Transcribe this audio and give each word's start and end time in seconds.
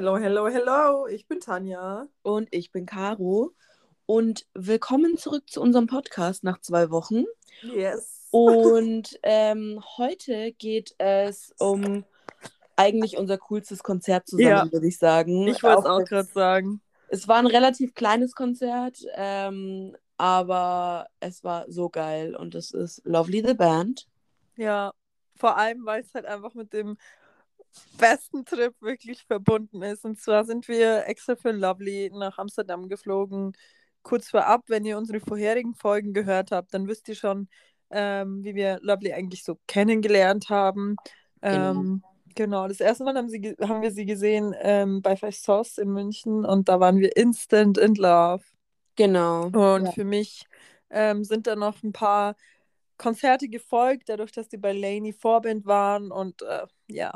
Hello, 0.00 0.16
hello, 0.16 0.48
hello. 0.48 1.06
Ich 1.08 1.28
bin 1.28 1.40
Tanja. 1.40 2.08
Und 2.22 2.48
ich 2.52 2.72
bin 2.72 2.86
Caro. 2.86 3.52
Und 4.06 4.46
willkommen 4.54 5.18
zurück 5.18 5.50
zu 5.50 5.60
unserem 5.60 5.88
Podcast 5.88 6.42
nach 6.42 6.58
zwei 6.62 6.88
Wochen. 6.90 7.24
Yes. 7.60 8.26
Und 8.30 9.18
ähm, 9.22 9.78
heute 9.98 10.52
geht 10.52 10.94
es 10.96 11.52
um 11.58 12.06
eigentlich 12.76 13.18
unser 13.18 13.36
coolstes 13.36 13.82
Konzert 13.82 14.26
zusammen, 14.26 14.48
Ja. 14.48 14.72
würde 14.72 14.86
ich 14.86 14.96
sagen. 14.96 15.46
Ich 15.46 15.62
wollte 15.62 15.80
es 15.80 15.84
auch 15.84 16.04
gerade 16.06 16.28
sagen. 16.32 16.80
Es 17.08 17.28
war 17.28 17.36
ein 17.36 17.46
relativ 17.46 17.92
kleines 17.92 18.34
Konzert, 18.34 19.04
ähm, 19.16 19.94
aber 20.16 21.08
es 21.20 21.44
war 21.44 21.70
so 21.70 21.90
geil. 21.90 22.34
Und 22.34 22.54
es 22.54 22.70
ist 22.70 23.02
Lovely 23.04 23.44
the 23.46 23.52
Band. 23.52 24.06
Ja, 24.56 24.94
vor 25.36 25.58
allem, 25.58 25.84
weil 25.84 26.00
es 26.00 26.14
halt 26.14 26.24
einfach 26.24 26.54
mit 26.54 26.72
dem 26.72 26.96
besten 27.98 28.44
Trip 28.44 28.74
wirklich 28.80 29.24
verbunden 29.24 29.82
ist. 29.82 30.04
Und 30.04 30.20
zwar 30.20 30.44
sind 30.44 30.68
wir 30.68 31.06
extra 31.06 31.36
für 31.36 31.52
Lovely 31.52 32.10
nach 32.12 32.38
Amsterdam 32.38 32.88
geflogen. 32.88 33.52
Kurz 34.02 34.30
vorab, 34.30 34.62
wenn 34.68 34.84
ihr 34.84 34.96
unsere 34.96 35.20
vorherigen 35.20 35.74
Folgen 35.74 36.12
gehört 36.12 36.50
habt, 36.52 36.72
dann 36.72 36.88
wisst 36.88 37.08
ihr 37.08 37.14
schon, 37.14 37.48
ähm, 37.90 38.42
wie 38.42 38.54
wir 38.54 38.78
Lovely 38.82 39.12
eigentlich 39.12 39.44
so 39.44 39.58
kennengelernt 39.66 40.48
haben. 40.48 40.96
Ähm, 41.42 42.02
genau, 42.34 42.66
das 42.68 42.80
erste 42.80 43.04
Mal 43.04 43.16
haben, 43.16 43.28
sie, 43.28 43.56
haben 43.60 43.82
wir 43.82 43.90
sie 43.90 44.06
gesehen 44.06 44.54
ähm, 44.60 45.02
bei 45.02 45.16
Five 45.16 45.36
Sauce 45.36 45.78
in 45.78 45.90
München 45.90 46.44
und 46.44 46.68
da 46.68 46.80
waren 46.80 46.98
wir 46.98 47.16
instant 47.16 47.76
in 47.78 47.94
love. 47.94 48.44
Genau. 48.96 49.46
Und 49.46 49.84
Ja. 49.86 49.92
für 49.92 50.04
mich 50.04 50.44
ähm, 50.90 51.24
sind 51.24 51.46
da 51.46 51.56
noch 51.56 51.82
ein 51.82 51.92
paar 51.92 52.36
Konzerte 52.96 53.48
gefolgt, 53.48 54.08
dadurch, 54.08 54.32
dass 54.32 54.48
die 54.48 54.58
bei 54.58 54.72
Laney 54.72 55.12
Vorband 55.12 55.64
waren. 55.66 56.10
Und 56.10 56.42
äh, 56.42 56.66
ja, 56.88 57.12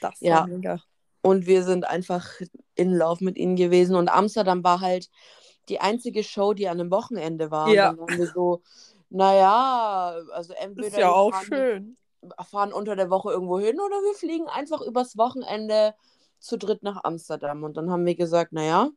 das 0.00 0.20
Ja. 0.20 0.40
war 0.40 0.46
mega. 0.46 0.80
Und 1.22 1.46
wir 1.46 1.64
sind 1.64 1.86
einfach 1.86 2.28
in 2.76 2.94
Love 2.94 3.24
mit 3.24 3.36
ihnen 3.36 3.56
gewesen. 3.56 3.96
Und 3.96 4.08
Amsterdam 4.08 4.62
war 4.62 4.80
halt 4.80 5.10
die 5.68 5.80
einzige 5.80 6.22
Show, 6.22 6.52
die 6.52 6.68
an 6.68 6.78
einem 6.80 6.90
Wochenende 6.90 7.50
war. 7.50 7.68
Ja. 7.68 7.90
Und 7.90 7.98
dann 7.98 8.08
waren 8.08 8.18
wir 8.18 8.26
so, 8.28 8.62
naja, 9.10 10.14
also 10.32 10.52
entweder 10.54 10.86
Ist 10.88 10.96
ja 10.98 11.10
auch 11.10 11.32
fahren, 11.32 11.44
schön. 11.44 11.96
fahren 12.48 12.72
unter 12.72 12.94
der 12.96 13.10
Woche 13.10 13.30
irgendwo 13.32 13.58
hin 13.58 13.80
oder 13.80 13.96
wir 14.02 14.14
fliegen 14.14 14.48
einfach 14.48 14.80
übers 14.80 15.16
Wochenende 15.16 15.94
zu 16.38 16.56
dritt 16.58 16.82
nach 16.82 17.02
Amsterdam. 17.02 17.64
Und 17.64 17.76
dann 17.76 17.90
haben 17.90 18.06
wir 18.06 18.14
gesagt, 18.14 18.52
naja, 18.52 18.90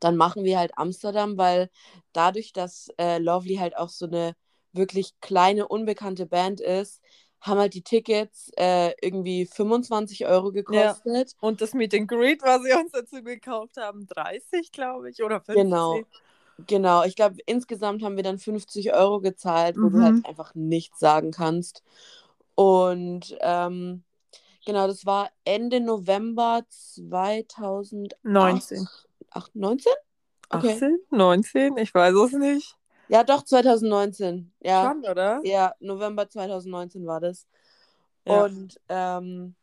dann 0.00 0.16
machen 0.16 0.44
wir 0.44 0.58
halt 0.58 0.72
Amsterdam, 0.76 1.36
weil 1.38 1.70
dadurch, 2.12 2.52
dass 2.52 2.88
äh, 2.98 3.18
Lovely 3.18 3.56
halt 3.56 3.76
auch 3.76 3.88
so 3.88 4.06
eine 4.06 4.34
wirklich 4.72 5.14
kleine, 5.20 5.68
unbekannte 5.68 6.26
Band 6.26 6.60
ist, 6.60 7.00
haben 7.44 7.58
halt 7.58 7.74
die 7.74 7.82
Tickets 7.82 8.50
äh, 8.56 8.92
irgendwie 9.02 9.46
25 9.46 10.26
Euro 10.26 10.50
gekostet. 10.50 11.36
Und 11.40 11.60
das 11.60 11.74
Meet 11.74 11.94
and 11.94 12.08
Greet, 12.08 12.42
was 12.42 12.62
sie 12.62 12.72
uns 12.72 12.92
dazu 12.92 13.22
gekauft 13.22 13.76
haben, 13.76 14.06
30, 14.06 14.72
glaube 14.72 15.10
ich, 15.10 15.22
oder 15.22 15.40
50. 15.40 15.62
Genau. 15.62 16.00
Genau, 16.66 17.04
ich 17.04 17.16
glaube, 17.16 17.36
insgesamt 17.46 18.02
haben 18.02 18.16
wir 18.16 18.22
dann 18.22 18.38
50 18.38 18.94
Euro 18.94 19.20
gezahlt, 19.20 19.76
wo 19.76 19.90
du 19.90 19.98
Mhm. 19.98 20.02
halt 20.02 20.26
einfach 20.26 20.54
nichts 20.54 21.00
sagen 21.00 21.32
kannst. 21.32 21.82
Und 22.54 23.36
ähm, 23.40 24.04
genau, 24.64 24.86
das 24.86 25.04
war 25.04 25.30
Ende 25.44 25.80
November 25.80 26.62
2019. 26.68 28.08
19. 28.22 28.88
Ach, 29.30 29.48
19? 29.52 29.92
Okay. 30.50 30.76
18? 30.76 30.98
19? 31.10 31.76
Ich 31.76 31.92
weiß 31.92 32.14
es 32.14 32.32
nicht. 32.32 32.76
Ja, 33.14 33.22
doch, 33.22 33.44
2019. 33.44 34.52
Ja, 34.60 34.90
Schon, 34.90 35.08
oder? 35.08 35.40
ja, 35.44 35.72
November 35.78 36.28
2019 36.28 37.06
war 37.06 37.20
das. 37.20 37.46
Ja. 38.26 38.42
Und 38.42 38.80
ähm, 38.88 39.54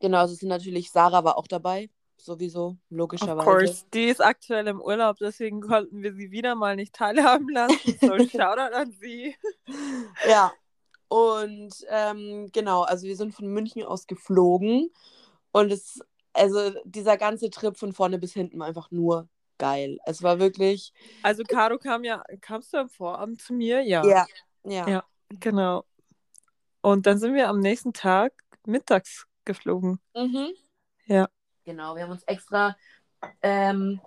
genau, 0.00 0.24
es 0.24 0.38
sind 0.38 0.48
natürlich, 0.48 0.90
Sarah 0.90 1.22
war 1.22 1.36
auch 1.36 1.48
dabei, 1.48 1.90
sowieso, 2.16 2.68
Of 2.68 2.76
logischerweise. 2.88 3.44
course. 3.44 3.84
Die 3.92 4.06
ist 4.06 4.24
aktuell 4.24 4.68
im 4.68 4.80
Urlaub, 4.80 5.18
deswegen 5.18 5.60
konnten 5.60 6.02
wir 6.02 6.14
sie 6.14 6.30
wieder 6.30 6.54
mal 6.54 6.76
nicht 6.76 6.94
teilhaben 6.94 7.50
lassen. 7.50 7.78
So, 8.00 8.16
Shoutout 8.26 8.74
an 8.74 8.90
sie. 9.02 9.36
Ja, 10.26 10.50
und 11.08 11.74
ähm, 11.90 12.48
genau, 12.54 12.84
also 12.84 13.06
wir 13.06 13.16
sind 13.16 13.34
von 13.34 13.48
München 13.48 13.82
aus 13.82 14.06
geflogen 14.06 14.90
und 15.52 15.70
es, 15.70 16.00
also 16.32 16.70
dieser 16.84 17.18
ganze 17.18 17.50
Trip 17.50 17.76
von 17.76 17.92
vorne 17.92 18.18
bis 18.18 18.32
hinten 18.32 18.58
war 18.60 18.66
einfach 18.66 18.90
nur 18.90 19.28
geil. 19.58 19.98
Es 20.06 20.22
war 20.22 20.38
wirklich, 20.38 20.92
Also, 21.22 21.42
Caro 21.44 21.78
kam 21.78 22.04
ja, 22.04 22.22
kamst 22.40 22.72
du 22.72 22.78
am 22.78 22.88
Vorabend 22.88 23.40
zu 23.40 23.54
mir? 23.54 23.82
Ja. 23.82 24.04
ja, 24.04 24.26
ja, 24.64 24.88
Ja. 24.88 25.04
Genau. 25.40 25.84
Und 26.82 27.06
dann 27.06 27.18
sind 27.18 27.34
wir 27.34 27.48
am 27.48 27.58
nächsten 27.58 27.92
Tag 27.92 28.32
mittags 28.64 29.26
geflogen. 29.44 29.98
Mhm. 30.14 30.52
Ja. 31.06 31.28
Genau, 31.64 31.96
wir 31.96 32.04
haben 32.04 32.12
uns 32.12 32.22
extra 32.24 32.76
ähm, 33.42 34.00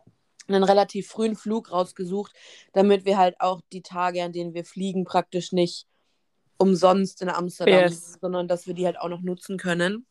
einen 0.47 0.63
relativ 0.63 1.07
frühen 1.09 1.35
Flug 1.35 1.71
rausgesucht, 1.71 2.33
damit 2.73 3.03
wir 3.05 3.17
halt 3.17 3.39
auch 3.41 3.61
die 3.73 3.81
Tage, 3.81 4.23
an 4.23 4.31
denen 4.31 4.53
wir 4.53 4.63
fliegen, 4.63 5.03
praktisch 5.03 5.51
nicht 5.51 5.87
umsonst 6.57 7.21
in 7.21 7.29
Amsterdam, 7.29 7.81
Yes. 7.83 8.17
sondern 8.21 8.47
dass 8.47 8.66
wir 8.66 8.73
die 8.73 8.85
halt 8.85 8.97
auch 8.99 9.09
noch 9.09 9.21
nutzen 9.21 9.57
können. 9.57 10.05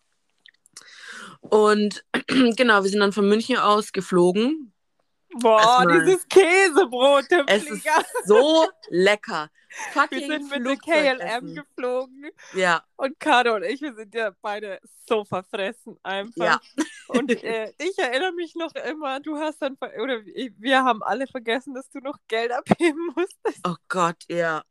Und 1.40 2.04
genau, 2.56 2.82
wir 2.82 2.90
sind 2.90 3.00
dann 3.00 3.12
von 3.12 3.28
München 3.28 3.56
aus 3.56 3.92
geflogen. 3.92 4.72
Boah, 5.34 5.60
Erstmal. 5.60 6.04
dieses 6.04 6.28
Käsebrot 6.28 7.30
im 7.32 7.46
Es 7.46 7.64
ist 7.64 7.86
so 8.24 8.68
lecker. 8.88 9.50
Wir 9.68 10.02
Fucking 10.02 10.26
sind 10.28 10.50
mit 10.50 10.86
der. 10.86 11.18
KLM 11.18 11.54
geflogen 11.54 12.30
Ja, 12.54 12.82
und 12.96 13.20
Caro 13.20 13.56
und 13.56 13.64
ich, 13.64 13.82
wir 13.82 13.94
sind 13.94 14.14
ja 14.14 14.32
beide 14.40 14.80
so 15.06 15.24
verfressen 15.26 15.98
einfach. 16.02 16.44
ja. 16.44 16.60
Und 17.08 17.30
äh, 17.44 17.72
ich 17.78 17.98
erinnere 17.98 18.32
mich 18.32 18.54
noch 18.54 18.74
immer, 18.74 19.20
du 19.20 19.36
hast 19.36 19.60
dann, 19.60 19.76
oder 20.02 20.24
wir 20.24 20.84
haben 20.84 21.02
alle 21.02 21.26
vergessen, 21.26 21.74
dass 21.74 21.88
du 21.90 21.98
noch 22.00 22.16
Geld 22.28 22.50
abheben 22.50 23.08
musstest. 23.16 23.60
Oh 23.66 23.76
Gott, 23.88 24.24
ja. 24.30 24.62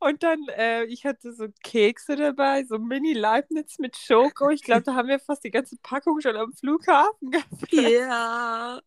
Und 0.00 0.22
dann, 0.24 0.46
äh, 0.48 0.84
ich 0.84 1.04
hatte 1.06 1.32
so 1.32 1.46
Kekse 1.62 2.16
dabei, 2.16 2.64
so 2.64 2.78
Mini-Leibniz 2.78 3.78
mit 3.78 3.96
Schoko. 3.96 4.50
Ich 4.50 4.62
glaube, 4.62 4.82
da 4.82 4.94
haben 4.94 5.08
wir 5.08 5.20
fast 5.20 5.44
die 5.44 5.50
ganze 5.50 5.76
Packung 5.82 6.20
schon 6.20 6.36
am 6.36 6.52
Flughafen 6.52 7.30
gehabt. 7.30 7.72
Ja. 7.72 8.80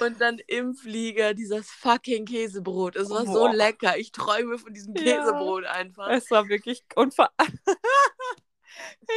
Und 0.00 0.20
dann 0.20 0.38
im 0.46 0.74
Flieger 0.74 1.34
dieses 1.34 1.70
fucking 1.70 2.24
Käsebrot. 2.26 2.96
Es 2.96 3.10
war 3.10 3.26
so 3.26 3.32
Boah. 3.32 3.52
lecker. 3.52 3.98
Ich 3.98 4.12
träume 4.12 4.58
von 4.58 4.72
diesem 4.72 4.94
Ja. 4.96 5.02
Käsebrot 5.02 5.64
einfach. 5.64 6.08
Es 6.08 6.30
war 6.30 6.48
wirklich. 6.48 6.84
Und 6.94 7.14
vor 7.14 7.30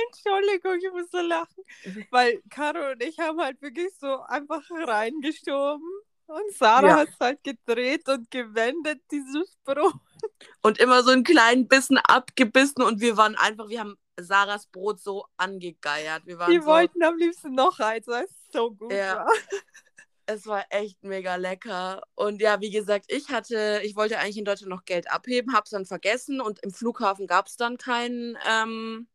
Entschuldigung, 0.08 0.78
ich 0.78 0.92
muss 0.92 1.10
so 1.12 1.20
lachen. 1.20 1.64
Weil 2.12 2.42
Caro 2.50 2.92
und 2.92 3.04
ich 3.04 3.18
haben 3.20 3.40
halt 3.42 3.62
wirklich 3.62 3.92
so 4.00 4.22
einfach 4.22 4.64
reingeschoben. 4.72 5.88
Und 6.28 6.54
Sarah 6.54 6.88
Ja. 6.88 6.96
hat 6.98 7.10
es 7.10 7.20
halt 7.20 7.44
gedreht 7.44 8.08
und 8.08 8.30
gewendet, 8.30 9.02
dieses 9.12 9.58
Brot. 9.64 9.94
Und 10.62 10.78
immer 10.80 11.02
so 11.04 11.10
einen 11.12 11.24
kleinen 11.24 11.68
Bissen 11.68 11.98
abgebissen 11.98 12.84
und 12.84 13.02
wir 13.02 13.18
waren 13.18 13.36
einfach, 13.36 13.68
wir 13.70 13.80
haben 13.80 13.98
Sarahs 14.20 14.68
Brot 14.68 15.00
so 15.02 15.26
angegeiert. 15.38 16.24
Wir 16.26 16.38
waren 16.38 16.52
Die 16.52 16.60
so, 16.60 16.66
wollten 16.68 17.02
am 17.04 17.18
liebsten 17.18 17.54
noch 17.56 17.80
eins, 17.80 18.06
weil 18.08 18.26
es 18.26 18.32
so 18.54 18.72
gut 18.72 18.92
Ja. 18.94 19.26
war. 19.26 19.28
es 20.30 20.46
war 20.46 20.66
echt 20.70 21.04
mega 21.04 21.36
lecker. 21.36 22.02
Und 22.16 22.42
ja, 22.42 22.62
wie 22.62 22.70
gesagt, 22.70 23.06
ich 23.08 23.30
hatte, 23.30 23.82
ich 23.84 23.96
wollte 23.96 24.20
eigentlich 24.20 24.38
in 24.38 24.46
Deutschland 24.46 24.70
noch 24.70 24.86
Geld 24.86 25.12
abheben, 25.12 25.54
hab's 25.54 25.72
dann 25.72 25.86
vergessen 25.86 26.40
und 26.42 26.60
im 26.60 26.72
Flughafen 26.72 27.28
gab 27.28 27.48
es 27.48 27.58
dann 27.58 27.78
keinen, 27.78 28.38
ähm, 28.48 29.08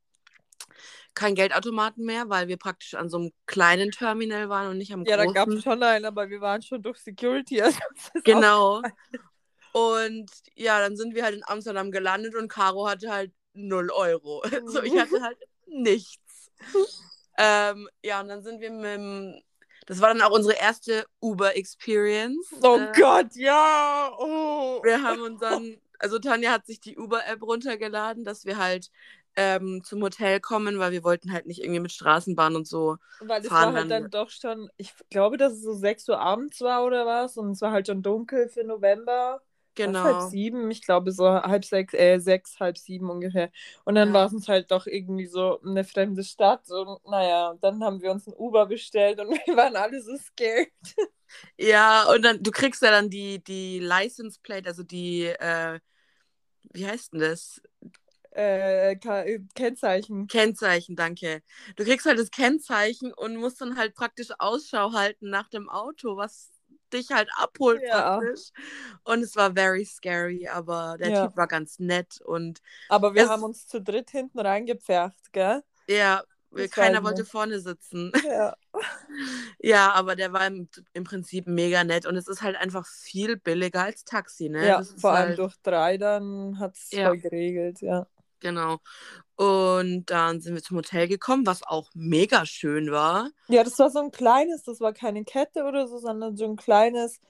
kein 1.14 1.34
Geldautomaten 1.36 2.04
mehr, 2.04 2.28
weil 2.28 2.48
wir 2.48 2.56
praktisch 2.56 2.94
an 2.94 3.08
so 3.08 3.18
einem 3.18 3.32
kleinen 3.46 3.92
Terminal 3.92 4.48
waren 4.48 4.68
und 4.68 4.78
nicht 4.78 4.92
am 4.92 5.04
Ja, 5.04 5.16
da 5.16 5.24
großen. 5.24 5.34
gab 5.34 5.48
es 5.48 5.62
schon 5.62 5.82
einen, 5.82 6.04
aber 6.04 6.28
wir 6.28 6.40
waren 6.40 6.62
schon 6.62 6.82
durch 6.82 6.98
Security. 6.98 7.62
Also 7.62 7.78
Genau. 8.24 8.82
Und 9.72 10.30
ja, 10.54 10.80
dann 10.80 10.96
sind 10.96 11.14
wir 11.14 11.24
halt 11.24 11.36
in 11.36 11.42
Amsterdam 11.46 11.90
gelandet 11.90 12.34
und 12.34 12.48
Caro 12.48 12.88
hatte 12.88 13.12
halt 13.12 13.32
0 13.54 13.90
Euro. 13.90 14.42
So, 14.66 14.82
ich 14.82 14.96
hatte 14.96 15.22
halt 15.22 15.38
nichts. 15.66 16.50
ähm, 17.38 17.88
ja, 18.02 18.20
und 18.20 18.28
dann 18.28 18.42
sind 18.42 18.60
wir 18.60 18.70
mit 18.70 18.84
dem. 18.84 19.42
Das 19.86 20.00
war 20.00 20.08
dann 20.08 20.22
auch 20.22 20.30
unsere 20.30 20.54
erste 20.58 21.04
Uber-Experience. 21.20 22.54
Oh 22.62 22.78
Äh, 22.78 22.92
Gott, 22.98 23.34
ja. 23.34 24.10
Oh. 24.18 24.80
Wir 24.82 25.02
haben 25.02 25.20
uns 25.22 25.40
dann, 25.40 25.76
also 25.98 26.18
Tanja 26.18 26.52
hat 26.52 26.66
sich 26.66 26.80
die 26.80 26.96
Uber-App 26.96 27.42
runtergeladen, 27.42 28.24
dass 28.24 28.44
wir 28.44 28.56
halt 28.58 28.90
ähm, 29.36 29.82
zum 29.82 30.00
Hotel 30.02 30.38
kommen, 30.40 30.78
weil 30.78 30.92
wir 30.92 31.02
wollten 31.02 31.32
halt 31.32 31.46
nicht 31.46 31.60
irgendwie 31.60 31.80
mit 31.80 31.90
Straßenbahn 31.92 32.54
und 32.54 32.68
so. 32.68 32.98
Weil 33.20 33.42
es 33.42 33.48
fahren 33.48 33.74
war 33.74 33.80
halt 33.82 33.90
dann- 33.90 34.02
dann 34.04 34.10
doch 34.10 34.30
schon, 34.30 34.70
ich 34.76 34.92
glaube, 35.10 35.36
dass 35.38 35.54
es 35.54 35.62
so 35.62 35.74
6 35.74 36.08
Uhr 36.08 36.20
abends 36.20 36.60
war 36.60 36.84
oder 36.84 37.04
was. 37.04 37.36
Und 37.36 37.50
es 37.52 37.60
war 37.60 37.72
halt 37.72 37.88
schon 37.88 38.02
dunkel 38.02 38.48
für 38.48 38.62
November. 38.64 39.42
Genau. 39.76 40.02
halb 40.02 40.22
sieben, 40.22 40.70
ich 40.70 40.82
glaube 40.82 41.12
so 41.12 41.28
halb 41.30 41.64
sechs, 41.64 41.94
äh, 41.94 42.18
sechs, 42.18 42.58
halb 42.60 42.78
sieben 42.78 43.10
ungefähr. 43.10 43.50
Und 43.84 43.94
dann 43.96 44.12
Ja. 44.12 44.14
war 44.14 44.26
es 44.26 44.32
uns 44.32 44.48
halt 44.48 44.70
doch 44.70 44.86
irgendwie 44.86 45.26
so 45.26 45.60
eine 45.62 45.84
fremde 45.84 46.24
Stadt. 46.24 46.70
Und 46.70 46.98
naja, 47.06 47.54
dann 47.60 47.82
haben 47.84 48.00
wir 48.02 48.10
uns 48.12 48.26
ein 48.26 48.34
Uber 48.36 48.66
bestellt 48.66 49.20
und 49.20 49.30
wir 49.46 49.56
waren 49.56 49.76
alle 49.76 50.00
so 50.02 50.16
scared. 50.16 50.68
Ja, 51.58 52.04
und 52.12 52.22
dann, 52.22 52.42
du 52.42 52.50
kriegst 52.50 52.82
ja 52.82 52.90
dann 52.90 53.10
die, 53.10 53.42
die 53.42 53.78
License 53.80 54.38
Plate, 54.42 54.68
also 54.68 54.82
die, 54.82 55.24
äh, 55.26 55.80
wie 56.72 56.86
heißt 56.86 57.12
denn 57.12 57.20
das? 57.20 57.62
äh, 58.32 58.96
Ka- 58.96 59.24
Kennzeichen. 59.54 60.28
Kennzeichen, 60.28 60.96
danke. 60.96 61.42
Du 61.76 61.84
kriegst 61.84 62.06
halt 62.06 62.18
das 62.18 62.30
Kennzeichen 62.30 63.12
und 63.12 63.36
musst 63.36 63.60
dann 63.60 63.76
halt 63.76 63.94
praktisch 63.94 64.28
Ausschau 64.38 64.92
halten 64.92 65.28
nach 65.30 65.48
dem 65.48 65.68
Auto, 65.68 66.16
was 66.16 66.50
dich 66.94 67.10
halt 67.12 67.28
abholt 67.36 67.82
Ja. 67.82 68.18
praktisch. 68.18 68.50
Und 69.04 69.22
es 69.22 69.36
war 69.36 69.52
very 69.54 69.84
scary, 69.84 70.48
aber 70.48 70.96
der 70.98 71.10
Ja. 71.10 71.28
Typ 71.28 71.36
war 71.36 71.46
ganz 71.48 71.78
nett 71.78 72.20
und 72.22 72.60
Aber 72.88 73.14
wir 73.14 73.28
haben 73.28 73.42
uns 73.42 73.66
zu 73.66 73.80
dritt 73.80 74.10
hinten 74.10 74.38
reingepfercht, 74.38 75.32
gell? 75.32 75.62
ja, 75.88 76.22
Das 76.56 76.70
keiner 76.70 77.02
wollte 77.02 77.24
vorne 77.24 77.60
sitzen. 77.60 78.12
Ja. 78.24 78.54
Ja, 79.60 79.92
aber 79.92 80.16
der 80.16 80.32
war 80.32 80.46
im, 80.46 80.68
im 80.92 81.04
Prinzip 81.04 81.46
mega 81.46 81.84
nett 81.84 82.06
und 82.06 82.16
es 82.16 82.28
ist 82.28 82.42
halt 82.42 82.56
einfach 82.56 82.86
viel 82.86 83.36
billiger 83.36 83.82
als 83.82 84.04
Taxi, 84.04 84.48
ne? 84.48 84.66
ja, 84.66 84.82
vor 84.98 85.10
allem 85.12 85.28
halt, 85.28 85.38
durch 85.38 85.54
drei, 85.62 85.96
dann 85.98 86.58
hat 86.58 86.74
es 86.76 86.90
Ja. 86.90 87.08
voll 87.08 87.18
geregelt, 87.18 87.80
ja. 87.80 88.06
Genau. 88.44 88.78
Und 89.36 90.06
dann 90.10 90.40
sind 90.40 90.54
wir 90.54 90.62
zum 90.62 90.78
Hotel 90.78 91.08
gekommen, 91.08 91.46
was 91.46 91.62
auch 91.62 91.90
mega 91.94 92.46
schön 92.46 92.90
war. 92.92 93.30
Ja, 93.48 93.62
das 93.62 93.78
war 93.78 93.90
so 93.90 93.98
ein 94.00 94.10
kleines, 94.10 94.62
das 94.62 94.80
war 94.80 94.92
keine 94.94 95.24
Kette 95.24 95.64
oder 95.64 95.86
so, 95.86 95.98
sondern 95.98 96.36
so 96.36 96.46
ein 96.46 96.56
kleines, 96.56 97.20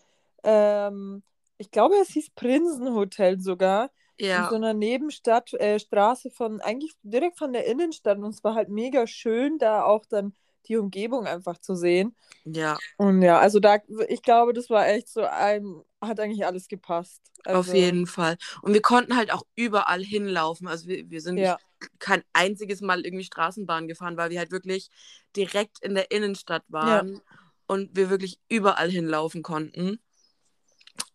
ähm, 0.45 1.23
ich 1.59 1.71
glaube, 1.71 1.97
es 2.01 2.09
hieß 2.11 2.31
Prinzenhotel 2.31 3.41
sogar, 3.41 3.91
in 4.33 4.45
Ja, 4.45 4.45
so 4.45 4.55
einer 4.57 4.75
Nebenstadt, 4.75 5.53
äh, 5.55 5.79
Straße 5.81 6.31
von, 6.31 6.61
eigentlich 6.61 6.93
direkt 7.03 7.39
von 7.39 7.53
der 7.53 7.67
Innenstadt. 7.67 8.19
Und 8.19 8.31
es 8.35 8.45
war 8.45 8.55
halt 8.55 8.69
mega 8.69 9.07
schön, 9.07 9.59
da 9.59 9.85
auch 9.85 10.07
dann 10.07 10.35
die 10.69 10.77
Umgebung 10.77 11.27
einfach 11.27 11.59
zu 11.59 11.75
sehen. 11.75 12.15
ja, 12.45 12.79
Und 12.97 13.23
ja, 13.23 13.39
also 13.39 13.61
da, 13.61 13.79
ich 14.09 14.23
glaube, 14.23 14.53
das 14.53 14.71
war 14.71 14.87
echt 14.89 15.09
so 15.09 15.23
ein, 15.25 15.83
hat 16.01 16.21
eigentlich 16.21 16.45
alles 16.47 16.69
gepasst. 16.69 17.23
Also, 17.45 17.59
auf 17.61 17.75
jeden 17.75 18.07
Fall. 18.07 18.37
Und 18.63 18.73
wir 18.73 18.83
konnten 18.83 19.17
halt 19.17 19.33
auch 19.33 19.43
überall 19.55 20.03
hinlaufen. 20.03 20.67
Also 20.67 20.89
wir, 20.89 21.11
wir 21.11 21.21
sind 21.21 21.39
Ja, 21.39 21.59
kein 21.99 22.23
einziges 22.33 22.81
Mal 22.81 23.05
irgendwie 23.05 23.25
Straßenbahn 23.25 23.89
gefahren, 23.89 24.17
weil 24.17 24.31
wir 24.31 24.39
halt 24.39 24.51
wirklich 24.51 24.91
direkt 25.37 25.79
in 25.83 25.95
der 25.95 26.11
Innenstadt 26.11 26.65
waren 26.69 27.21
und 27.67 27.95
wir 27.97 28.11
wirklich 28.11 28.39
überall 28.49 28.91
hinlaufen 28.91 29.43
konnten. 29.43 30.01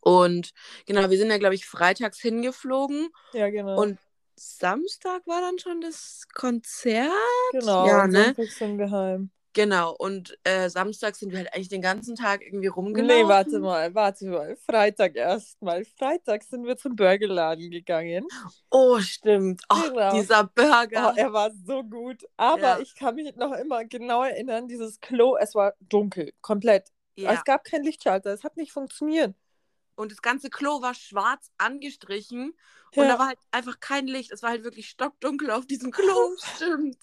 Und 0.01 0.51
genau, 0.85 1.09
wir 1.09 1.17
sind 1.17 1.29
ja, 1.29 1.37
glaube 1.37 1.55
ich, 1.55 1.65
freitags 1.65 2.19
hingeflogen 2.19 3.09
ja, 3.33 3.49
genau. 3.49 3.81
und 3.81 3.99
Samstag 4.35 5.27
war 5.27 5.41
dann 5.41 5.59
schon 5.59 5.81
das 5.81 6.25
Konzert. 6.33 7.11
genau, 7.51 7.85
ja, 7.85 8.07
ne? 8.07 8.33
Sind 8.47 8.77
wir 8.77 8.89
heim. 8.89 9.31
Genau, 9.53 9.95
und 9.97 10.37
äh, 10.43 10.69
Samstag 10.69 11.15
sind 11.15 11.31
wir 11.31 11.39
halt 11.39 11.53
eigentlich 11.53 11.69
den 11.69 11.81
ganzen 11.81 12.15
Tag 12.15 12.41
irgendwie 12.43 12.67
rumgelaufen. 12.67 13.23
Nee, 13.23 13.27
warte 13.27 13.59
mal, 13.59 13.93
warte 13.95 14.25
mal. 14.27 14.55
Freitag 14.57 15.15
erstmal. 15.15 15.85
Freitag 15.85 16.43
sind 16.43 16.65
wir 16.65 16.77
zum 16.77 16.95
Burgerladen 16.95 17.71
gegangen. 17.71 18.27
Oh, 18.69 18.99
stimmt. 18.99 19.63
Oh, 19.69 19.75
Genau. 19.89 20.13
dieser 20.13 20.43
Burger. 20.43 21.13
Oh, 21.13 21.17
er 21.17 21.33
war 21.33 21.51
so 21.65 21.83
gut. 21.83 22.23
Aber 22.37 22.59
Ja. 22.61 22.79
ich 22.79 22.93
kann 22.95 23.15
mich 23.15 23.35
noch 23.37 23.53
immer 23.53 23.85
genau 23.85 24.23
erinnern, 24.23 24.67
dieses 24.67 24.99
Klo, 24.99 25.35
es 25.35 25.55
war 25.55 25.73
dunkel, 25.79 26.31
komplett. 26.41 26.89
ja. 27.15 27.33
Es 27.33 27.43
gab 27.43 27.63
keinen 27.63 27.83
Lichtschalter, 27.85 28.31
es 28.31 28.43
hat 28.43 28.55
nicht 28.55 28.71
funktioniert. 28.71 29.33
Und 29.99 30.13
das 30.13 30.21
ganze 30.21 30.49
Klo 30.49 30.81
war 30.81 30.93
schwarz 30.93 31.51
angestrichen. 31.57 32.53
Ja. 32.93 33.01
Und 33.01 33.09
da 33.09 33.19
war 33.19 33.27
halt 33.27 33.39
einfach 33.51 33.81
kein 33.81 34.07
Licht. 34.07 34.31
Es 34.31 34.41
war 34.41 34.51
halt 34.51 34.63
wirklich 34.63 34.87
stockdunkel 34.87 35.51
auf 35.51 35.65
diesem 35.65 35.91
Klo. 35.91 36.37
Stimmt. 36.55 36.97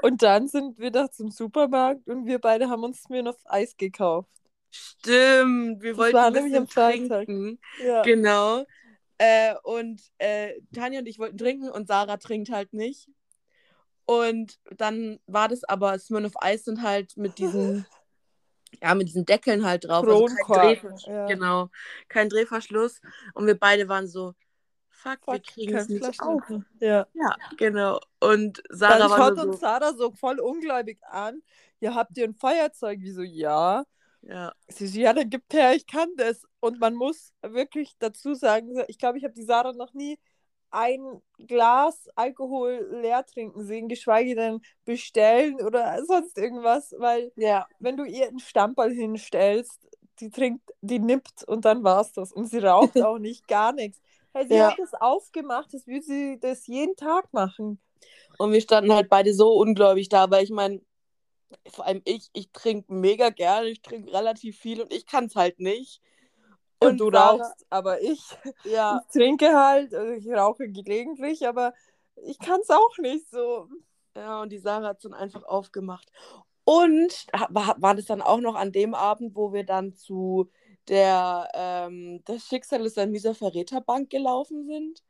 Und 0.00 0.22
dann 0.22 0.48
sind 0.48 0.78
wir 0.78 0.90
da 0.90 1.10
zum 1.10 1.30
Supermarkt 1.30 2.08
und 2.08 2.24
wir 2.24 2.38
beide 2.38 2.70
haben 2.70 2.82
uns 2.82 3.10
mir 3.10 3.22
noch 3.22 3.36
Eis 3.44 3.76
gekauft. 3.76 4.30
Stimmt. 4.70 5.82
Wir 5.82 5.90
Das 5.90 5.98
wollten 5.98 6.16
war 6.16 6.30
nämlich 6.30 6.56
am 6.56 6.66
trinken. 6.66 7.60
Ja. 7.84 8.00
Genau. 8.00 8.64
Äh, 9.18 9.54
und 9.62 10.00
äh, 10.16 10.62
Tanja 10.74 11.00
und 11.00 11.06
ich 11.08 11.18
wollten 11.18 11.36
trinken 11.36 11.68
und 11.68 11.88
Sarah 11.88 12.16
trinkt 12.16 12.48
halt 12.48 12.72
nicht. 12.72 13.10
Und 14.06 14.58
dann 14.78 15.20
war 15.26 15.48
das 15.48 15.62
aber 15.64 15.98
Smirnoff 15.98 16.32
Eis 16.36 16.64
sind 16.64 16.80
halt 16.80 17.18
mit 17.18 17.36
diesen, 17.36 17.84
ja, 18.82 18.94
mit 18.94 19.08
diesen 19.08 19.26
Deckeln 19.26 19.64
halt 19.64 19.84
drauf. 19.84 20.06
Also 20.06 20.26
kein 20.46 20.78
ja. 21.06 21.26
Genau. 21.26 21.70
Kein 22.08 22.28
Drehverschluss. 22.28 23.00
Und 23.34 23.46
wir 23.46 23.58
beide 23.58 23.88
waren 23.88 24.06
so, 24.06 24.34
fuck, 24.88 25.26
wir 25.26 25.34
Fuck, 25.34 25.42
kriegen 25.44 25.72
kein 25.72 25.82
es 25.82 25.88
nicht 25.88 26.04
auf. 26.04 26.44
Flaschenöffner. 26.44 26.66
Ja. 26.80 27.06
Ja, 27.14 27.36
genau. 27.56 28.00
Und 28.20 28.62
Sarah 28.68 28.98
Dann 28.98 29.10
war 29.10 29.16
schaut 29.18 29.36
nur 29.36 29.46
uns 29.46 29.56
so, 29.56 29.60
Sarah 29.60 29.94
so 29.94 30.12
voll 30.12 30.40
ungläubig 30.40 30.98
an. 31.04 31.42
Ja, 31.80 31.94
habt 31.94 32.16
ihr 32.16 32.24
ein 32.24 32.34
Feuerzeug? 32.34 32.98
Wieso 33.00 33.22
ja? 33.22 33.84
ja, 34.22 34.52
Sie 34.68 34.86
so, 34.86 35.00
ja, 35.00 35.12
dann 35.12 35.30
gibt 35.30 35.52
her, 35.54 35.74
ich 35.74 35.86
kann 35.86 36.08
das. 36.16 36.46
Und 36.60 36.78
man 36.80 36.94
muss 36.94 37.32
wirklich 37.42 37.96
dazu 37.98 38.34
sagen, 38.34 38.82
ich 38.88 38.98
glaube, 38.98 39.18
ich 39.18 39.24
habe 39.24 39.34
die 39.34 39.44
Sarah 39.44 39.72
noch 39.72 39.94
nie 39.94 40.18
ein 40.70 41.22
Glas 41.38 42.08
Alkohol 42.16 42.88
leer 43.02 43.24
trinken 43.26 43.64
sehen, 43.64 43.88
geschweige 43.88 44.34
denn 44.34 44.60
bestellen 44.84 45.60
oder 45.62 46.04
sonst 46.06 46.38
irgendwas, 46.38 46.94
weil 46.98 47.32
ja, 47.36 47.66
wenn 47.78 47.96
du 47.96 48.04
ihr 48.04 48.28
einen 48.28 48.40
Stammball 48.40 48.92
hinstellst, 48.92 49.88
die 50.20 50.30
trinkt, 50.30 50.70
die 50.82 50.98
nippt 50.98 51.44
und 51.44 51.64
dann 51.64 51.82
war's 51.84 52.12
das. 52.12 52.32
Und 52.32 52.46
sie 52.46 52.58
raucht 52.58 53.00
auch 53.02 53.18
nicht, 53.18 53.48
gar 53.48 53.72
nichts. 53.72 54.00
Hey, 54.32 54.46
sie 54.46 54.56
Ja. 54.56 54.68
hat 54.68 54.78
das 54.78 54.94
aufgemacht, 54.94 55.72
das 55.74 55.86
würde 55.86 56.02
sie 56.02 56.38
das 56.40 56.66
jeden 56.66 56.96
Tag 56.96 57.32
machen. 57.32 57.80
Und 58.38 58.52
wir 58.52 58.60
standen 58.60 58.92
halt 58.92 59.08
beide 59.08 59.34
so 59.34 59.52
ungläubig 59.54 60.08
da, 60.08 60.30
weil 60.30 60.44
ich 60.44 60.50
meine, 60.50 60.80
vor 61.68 61.86
allem 61.86 62.02
ich, 62.04 62.30
ich 62.32 62.50
trinke 62.52 62.92
mega 62.92 63.30
gerne, 63.30 63.68
ich 63.68 63.82
trinke 63.82 64.12
relativ 64.12 64.58
viel 64.58 64.82
und 64.82 64.92
ich 64.92 65.06
kann 65.06 65.26
es 65.26 65.36
halt 65.36 65.60
nicht. 65.60 66.02
Und, 66.88 66.98
du 67.00 67.10
Sarah- 67.10 67.36
rauchst, 67.46 67.66
aber 67.70 68.00
ich, 68.02 68.22
Ja, 68.64 69.04
ich 69.06 69.12
trinke 69.12 69.54
halt, 69.54 69.94
also 69.94 70.12
ich 70.12 70.28
rauche 70.28 70.68
gelegentlich, 70.68 71.46
aber 71.46 71.74
ich 72.16 72.38
kann 72.38 72.60
es 72.60 72.70
auch 72.70 72.98
nicht 72.98 73.28
so. 73.30 73.68
ja, 74.16 74.42
und 74.42 74.50
die 74.50 74.58
Sarah 74.58 74.88
hat 74.88 74.96
es 74.98 75.02
dann 75.04 75.14
einfach 75.14 75.44
aufgemacht. 75.44 76.10
Und 76.64 77.26
war, 77.48 77.76
war 77.80 77.94
das 77.94 78.06
dann 78.06 78.22
auch 78.22 78.40
noch 78.40 78.54
an 78.54 78.72
dem 78.72 78.94
Abend, 78.94 79.34
wo 79.34 79.52
wir 79.52 79.64
dann 79.64 79.94
zu 79.94 80.50
der 80.88 81.48
ähm, 81.54 82.22
Das 82.24 82.44
Schicksal 82.46 82.84
ist 82.86 82.98
ein 82.98 83.10
mieser 83.10 83.34
Verräterbank 83.34 84.10
gelaufen 84.10 84.66
sind? 84.66 85.02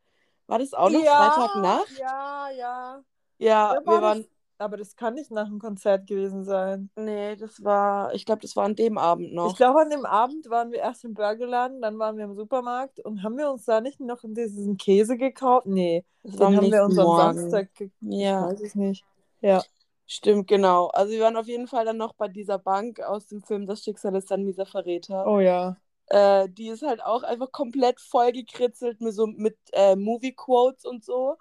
War 0.47 0.59
das 0.59 0.75
auch 0.75 0.91
noch 0.91 1.07
Freitagnacht? 1.07 1.89
Ja, 1.99 2.51
ja. 2.51 3.05
Ja, 3.39 3.75
Ja, 3.75 3.77
war 3.85 4.01
wir 4.03 4.03
waren. 4.03 4.29
Aber 4.61 4.77
das 4.77 4.95
kann 4.95 5.15
nicht 5.15 5.31
nach 5.31 5.49
dem 5.49 5.59
Konzert 5.59 6.07
gewesen 6.07 6.45
sein. 6.45 6.91
Nee, 6.95 7.35
das 7.37 7.65
war, 7.65 8.13
ich 8.15 8.27
glaube, 8.27 8.43
das 8.43 8.57
war 8.57 8.67
an 8.67 8.75
dem 8.75 8.99
Abend 8.99 9.33
noch. 9.33 9.51
Ich 9.51 9.57
glaube, 9.57 9.81
an 9.81 9.89
dem 9.89 10.05
Abend 10.05 10.51
waren 10.51 10.71
wir 10.71 10.81
erst 10.81 11.03
im 11.05 11.15
Burgerladen, 11.15 11.81
dann 11.81 11.99
waren 11.99 12.19
wir 12.19 12.25
im 12.25 12.35
Supermarkt 12.35 13.01
und 13.01 13.23
haben 13.23 13.39
wir 13.39 13.51
uns 13.51 13.65
da 13.65 13.81
nicht 13.81 14.01
noch 14.01 14.21
diesen 14.23 14.77
Käse 14.77 15.17
gekauft? 15.17 15.67
Nee, 15.67 16.05
das 16.23 16.37
den 16.37 16.57
haben 16.57 16.71
wir 16.71 16.85
uns 16.85 16.99
am 16.99 17.07
Morgen. 17.07 17.39
Samstag 17.39 17.75
gekauft. 17.75 17.95
Ja. 18.01 18.45
Ich 18.45 18.53
weiß 18.53 18.61
es 18.61 18.75
nicht. 18.75 19.05
Ja. 19.41 19.63
Stimmt, 20.07 20.49
genau. 20.49 20.89
Also 20.89 21.13
wir 21.13 21.21
waren 21.21 21.37
auf 21.37 21.47
jeden 21.47 21.67
Fall 21.67 21.87
dann 21.87 21.97
noch 21.97 22.13
bei 22.13 22.29
dieser 22.29 22.59
Bank 22.59 23.01
aus 23.01 23.29
dem 23.29 23.43
Film 23.43 23.67
Das 23.67 23.83
Schicksal 23.83 24.15
ist 24.17 24.31
ein 24.31 24.45
mieser 24.45 24.67
Verräter. 24.67 25.27
Oh 25.27 25.41
ja. 25.41 25.77
Äh, 26.07 26.49
die 26.51 26.69
ist 26.69 26.83
halt 26.83 27.03
auch 27.03 27.23
einfach 27.23 27.51
komplett 27.53 28.01
vollgekritzelt 28.01 29.01
mit 29.01 29.15
so 29.15 29.27
mit 29.27 29.57
äh, 29.73 29.97
Movie-Quotes 29.97 30.85
und 30.85 31.05
so. 31.05 31.37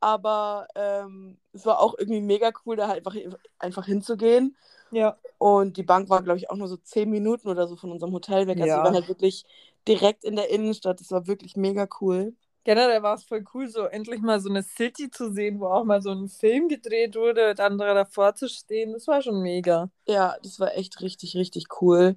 Aber 0.00 0.66
ähm, 0.74 1.38
es 1.52 1.66
war 1.66 1.80
auch 1.80 1.94
irgendwie 1.98 2.20
mega 2.22 2.50
cool, 2.64 2.76
da 2.76 2.88
halt 2.88 3.06
einfach, 3.06 3.16
einfach 3.58 3.86
hinzugehen. 3.86 4.56
Ja. 4.90 5.16
Und 5.38 5.76
die 5.76 5.82
Bank 5.82 6.08
war, 6.10 6.22
glaube 6.22 6.38
ich, 6.38 6.50
auch 6.50 6.56
nur 6.56 6.68
so 6.68 6.76
zehn 6.76 7.10
Minuten 7.10 7.48
oder 7.48 7.66
so 7.68 7.76
von 7.76 7.92
unserem 7.92 8.12
Hotel 8.12 8.46
weg. 8.46 8.60
Also 8.60 8.68
Ja. 8.70 8.76
wir 8.78 8.84
waren 8.84 8.94
halt 8.94 9.08
wirklich 9.08 9.44
direkt 9.86 10.24
in 10.24 10.36
der 10.36 10.50
Innenstadt. 10.50 11.00
Das 11.00 11.10
war 11.10 11.26
wirklich 11.26 11.56
mega 11.56 11.88
cool. 12.00 12.34
Generell 12.64 13.02
war 13.02 13.14
es 13.14 13.24
voll 13.24 13.42
cool, 13.54 13.68
so 13.68 13.84
endlich 13.84 14.20
mal 14.20 14.38
so 14.38 14.50
eine 14.50 14.62
City 14.62 15.10
zu 15.10 15.32
sehen, 15.32 15.60
wo 15.60 15.66
auch 15.68 15.84
mal 15.84 16.02
so 16.02 16.10
ein 16.10 16.28
Film 16.28 16.68
gedreht 16.68 17.16
wurde 17.16 17.50
und 17.50 17.60
andere 17.60 17.94
davor 17.94 18.34
zu 18.34 18.48
stehen. 18.50 18.92
Das 18.92 19.06
war 19.06 19.22
schon 19.22 19.40
mega. 19.40 19.90
Ja, 20.06 20.36
das 20.42 20.60
war 20.60 20.76
echt 20.76 21.00
richtig, 21.00 21.36
richtig 21.36 21.66
cool. 21.80 22.16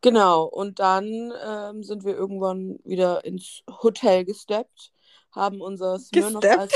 Genau, 0.00 0.44
und 0.44 0.78
dann 0.78 1.32
ähm, 1.46 1.82
sind 1.82 2.04
wir 2.04 2.14
irgendwann 2.14 2.78
wieder 2.84 3.24
ins 3.26 3.62
Hotel 3.82 4.24
gesteppt, 4.24 4.92
haben 5.34 5.60
unser 5.60 5.98
Smirnoff 5.98 6.44
Eis, 6.44 6.70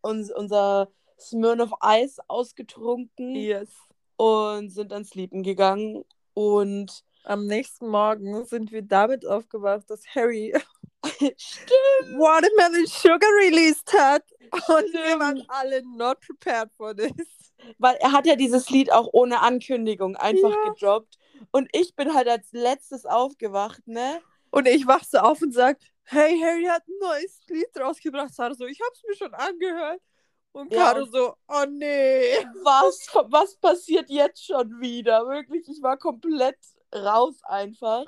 uns, 0.00 0.32
unser 0.32 0.88
Smirnoff 1.18 1.72
Eis 1.80 2.18
ausgetrunken 2.28 3.34
Yes. 3.36 3.68
und 4.16 4.70
sind 4.70 4.92
dann 4.92 5.04
sleepen 5.04 5.42
gegangen. 5.42 6.04
Und 6.34 7.04
Am 7.24 7.46
nächsten 7.46 7.88
Morgen 7.88 8.44
sind 8.44 8.70
wir 8.72 8.82
damit 8.82 9.24
aufgewacht, 9.26 9.88
dass 9.88 10.02
Harry 10.14 10.52
stimmt, 11.36 12.18
Watermelon 12.18 12.86
Sugar 12.86 13.30
released 13.42 13.92
hat. 13.92 14.24
Und 14.52 14.92
wir 14.92 15.06
Stimmt. 15.06 15.20
waren 15.20 15.44
alle 15.48 15.82
not 15.96 16.20
prepared 16.20 16.70
for 16.76 16.94
this. 16.94 17.12
weil 17.78 17.96
er 18.00 18.12
hat 18.12 18.26
ja 18.26 18.36
dieses 18.36 18.68
Lied 18.68 18.92
auch 18.92 19.08
ohne 19.12 19.40
Ankündigung 19.40 20.16
einfach 20.16 20.50
Ja. 20.50 20.70
gedroppt. 20.72 21.16
Und 21.50 21.68
ich 21.72 21.94
bin 21.96 22.12
halt 22.14 22.28
als 22.28 22.48
letztes 22.52 23.06
aufgewacht, 23.06 23.86
ne? 23.86 24.20
Und 24.54 24.66
ich 24.68 24.86
wach 24.86 25.02
so 25.04 25.18
auf 25.18 25.42
und 25.42 25.52
sag, 25.52 25.78
hey, 26.04 26.38
Harry 26.40 26.64
hat 26.66 26.86
ein 26.86 26.98
neues 27.00 27.40
Lied 27.48 27.68
rausgebracht. 27.78 28.32
Sarah 28.32 28.54
so, 28.54 28.66
ich 28.66 28.78
hab's 28.80 29.02
mir 29.06 29.16
schon 29.16 29.34
angehört. 29.34 30.00
Und 30.52 30.72
Ja, 30.72 30.92
Caro 30.92 31.02
und- 31.04 31.12
so, 31.12 31.34
oh 31.48 31.64
nee. 31.68 32.36
was, 32.62 33.08
was 33.30 33.56
passiert 33.56 34.08
jetzt 34.10 34.44
schon 34.46 34.80
wieder? 34.80 35.26
Wirklich, 35.26 35.68
ich 35.68 35.82
war 35.82 35.96
komplett 35.96 36.58
raus 36.94 37.34
einfach. 37.42 38.04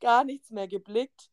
Gar 0.00 0.24
nichts 0.24 0.50
mehr 0.50 0.68
geblickt. 0.68 1.30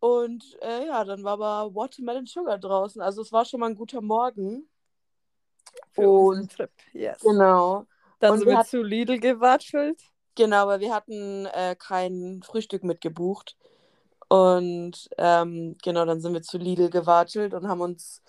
Und 0.00 0.58
äh, 0.62 0.86
ja, 0.86 1.04
dann 1.04 1.22
war 1.22 1.34
aber 1.40 1.74
Watermelon 1.74 2.26
Sugar 2.26 2.58
draußen. 2.58 3.00
Also 3.00 3.22
es 3.22 3.30
war 3.30 3.44
schon 3.44 3.60
mal 3.60 3.66
ein 3.70 3.76
guter 3.76 4.00
Morgen. 4.00 4.68
Für 5.92 6.08
Und 6.10 6.50
Trip. 6.52 6.72
Yes. 6.92 7.20
genau. 7.20 7.86
Dann 8.18 8.32
Und 8.32 8.38
sind 8.40 8.48
wir 8.48 8.56
wir 8.56 8.64
zu 8.64 8.82
Lidl 8.82 9.20
gewatschelt. 9.20 10.02
Genau, 10.40 10.68
weil 10.68 10.80
wir 10.80 10.94
hatten 10.94 11.44
äh, 11.44 11.76
kein 11.78 12.40
Frühstück 12.42 12.82
mitgebucht. 12.82 13.58
Und 14.30 15.10
ähm, 15.18 15.76
genau, 15.82 16.06
dann 16.06 16.22
sind 16.22 16.32
wir 16.32 16.40
zu 16.40 16.56
Lidl 16.56 16.88
gewatschelt 16.88 17.52
und 17.52 17.68
haben 17.68 17.82
uns 17.82 18.22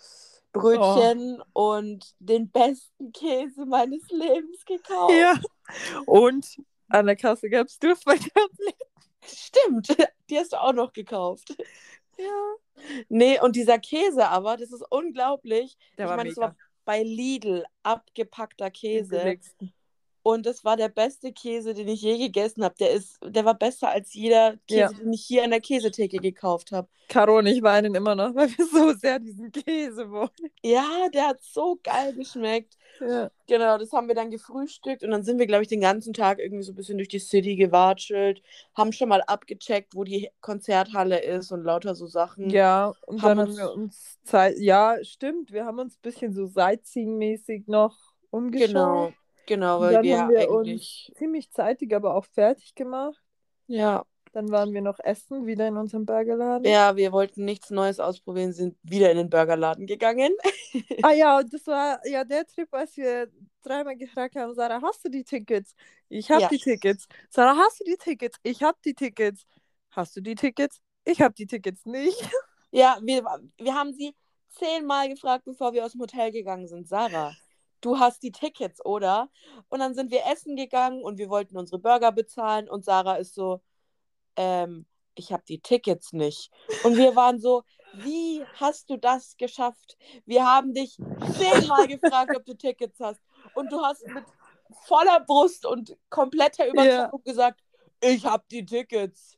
Brötchen 0.52 1.42
und 1.54 2.14
den 2.20 2.52
besten 2.52 3.14
Käse 3.14 3.66
meines 3.66 4.10
Lebens 4.10 4.66
gekauft. 4.66 5.14
Ja. 5.14 5.40
Und 6.06 6.58
an 6.90 7.06
der 7.06 7.16
Kasse 7.16 7.50
gab 7.50 7.68
es 7.68 7.80
Duftweiterblick. 7.80 8.76
Stimmt, 9.26 9.88
die 10.30 10.38
hast 10.38 10.52
du 10.52 10.62
auch 10.62 10.74
noch 10.74 10.92
gekauft. 10.92 11.56
Ja. 12.18 12.56
Nee, 13.08 13.40
und 13.40 13.56
dieser 13.56 13.80
Käse 13.80 14.28
aber, 14.28 14.58
das 14.58 14.74
ist 14.74 14.84
unglaublich. 14.90 15.78
Der 15.98 16.10
ich 16.10 16.16
meine, 16.18 16.30
es 16.32 16.36
war 16.36 16.58
bei 16.84 17.04
Lidl 17.04 17.64
abgepackter 17.84 18.70
Käse. 18.70 19.40
Und 20.24 20.46
es 20.46 20.64
war 20.64 20.78
der 20.78 20.90
beste 20.90 21.32
Käse, 21.34 21.74
den 21.74 21.88
ich 21.88 22.02
je 22.02 22.18
gegessen 22.18 22.64
habe. 22.64 22.76
Der 22.80 22.92
ist, 22.92 23.18
der 23.26 23.44
war 23.44 23.56
besser 23.56 23.90
als 23.90 24.14
jeder 24.14 24.56
Käse, 24.68 24.80
Ja. 24.80 24.90
den 24.90 25.12
ich 25.14 25.24
hier 25.26 25.44
an 25.44 25.50
der 25.52 25.62
Käsetheke 25.62 26.18
gekauft 26.18 26.72
habe. 26.72 26.88
Caro 27.08 27.40
und 27.40 27.48
ich 27.48 27.62
weinen 27.62 27.94
immer 27.96 28.16
noch, 28.16 28.34
weil 28.36 28.50
wir 28.50 28.66
so 28.66 28.94
sehr 28.94 29.20
diesen 29.20 29.52
Käse 29.52 30.10
wollen. 30.12 30.30
Ja, 30.64 30.86
der 31.14 31.30
hat 31.30 31.42
so 31.42 31.78
geil 31.84 32.14
geschmeckt. 32.14 32.78
Ja. 33.02 33.32
Genau, 33.48 33.78
das 33.80 33.92
haben 33.94 34.08
wir 34.08 34.16
dann 34.16 34.30
gefrühstückt 34.30 35.04
und 35.04 35.10
dann 35.12 35.24
sind 35.24 35.40
wir, 35.40 35.48
glaube 35.48 35.64
ich, 35.64 35.68
den 35.70 35.82
ganzen 35.82 36.14
Tag 36.14 36.40
irgendwie 36.40 36.64
so 36.64 36.72
ein 36.72 36.76
bisschen 36.76 36.98
durch 36.98 37.08
die 37.10 37.20
City 37.20 37.56
gewatschelt, 37.56 38.42
haben 38.76 38.94
schon 38.94 39.10
mal 39.10 39.22
abgecheckt, 39.24 39.96
wo 39.96 40.04
die 40.04 40.30
Konzerthalle 40.40 41.22
ist 41.22 41.52
und 41.52 41.64
lauter 41.64 41.96
so 41.96 42.06
Sachen. 42.06 42.50
Ja, 42.50 42.94
und 43.08 43.22
Haben 43.24 43.38
dann 43.38 43.40
haben 43.40 43.50
uns- 43.50 43.58
wir 43.58 43.74
uns 43.74 44.20
Zeit. 44.24 44.58
Ja, 44.60 44.98
stimmt. 45.04 45.52
Wir 45.52 45.66
haben 45.66 45.80
uns 45.80 45.96
ein 45.96 46.02
bisschen 46.04 46.34
so 46.34 46.46
Sightseeing-mäßig 46.46 47.64
noch 47.68 47.98
umgeschaut. 48.30 48.68
Genau, 48.68 49.14
genau, 49.46 49.80
weil 49.82 49.94
dann 49.94 50.04
wir 50.04 50.18
haben 50.18 50.30
wir 50.30 50.40
eigentlich. 50.40 51.12
uns 51.12 51.18
ziemlich 51.18 51.52
zeitig 51.52 51.94
aber 51.96 52.16
auch 52.16 52.26
fertig 52.26 52.76
gemacht. 52.76 53.22
Ja, 53.68 54.06
Dann 54.34 54.52
waren 54.52 54.74
wir 54.74 54.82
noch 54.82 55.00
essen, 55.00 55.46
wieder 55.46 55.68
in 55.68 55.78
unserem 55.78 56.06
Burgerladen. 56.06 56.66
ja, 56.66 56.96
wir 56.96 57.12
wollten 57.12 57.46
nichts 57.46 57.70
Neues 57.70 58.00
ausprobieren, 58.00 58.54
sind 58.54 58.78
wieder 58.84 59.12
in 59.12 59.18
den 59.18 59.30
Burgerladen 59.30 59.86
gegangen. 59.88 60.32
Ah 61.04 61.14
ja, 61.14 61.38
und 61.40 61.52
das 61.54 61.66
war 61.68 62.00
ja 62.08 62.24
der 62.24 62.46
Trip, 62.46 62.72
als 62.74 62.96
wir 62.98 63.28
dreimal 63.64 63.98
gefragt 63.98 64.36
haben, 64.36 64.54
Sarah, 64.54 64.82
hast 64.84 65.04
du 65.04 65.10
die 65.10 65.24
Tickets? 65.24 65.74
Ich 66.10 66.30
habe 66.30 66.42
Ja. 66.42 66.50
die 66.50 66.60
Tickets. 66.60 67.08
Sarah, 67.30 67.56
hast 67.58 67.80
du 67.80 67.86
die 67.86 67.98
Tickets? 67.98 68.38
Ich 68.44 68.62
habe 68.62 68.78
die 68.86 68.94
Tickets. 68.94 69.46
Hast 69.92 70.16
du 70.16 70.22
die 70.22 70.36
Tickets? 70.36 70.80
Ich 71.06 71.20
habe 71.22 71.34
die 71.34 71.48
Tickets 71.48 71.86
nicht. 71.86 72.22
Ja, 72.72 73.00
wir, 73.02 73.24
wir 73.58 73.74
haben 73.76 73.94
sie 73.94 74.16
zehnmal 74.50 75.10
gefragt, 75.10 75.46
bevor 75.46 75.74
wir 75.74 75.86
aus 75.86 75.94
dem 75.94 76.02
Hotel 76.02 76.32
gegangen 76.32 76.68
sind. 76.68 76.88
Sarah, 76.88 77.36
du 77.82 78.00
hast 78.00 78.24
die 78.24 78.32
Tickets, 78.32 78.84
oder? 78.86 79.30
Und 79.70 79.80
dann 79.80 79.94
sind 79.94 80.12
wir 80.12 80.26
essen 80.26 80.56
gegangen 80.56 81.04
und 81.04 81.18
wir 81.18 81.30
wollten 81.30 81.58
unsere 81.58 81.80
Burger 81.80 82.12
bezahlen 82.12 82.70
und 82.70 82.86
Sarah 82.86 83.16
ist 83.16 83.36
so, 83.36 83.62
ähm, 84.36 84.86
ich 85.16 85.32
habe 85.34 85.44
die 85.48 85.60
Tickets 85.60 86.14
nicht. 86.14 86.52
Und 86.84 86.98
wir 86.98 87.16
waren 87.16 87.40
so, 87.40 87.64
wie 87.94 88.44
hast 88.56 88.90
du 88.90 88.98
das 88.98 89.36
geschafft? 89.38 89.98
Wir 90.26 90.46
haben 90.46 90.74
dich 90.74 90.98
zehnmal 91.38 91.88
gefragt, 91.88 92.36
ob 92.36 92.46
du 92.46 92.54
Tickets 92.54 93.00
hast. 93.00 93.22
Und 93.54 93.72
du 93.72 93.82
hast 93.82 94.06
mit 94.08 94.24
voller 94.86 95.20
Brust 95.20 95.66
und 95.66 95.98
kompletter 96.10 96.68
Überzeugung 96.68 97.24
gesagt, 97.24 97.62
ich 98.02 98.26
habe 98.26 98.44
die 98.50 98.66
Tickets. 98.66 99.38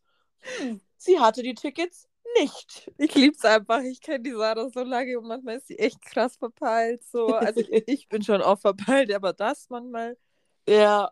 Hm, 0.58 0.82
sie 0.98 1.20
hatte 1.20 1.42
die 1.42 1.56
Tickets 1.56 2.08
nicht. 2.40 2.92
Ich 2.98 3.16
lieb's 3.16 3.44
einfach. 3.46 3.82
Ich 3.84 4.02
kenne 4.02 4.22
die 4.24 4.32
Sarah 4.32 4.70
so 4.70 4.84
lange 4.84 5.18
und 5.20 5.28
manchmal 5.28 5.58
ist 5.58 5.68
sie 5.68 5.78
echt 5.80 6.02
krass 6.02 6.38
verpeilt. 6.38 7.04
So. 7.06 7.34
Also 7.34 7.62
ich, 7.68 7.84
ich 7.88 8.08
bin 8.10 8.24
schon 8.24 8.42
auch 8.42 8.60
verpeilt, 8.60 9.12
aber 9.14 9.34
das 9.34 9.70
manchmal. 9.70 10.18
Ja, 10.68 11.12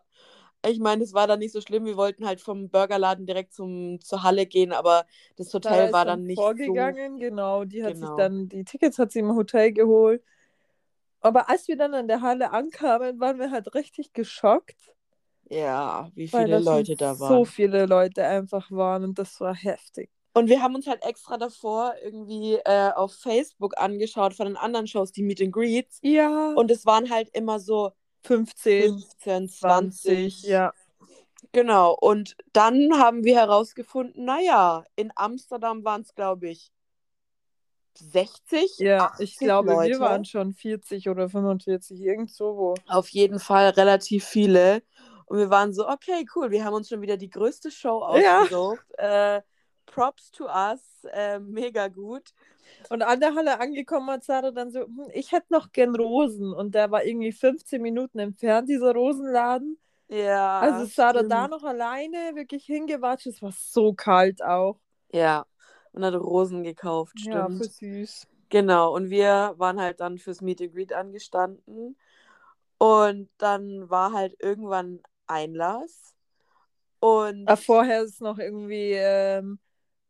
ich 0.66 0.78
meine, 0.80 1.04
es 1.04 1.12
war 1.14 1.26
dann 1.26 1.40
nicht 1.40 1.52
so 1.52 1.60
schlimm. 1.60 1.84
Wir 1.84 1.96
wollten 1.96 2.26
halt 2.26 2.40
vom 2.40 2.70
Burgerladen 2.70 3.26
direkt 3.26 3.54
zum, 3.54 4.00
zur 4.00 4.22
Halle 4.22 4.46
gehen, 4.46 4.72
aber 4.72 5.06
das 5.36 5.52
Hotel 5.54 5.90
ist 5.90 5.92
war 5.92 6.04
dann 6.06 6.24
nicht 6.26 6.56
so. 6.64 6.98
vorgegangen, 6.98 7.18
genau. 7.18 7.64
Die 7.64 7.84
hat 7.84 7.94
Genau. 7.94 7.98
sich 7.98 8.14
dann, 8.14 8.48
die 8.48 8.64
Tickets 8.64 8.98
hat 8.98 9.12
sie 9.12 9.20
im 9.20 9.34
Hotel 9.36 9.72
geholt. 9.72 10.22
Aber 11.20 11.48
als 11.48 11.68
wir 11.68 11.76
dann 11.76 11.94
an 11.94 12.08
der 12.08 12.20
Halle 12.20 12.52
ankamen, 12.52 13.18
waren 13.20 13.38
wir 13.38 13.50
halt 13.50 13.74
richtig 13.74 14.12
geschockt, 14.12 14.76
Ja, 15.50 16.10
wie 16.16 16.26
viele 16.26 16.58
da 16.58 16.58
Leute 16.58 16.96
da 16.96 17.18
so 17.18 17.44
waren. 17.44 17.44
viele 17.44 17.86
Leute 17.86 18.26
einfach 18.26 18.70
waren 18.70 19.04
und 19.04 19.18
das 19.18 19.40
war 19.40 19.54
heftig. 19.54 20.10
Und 20.34 20.48
wir 20.48 20.62
haben 20.62 20.74
uns 20.74 20.86
halt 20.86 21.02
extra 21.04 21.36
davor 21.36 21.94
irgendwie 22.02 22.54
äh, 22.64 22.90
auf 22.92 23.12
Facebook 23.14 23.78
angeschaut 23.78 24.34
von 24.34 24.46
den 24.46 24.56
anderen 24.56 24.86
Shows, 24.86 25.12
die 25.12 25.22
Meet 25.22 25.42
and 25.42 25.52
Greets. 25.52 25.98
Ja. 26.02 26.52
Und 26.54 26.70
es 26.70 26.86
waren 26.86 27.10
halt 27.10 27.28
immer 27.34 27.60
so 27.60 27.92
15, 28.22 28.98
15, 28.98 29.48
20. 29.48 30.00
20, 30.00 30.42
ja. 30.44 30.72
Genau. 31.52 31.94
Und 32.00 32.36
dann 32.52 32.98
haben 32.98 33.24
wir 33.24 33.36
herausgefunden, 33.36 34.24
naja, 34.24 34.84
in 34.96 35.12
Amsterdam 35.16 35.84
waren 35.84 36.00
es, 36.00 36.14
glaube 36.14 36.48
ich, 36.48 36.72
60. 37.94 38.78
Ja, 38.78 39.06
80 39.06 39.32
ich 39.32 39.38
glaube, 39.38 39.72
Leute. 39.72 39.90
wir 39.90 40.00
waren 40.00 40.24
schon 40.24 40.54
40 40.54 41.10
oder 41.10 41.28
45, 41.28 42.00
irgend 42.00 42.32
so 42.32 42.56
wo. 42.56 42.74
Auf 42.88 43.08
jeden 43.10 43.38
Fall 43.38 43.68
relativ 43.70 44.24
viele. 44.24 44.82
Und 45.26 45.38
wir 45.38 45.50
waren 45.50 45.74
so, 45.74 45.88
okay, 45.88 46.24
cool, 46.34 46.50
wir 46.50 46.64
haben 46.64 46.74
uns 46.74 46.88
schon 46.88 47.02
wieder 47.02 47.16
die 47.18 47.30
größte 47.30 47.70
Show 47.70 48.02
Ja. 48.18 48.42
ausgesucht. 48.42 48.84
Äh, 48.96 49.42
props 49.86 50.30
to 50.32 50.46
us, 50.46 50.80
äh, 51.12 51.38
mega 51.38 51.88
gut. 51.88 52.32
Und 52.88 53.02
an 53.02 53.20
der 53.20 53.34
Halle 53.34 53.60
angekommen 53.60 54.08
hat 54.10 54.24
Sarah 54.24 54.50
dann 54.50 54.70
so, 54.70 54.80
hm, 54.80 55.08
ich 55.12 55.32
hätte 55.32 55.46
noch 55.52 55.72
gern 55.72 55.94
Rosen. 55.94 56.52
Und 56.52 56.74
der 56.74 56.90
war 56.90 57.04
irgendwie 57.04 57.32
15 57.32 57.80
Minuten 57.82 58.18
entfernt, 58.18 58.68
dieser 58.68 58.92
Rosenladen. 58.94 59.78
Ja. 60.08 60.60
Also 60.60 60.86
Sarah 60.86 61.18
stimmt. 61.20 61.32
da 61.32 61.48
noch 61.48 61.64
alleine 61.64 62.34
wirklich 62.34 62.64
hingewatscht. 62.64 63.26
Es 63.26 63.42
war 63.42 63.52
so 63.52 63.92
kalt 63.94 64.42
auch. 64.42 64.78
Ja. 65.12 65.46
Und 65.92 66.04
hat 66.04 66.14
Rosen 66.14 66.62
gekauft, 66.62 67.14
Ja, 67.18 67.44
stimmt. 67.44 67.58
für 67.58 67.70
süß. 67.70 68.26
Genau. 68.48 68.94
Und 68.94 69.10
wir 69.10 69.54
waren 69.56 69.80
halt 69.80 70.00
dann 70.00 70.18
fürs 70.18 70.40
Meet 70.40 70.60
and 70.62 70.72
Greet 70.74 70.92
angestanden. 70.92 71.96
Und 72.78 73.30
dann 73.38 73.88
war 73.88 74.12
halt 74.12 74.34
irgendwann 74.40 75.00
Einlass. 75.26 76.14
Und 77.00 77.48
Aber 77.48 77.56
vorher 77.56 78.02
ist 78.02 78.20
noch 78.20 78.38
irgendwie, 78.38 78.92
ähm, 78.94 79.58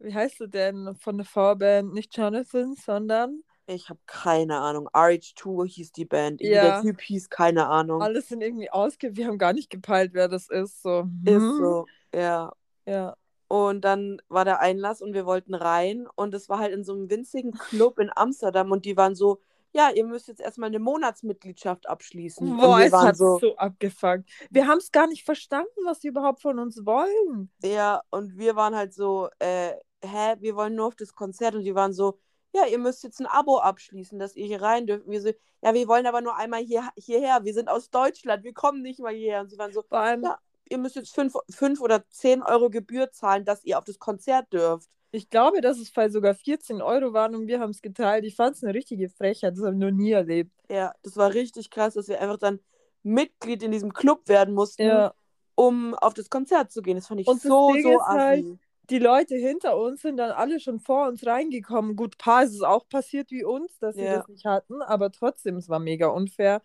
wie 0.02 0.14
heißt 0.14 0.40
du 0.40 0.47
denn 0.47 0.94
von 0.97 1.16
der 1.16 1.26
Vorband? 1.26 1.94
Nicht 1.94 2.16
Jonathan, 2.16 2.75
sondern 2.75 3.42
ich 3.66 3.88
habe 3.88 4.00
keine 4.06 4.59
Ahnung. 4.59 4.88
RH2 4.88 5.66
hieß 5.66 5.92
die 5.92 6.04
Band. 6.04 6.40
Ja. 6.40 6.62
der 6.62 6.82
Typ 6.82 7.00
hieß, 7.00 7.30
keine 7.30 7.68
Ahnung. 7.68 8.02
alle 8.02 8.21
sind 8.21 8.42
irgendwie 8.42 8.71
ausge... 8.71 9.16
Wir 9.16 9.26
haben 9.26 9.38
gar 9.38 9.52
nicht 9.52 9.71
gepeilt, 9.71 10.12
wer 10.14 10.28
das 10.28 10.49
ist. 10.49 10.82
So. 10.82 11.09
Ist 11.25 11.35
hm, 11.35 11.59
so, 11.59 11.87
ja. 12.14 12.52
Ja. 12.87 13.16
Und 13.49 13.82
dann 13.82 14.21
war 14.28 14.44
der 14.44 14.61
Einlass 14.61 15.02
und 15.02 15.14
wir 15.14 15.26
wollten 15.26 15.54
rein. 15.54 16.06
Und 16.16 16.35
es 16.35 16.49
war 16.49 16.59
halt 16.59 16.73
in 16.73 16.85
so 16.85 16.92
einem 16.92 17.11
winzigen 17.11 17.52
Club 17.52 17.99
in 17.99 18.11
Amsterdam. 18.14 18.73
Und 18.73 18.85
die 18.85 18.97
waren 18.97 19.14
so, 19.14 19.40
ja, 19.73 19.90
ihr 19.90 20.04
müsst 20.04 20.28
jetzt 20.28 20.40
erstmal 20.40 20.68
eine 20.68 20.78
Monatsmitgliedschaft 20.78 21.88
abschließen. 21.88 22.56
Boah, 22.56 22.80
es 22.80 22.92
hat 22.92 23.16
so, 23.16 23.38
so 23.38 23.56
abgefuckt. 23.56 24.28
Wir 24.50 24.66
haben 24.66 24.78
es 24.78 24.90
gar 24.90 25.06
nicht 25.06 25.25
verstanden, 25.25 25.71
was 25.85 26.00
sie 26.00 26.09
überhaupt 26.09 26.42
von 26.42 26.59
uns 26.59 26.85
wollen. 26.85 27.50
ja, 27.62 28.02
und 28.11 28.37
wir 28.37 28.56
waren 28.56 28.75
halt 28.75 28.92
so, 28.92 29.28
äh, 29.38 29.73
hä, 30.02 30.37
wir 30.40 30.56
wollen 30.56 30.75
nur 30.75 30.87
auf 30.87 30.97
das 30.97 31.14
Konzert. 31.14 31.54
Und 31.54 31.64
die 31.64 31.75
waren 31.75 31.92
so, 31.92 32.18
ja, 32.54 32.66
ihr 32.66 32.78
müsst 32.78 33.02
jetzt 33.02 33.21
ein 33.21 33.26
Abo 33.26 33.59
abschließen, 33.59 34.18
dass 34.18 34.37
ihr 34.37 34.47
hier 34.47 34.61
rein 34.62 34.87
dürft. 34.87 35.06
Und 35.06 35.12
wir 35.12 35.21
so, 35.23 35.30
ja, 35.62 35.75
wir 35.75 35.88
wollen 35.88 36.06
aber 36.06 36.21
nur 36.21 36.37
einmal 36.37 36.61
hier, 36.62 36.88
hierher. 36.97 37.44
Wir 37.44 37.54
sind 37.54 37.68
aus 37.68 37.90
Deutschland, 37.90 38.44
wir 38.44 38.52
kommen 38.52 38.82
nicht 38.82 39.00
mal 39.00 39.14
hierher. 39.14 39.40
Und 39.42 39.49
sie 39.50 39.59
waren 39.59 39.73
so, 39.73 39.82
allem, 39.90 40.23
Ja. 40.23 40.38
ihr 40.68 40.78
müsst 40.78 40.97
jetzt 40.97 41.14
5 41.14 41.35
fünf 41.50 41.80
oder 41.80 42.04
10 42.11 42.42
Euro 42.42 42.68
Gebühr 42.71 43.11
zahlen, 43.11 43.44
dass 43.44 43.64
ihr 43.64 43.78
auf 43.78 43.85
das 43.85 43.99
Konzert 43.99 44.52
dürft. 44.52 44.88
ich 45.14 45.28
glaube, 45.28 45.61
dass 45.61 45.78
es 45.78 45.90
vielleicht 45.90 46.14
sogar 46.14 46.35
14 46.35 46.80
Euro 46.80 47.12
waren 47.12 47.35
und 47.35 47.47
wir 47.47 47.61
haben 47.61 47.68
es 47.71 47.82
geteilt. 47.82 48.25
Ich 48.25 48.35
fand 48.35 48.56
es 48.56 48.64
eine 48.64 48.73
richtige 48.75 49.11
Frechheit. 49.11 49.54
Das 49.56 49.62
habe 49.64 49.75
ich 49.75 49.80
noch 49.80 49.90
nie 49.90 50.12
erlebt. 50.12 50.50
Ja, 50.71 50.94
das 51.02 51.16
war 51.18 51.35
richtig 51.35 51.68
krass, 51.71 51.92
dass 51.94 52.09
wir 52.09 52.18
einfach 52.21 52.38
dann 52.38 52.61
Mitglied 53.02 53.62
in 53.62 53.73
diesem 53.73 53.92
Club 53.92 54.28
werden 54.28 54.54
mussten, 54.54 54.87
Ja. 54.87 55.12
um 55.54 55.94
auf 55.97 56.14
das 56.14 56.30
Konzert 56.30 56.71
zu 56.73 56.80
gehen. 56.82 56.97
Das 56.97 57.09
fand 57.09 57.21
ich 57.21 57.26
Und 57.26 57.42
so, 57.42 57.73
so 57.82 57.90
ist 57.90 58.00
halt. 58.06 58.44
Die 58.91 58.99
Leute 58.99 59.37
hinter 59.37 59.77
uns 59.79 60.03
sind 60.03 60.17
dann 60.17 60.31
alle 60.33 60.61
schon 60.61 60.81
vor 60.81 61.09
uns 61.09 61.25
reingekommen. 61.27 61.97
Gut, 61.97 62.19
paar 62.19 62.43
ist 62.45 62.55
es 62.55 62.62
auch 62.62 62.89
passiert 62.89 63.31
wie 63.31 63.45
uns, 63.45 63.79
dass 63.79 63.99
sie 63.99 64.05
Ja. 64.05 64.09
das 64.09 64.29
nicht 64.29 64.45
hatten, 64.45 64.83
aber 64.83 65.11
trotzdem, 65.12 65.57
es 65.57 65.69
war 65.69 65.79
mega 65.79 66.09
unfair. 66.09 66.62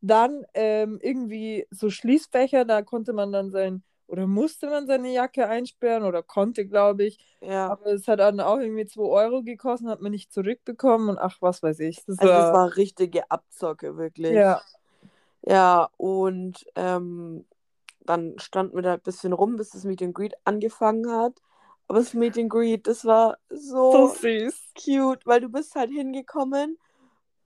Dann 0.00 0.44
ähm, 0.54 0.98
irgendwie 1.02 1.66
so 1.70 1.90
Schließfächer, 1.90 2.64
da 2.64 2.82
konnte 2.82 3.12
man 3.12 3.32
dann 3.32 3.50
sein, 3.50 3.82
oder 4.06 4.26
musste 4.26 4.68
man 4.70 4.86
seine 4.86 5.12
Jacke 5.12 5.48
einsperren 5.48 6.04
oder 6.04 6.22
konnte, 6.22 6.66
glaube 6.66 7.04
ich. 7.04 7.18
Ja. 7.40 7.76
Aber 7.78 7.86
es 7.88 8.08
hat 8.08 8.20
dann 8.20 8.40
auch 8.40 8.58
irgendwie 8.58 8.86
2 8.86 9.02
Euro 9.04 9.42
gekostet, 9.42 9.88
hat 9.88 10.00
man 10.00 10.12
nicht 10.12 10.32
zurückbekommen 10.32 11.10
und 11.10 11.18
ach, 11.18 11.38
was 11.40 11.62
weiß 11.62 11.80
ich. 11.80 12.04
Das 12.06 12.22
Also 12.22 12.34
war, 12.34 12.52
das 12.52 12.52
war 12.52 12.76
richtige 12.76 13.30
Abzocke, 13.30 13.96
wirklich. 13.96 14.44
ja, 14.44 14.62
Ja, 15.46 15.90
und 15.98 16.66
ähm, 16.76 17.46
dann 18.00 18.38
standen 18.38 18.76
wir 18.76 18.82
da 18.82 18.94
ein 18.94 19.02
bisschen 19.02 19.32
rum, 19.32 19.56
bis 19.56 19.70
das 19.70 19.84
Meet 19.84 20.02
and 20.02 20.14
Greet 20.14 20.34
angefangen 20.44 21.10
hat. 21.12 21.40
Aber 21.90 21.98
das 21.98 22.14
Meet 22.14 22.38
and 22.38 22.48
Greet, 22.48 22.86
das 22.86 23.04
war 23.04 23.36
So 23.48 24.06
so 24.06 24.14
süß. 24.14 24.54
cute, 24.76 25.26
weil 25.26 25.40
du 25.40 25.48
bist 25.48 25.74
halt 25.74 25.90
hingekommen 25.90 26.78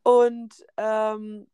und 0.02 0.52
ähm, 0.76 1.46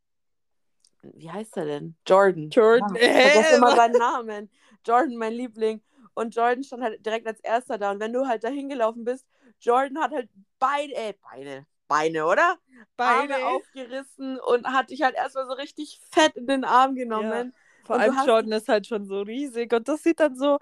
wie 1.01 1.31
heißt 1.31 1.55
er 1.55 1.63
denn? 1.63 1.95
Jordan. 2.05 2.49
Jordan, 2.49 2.93
Ja, 2.95 3.01
ich 3.01 3.11
vergesse 3.13 3.53
äh, 3.53 3.55
immer 3.55 3.73
seinen 3.77 3.93
Namen. 3.97 4.49
Jordan, 4.85 5.15
mein 5.15 5.31
Liebling. 5.31 5.81
Und 6.15 6.35
Jordan 6.35 6.65
stand 6.65 6.83
halt 6.83 7.05
direkt 7.05 7.27
als 7.27 7.39
erster 7.39 7.77
da. 7.77 7.91
Und 7.91 8.01
wenn 8.01 8.11
du 8.11 8.27
halt 8.27 8.43
da 8.43 8.49
hingelaufen 8.49 9.05
bist, 9.05 9.25
Jordan 9.61 9.97
hat 10.03 10.11
halt 10.11 10.29
Beine, 10.59 10.93
äh, 10.93 11.13
Beine, 11.31 11.65
Beine, 11.87 12.25
oder? 12.25 12.57
Beine. 12.97 13.35
Arme 13.35 13.45
aufgerissen 13.55 14.37
und 14.37 14.67
hat 14.67 14.89
dich 14.89 15.01
halt 15.01 15.15
erstmal 15.15 15.45
so 15.45 15.53
richtig 15.53 16.01
fett 16.11 16.35
in 16.35 16.45
den 16.45 16.65
Arm 16.65 16.95
genommen. 16.95 17.53
Vor 17.85 17.95
Und 17.95 18.01
allem 18.01 18.17
hast- 18.17 18.27
Jordan 18.27 18.51
ist 18.51 18.67
halt 18.67 18.85
schon 18.85 19.05
so 19.05 19.21
riesig 19.21 19.71
und 19.71 19.87
das 19.87 20.03
sieht 20.03 20.19
dann 20.19 20.35
so, 20.35 20.59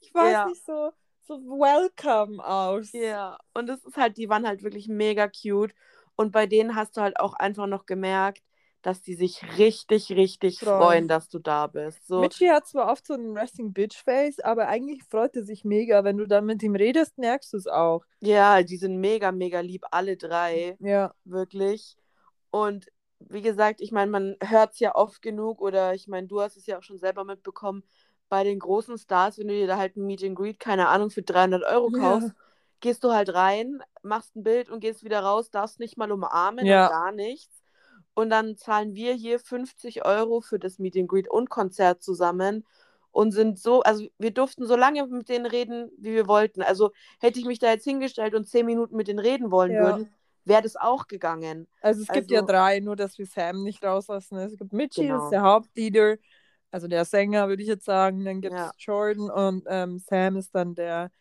ich 0.00 0.12
weiß 0.12 0.32
Ja. 0.34 0.44
nicht, 0.44 0.62
so, 0.66 0.92
so 1.26 1.34
welcome 1.40 2.44
aus. 2.44 2.92
Ja, 2.92 3.38
und 3.54 3.68
es 3.68 3.84
ist 3.84 3.96
halt, 3.96 4.16
die 4.16 4.28
waren 4.28 4.46
halt 4.46 4.62
wirklich 4.62 4.88
mega 4.88 5.28
cute. 5.28 5.74
Und 6.16 6.32
bei 6.32 6.46
denen 6.46 6.76
hast 6.76 6.96
du 6.96 7.00
halt 7.00 7.18
auch 7.20 7.34
einfach 7.34 7.66
noch 7.66 7.86
gemerkt, 7.86 8.42
dass 8.82 9.00
die 9.00 9.14
sich 9.14 9.42
richtig, 9.58 10.10
richtig 10.12 10.58
Freuen. 10.58 10.78
freuen, 10.78 11.08
dass 11.08 11.28
du 11.28 11.38
da 11.38 11.66
bist. 11.68 12.06
So, 12.06 12.20
Mitchie 12.20 12.50
hat 12.50 12.66
zwar 12.66 12.90
oft 12.90 13.06
so 13.06 13.14
einen 13.14 13.36
Resting 13.36 13.72
Bitch 13.72 13.96
Face, 14.02 14.40
aber 14.40 14.68
eigentlich 14.68 15.02
freut 15.04 15.36
er 15.36 15.44
sich 15.44 15.64
mega. 15.64 16.04
Wenn 16.04 16.16
du 16.18 16.26
dann 16.26 16.44
mit 16.44 16.62
ihm 16.62 16.74
redest, 16.74 17.16
merkst 17.18 17.52
du 17.52 17.56
es 17.56 17.66
auch. 17.66 18.04
ja, 18.20 18.62
die 18.62 18.76
sind 18.76 18.98
mega, 18.98 19.32
mega 19.32 19.60
lieb, 19.60 19.84
alle 19.90 20.16
drei, 20.16 20.76
Ja. 20.80 21.14
wirklich. 21.24 21.96
Und 22.50 22.86
wie 23.20 23.40
gesagt, 23.42 23.80
ich 23.80 23.92
meine, 23.92 24.10
man 24.10 24.36
hört 24.42 24.74
es 24.74 24.80
ja 24.80 24.94
oft 24.94 25.22
genug, 25.22 25.60
oder 25.60 25.94
ich 25.94 26.08
meine, 26.08 26.26
du 26.26 26.40
hast 26.40 26.56
es 26.56 26.66
ja 26.66 26.78
auch 26.78 26.82
schon 26.82 26.98
selber 26.98 27.24
mitbekommen, 27.24 27.84
bei 28.32 28.44
den 28.44 28.58
großen 28.60 28.96
Stars, 28.96 29.36
wenn 29.36 29.48
du 29.48 29.52
dir 29.52 29.66
da 29.66 29.76
halt 29.76 29.94
ein 29.98 30.06
Meet 30.06 30.24
and 30.24 30.34
Greet, 30.36 30.58
keine 30.58 30.88
Ahnung, 30.88 31.10
für 31.10 31.20
300 31.20 31.64
Euro 31.64 31.90
kaufst, 31.90 32.28
Ja. 32.28 32.34
gehst 32.80 33.04
du 33.04 33.12
halt 33.12 33.34
rein, 33.34 33.82
machst 34.02 34.34
ein 34.34 34.42
Bild 34.42 34.70
und 34.70 34.80
gehst 34.80 35.04
wieder 35.04 35.20
raus, 35.20 35.50
darfst 35.50 35.78
nicht 35.78 35.98
mal 35.98 36.10
umarmen 36.10 36.64
Ja. 36.64 36.88
gar 36.88 37.12
nichts. 37.12 37.62
Und 38.14 38.30
dann 38.30 38.56
zahlen 38.56 38.94
wir 38.94 39.12
hier 39.12 39.38
50 39.38 40.06
Euro 40.06 40.40
für 40.40 40.58
das 40.58 40.78
Meet 40.78 40.96
and 40.96 41.08
Greet 41.08 41.28
und 41.28 41.50
Konzert 41.50 42.02
zusammen 42.02 42.64
und 43.10 43.32
sind 43.32 43.58
so, 43.58 43.82
also 43.82 44.06
wir 44.16 44.30
durften 44.30 44.64
so 44.64 44.76
lange 44.76 45.06
mit 45.08 45.28
denen 45.28 45.44
reden, 45.44 45.90
wie 45.98 46.14
wir 46.14 46.26
wollten. 46.26 46.62
Also 46.62 46.90
hätte 47.20 47.38
ich 47.38 47.44
mich 47.44 47.58
da 47.58 47.68
jetzt 47.70 47.84
hingestellt 47.84 48.34
und 48.34 48.48
zehn 48.48 48.64
Minuten 48.64 48.96
mit 48.96 49.08
denen 49.08 49.18
reden 49.18 49.50
wollen 49.50 49.72
Ja. 49.72 49.82
würden, 49.84 50.10
wäre 50.46 50.62
das 50.62 50.76
auch 50.76 51.06
gegangen. 51.06 51.68
Also 51.82 52.00
es 52.00 52.08
gibt 52.08 52.30
ja 52.30 52.40
Also- 52.40 52.50
drei, 52.50 52.80
nur 52.80 52.96
dass 52.96 53.18
wir 53.18 53.26
Sam 53.26 53.62
nicht 53.62 53.84
rauslassen. 53.84 54.38
Es 54.38 54.56
gibt 54.56 54.72
Mitchie, 54.72 55.02
das 55.08 55.16
Genau. 55.16 55.24
ist 55.24 55.30
der 55.32 55.42
Hauptleader, 55.42 56.16
also 56.72 56.88
der 56.88 57.04
Sänger, 57.04 57.48
würde 57.48 57.62
ich 57.62 57.68
jetzt 57.68 57.84
sagen. 57.84 58.24
Dann 58.24 58.40
gibt 58.40 58.54
es 58.54 58.60
Ja. 58.60 58.72
Jordan 58.78 59.30
und 59.30 59.64
ähm, 59.68 59.98
Sam 59.98 60.36
ist 60.36 60.54
dann 60.54 60.74
der 60.74 61.12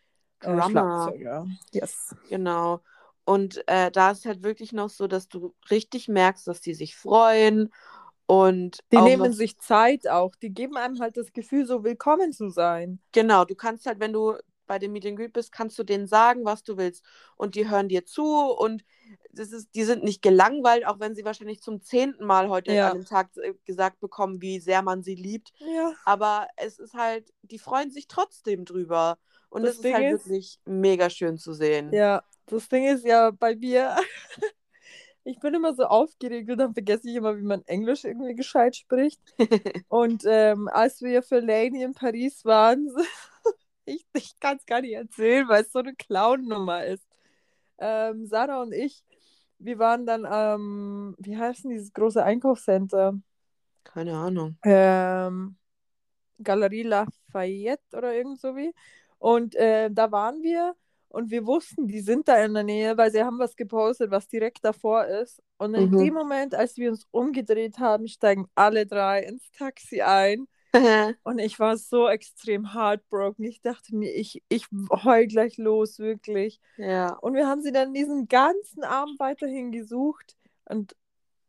äh. 0.42 0.62
Schlagzeuger. 0.62 1.46
Yes. 1.74 2.16
Genau. 2.30 2.82
Und 3.26 3.64
äh, 3.68 3.92
da 3.92 4.12
ist 4.12 4.26
halt 4.26 4.44
wirklich 4.44 4.74
noch 4.74 4.90
so, 4.90 5.08
dass 5.08 5.28
du 5.28 5.54
richtig 5.70 6.08
merkst, 6.08 6.48
dass 6.48 6.62
die 6.62 6.74
sich 6.74 6.96
freuen 6.96 7.70
und 8.26 8.80
Die 8.92 9.02
nehmen 9.02 9.34
sich 9.34 9.60
Zeit 9.60 10.08
auch. 10.08 10.36
Die 10.36 10.52
geben 10.52 10.78
einem 10.78 11.00
halt 11.00 11.18
das 11.18 11.34
Gefühl, 11.34 11.66
so 11.66 11.84
willkommen 11.84 12.32
zu 12.32 12.50
sein. 12.50 13.00
Genau, 13.12 13.46
du 13.46 13.56
kannst 13.56 13.86
halt, 13.86 14.00
wenn 14.00 14.14
du 14.14 14.38
bei 14.72 14.80
dem 14.80 14.94
Meet 14.94 15.06
and 15.06 15.18
Greet 15.18 15.34
bist, 15.34 15.52
kannst 15.52 15.78
du 15.78 15.84
denen 15.84 16.08
sagen, 16.08 16.46
was 16.46 16.64
du 16.64 16.78
willst. 16.78 17.04
Und 17.36 17.56
die 17.56 17.70
hören 17.70 17.90
dir 17.90 18.06
zu 18.06 18.24
und 18.26 18.86
das 19.34 19.52
ist, 19.52 19.76
die 19.76 19.84
sind 19.84 20.02
nicht 20.06 20.22
gelangweilt, 20.22 20.86
auch 20.88 21.02
wenn 21.02 21.14
sie 21.14 21.26
wahrscheinlich 21.26 21.62
zum 21.62 21.82
zehnten 21.82 22.24
Mal 22.24 22.48
heute 22.48 22.72
Ja. 22.72 22.90
an 22.92 23.00
dem 23.00 23.06
Tag 23.06 23.30
äh, 23.36 23.54
gesagt 23.66 24.00
bekommen, 24.00 24.42
wie 24.42 24.62
sehr 24.62 24.82
man 24.82 25.04
sie 25.04 25.16
liebt. 25.16 25.52
Ja. 25.60 25.92
Aber 26.06 26.48
es 26.56 26.80
ist 26.80 26.94
halt, 26.94 27.34
die 27.42 27.60
freuen 27.60 27.92
sich 27.92 28.08
trotzdem 28.08 28.64
drüber. 28.64 29.18
Und 29.50 29.64
Das 29.64 29.76
das, 29.76 29.86
ist 29.86 29.94
halt 29.94 30.14
ist- 30.16 30.26
wirklich 30.30 30.60
mega 30.64 31.10
schön 31.10 31.38
zu 31.38 31.52
sehen. 31.52 31.92
Ja, 31.92 32.24
das 32.46 32.70
Ding 32.70 32.86
ist 32.88 33.04
ja 33.06 33.32
bei 33.32 33.58
mir, 33.58 33.98
ich 35.26 35.38
bin 35.40 35.54
immer 35.54 35.76
so 35.76 35.84
aufgeregt 35.84 36.50
und 36.50 36.58
dann 36.60 36.74
vergesse 36.74 37.10
ich 37.10 37.16
immer, 37.16 37.38
wie 37.38 37.44
man 37.44 37.62
Englisch 37.66 38.06
irgendwie 38.06 38.36
gescheit 38.36 38.76
spricht. 38.78 39.20
Und 39.90 40.24
ähm, 40.26 40.68
als 40.70 41.02
wir 41.02 41.22
für 41.24 41.40
Lady 41.42 41.84
in 41.84 41.94
Paris 41.94 42.44
waren, 42.46 42.88
ich, 43.96 44.06
ich 44.14 44.40
kann 44.40 44.58
es 44.58 44.66
gar 44.66 44.82
nicht 44.82 44.94
erzählen, 44.94 45.48
weil 45.50 45.64
es 45.64 45.72
so 45.72 45.80
eine 45.80 45.96
Clown-Nummer 45.96 46.86
ist. 46.86 47.08
Ähm, 47.80 48.28
Sarah 48.28 48.62
und 48.62 48.74
ich, 48.74 49.04
wir 49.60 49.80
waren 49.80 50.06
dann, 50.06 50.28
ähm, 50.32 51.16
wie 51.20 51.38
heißt 51.38 51.64
denn 51.66 51.72
dieses 51.72 51.94
große 51.94 52.24
Einkaufscenter? 52.24 53.16
Keine 53.84 54.16
Ahnung. 54.18 54.58
ähm, 54.64 55.58
Galerie 56.44 56.84
Lafayette 56.84 57.84
oder 57.98 58.14
irgend 58.16 58.40
so 58.42 58.56
wie. 58.56 58.74
Und 59.20 59.56
äh, 59.56 59.90
da 59.92 60.12
waren 60.12 60.44
wir 60.44 60.76
und 61.10 61.32
wir 61.32 61.46
wussten, 61.46 61.88
die 61.88 62.02
sind 62.02 62.28
da 62.28 62.44
in 62.44 62.54
der 62.54 62.64
Nähe, 62.64 62.98
weil 62.98 63.12
sie 63.12 63.24
haben 63.24 63.40
was 63.40 63.56
gepostet, 63.56 64.12
was 64.12 64.28
direkt 64.28 64.66
davor 64.66 65.06
ist. 65.06 65.42
Und 65.58 65.76
in 65.76 65.92
Mhm. 65.92 65.98
dem 65.98 66.14
Moment, 66.16 66.56
als 66.56 66.78
wir 66.78 66.90
uns 66.92 67.08
umgedreht 67.12 67.80
haben, 67.80 68.08
steigen 68.08 68.48
alle 68.56 68.86
drei 68.88 69.24
ins 69.24 69.52
Taxi 69.52 70.02
ein. 70.02 70.48
Und 71.24 71.40
ich 71.40 71.60
war 71.60 71.78
so 71.78 72.08
extrem 72.08 72.74
heartbroken. 72.74 73.44
Ich 73.46 73.62
dachte 73.62 73.96
mir, 73.96 74.14
ich, 74.14 74.42
ich 74.50 74.68
heul 75.04 75.28
gleich 75.28 75.58
los, 75.58 76.00
wirklich. 76.00 76.60
ja. 76.78 77.14
Und 77.16 77.34
wir 77.36 77.48
haben 77.48 77.62
sie 77.62 77.72
dann 77.72 77.94
diesen 77.94 78.28
ganzen 78.28 78.84
Abend 78.84 79.20
weiterhin 79.20 79.72
gesucht 79.72 80.38
und 80.66 80.96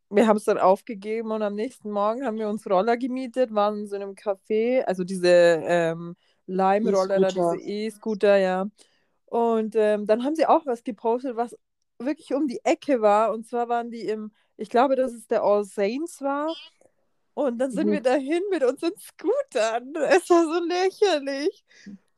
wir 0.09 0.27
haben 0.27 0.37
es 0.37 0.43
dann 0.43 0.57
aufgegeben 0.57 1.31
und 1.31 1.41
am 1.41 1.55
nächsten 1.55 1.89
Morgen 1.89 2.25
haben 2.25 2.37
wir 2.37 2.47
uns 2.47 2.69
Roller 2.69 2.97
gemietet, 2.97 3.53
waren 3.53 3.79
in 3.79 3.87
so 3.87 3.95
einem 3.95 4.11
Café, 4.11 4.81
also 4.83 5.03
diese 5.03 5.27
ähm, 5.29 6.15
Lime-Roller, 6.45 7.17
E-Scooter. 7.17 7.29
diese 7.29 7.57
E-Scooter, 7.57 8.37
ja. 8.37 8.67
Und 9.25 9.75
ähm, 9.75 10.05
dann 10.05 10.23
haben 10.23 10.35
sie 10.35 10.45
auch 10.45 10.65
was 10.65 10.83
gepostet, 10.83 11.35
was 11.35 11.57
wirklich 11.99 12.33
um 12.33 12.47
die 12.47 12.59
Ecke 12.63 13.01
war. 13.01 13.33
Und 13.33 13.47
zwar 13.47 13.69
waren 13.69 13.89
die 13.89 14.07
im, 14.07 14.31
ich 14.57 14.69
glaube, 14.69 14.95
dass 14.95 15.13
es 15.13 15.27
der 15.27 15.43
All 15.43 15.63
Saints 15.63 16.21
war. 16.21 16.53
Und 17.33 17.57
dann 17.59 17.71
sind 17.71 17.89
Mhm. 17.89 17.91
wir 17.91 18.01
dahin 18.01 18.43
mit 18.51 18.63
unseren 18.63 18.93
Scootern. 18.97 19.93
Es 20.09 20.29
war 20.29 20.43
so 20.45 20.63
lächerlich. 20.65 21.63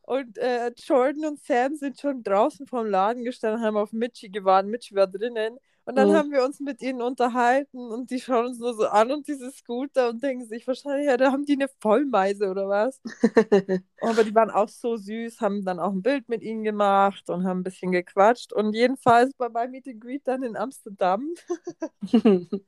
Und 0.01 0.37
äh, 0.37 0.71
Jordan 0.77 1.25
und 1.25 1.39
Sam 1.43 1.75
sind 1.75 1.99
schon 1.99 2.23
draußen 2.23 2.67
vom 2.67 2.85
Laden 2.87 3.23
gestanden, 3.23 3.61
haben 3.65 3.77
auf 3.77 3.91
Mitchie 3.93 4.29
gewartet. 4.31 4.71
Mitchie 4.71 4.95
war 4.95 5.07
drinnen. 5.07 5.57
Und 5.85 5.95
dann 5.95 6.11
Mhm. 6.11 6.15
haben 6.15 6.31
wir 6.31 6.43
uns 6.43 6.59
mit 6.59 6.81
ihnen 6.81 7.01
unterhalten 7.01 7.77
und 7.91 8.09
die 8.11 8.19
schauen 8.19 8.47
uns 8.47 8.59
nur 8.59 8.73
so 8.73 8.87
an 8.87 9.11
und 9.11 9.27
diese 9.27 9.51
Scooter 9.51 10.09
und 10.09 10.23
denken 10.23 10.45
sich 10.47 10.67
wahrscheinlich, 10.67 11.07
ja, 11.07 11.17
da 11.17 11.31
haben 11.31 11.45
die 11.45 11.53
eine 11.53 11.69
Vollmeise 11.79 12.49
oder 12.49 12.67
was. 12.67 13.01
Aber 14.01 14.23
die 14.23 14.35
waren 14.35 14.51
auch 14.51 14.69
so 14.69 14.97
süß, 14.97 15.41
haben 15.41 15.63
dann 15.65 15.79
auch 15.79 15.91
ein 15.91 16.01
Bild 16.03 16.29
mit 16.29 16.43
ihnen 16.43 16.63
gemacht 16.63 17.29
und 17.29 17.45
haben 17.45 17.59
ein 17.61 17.63
bisschen 17.63 17.91
gequatscht. 17.91 18.53
Und 18.53 18.73
jedenfalls 18.73 19.33
bei 19.35 19.49
meinem 19.49 19.71
Meet 19.71 19.87
and 19.87 20.01
Greet 20.01 20.27
dann 20.27 20.43
in 20.43 20.55
Amsterdam 20.57 21.33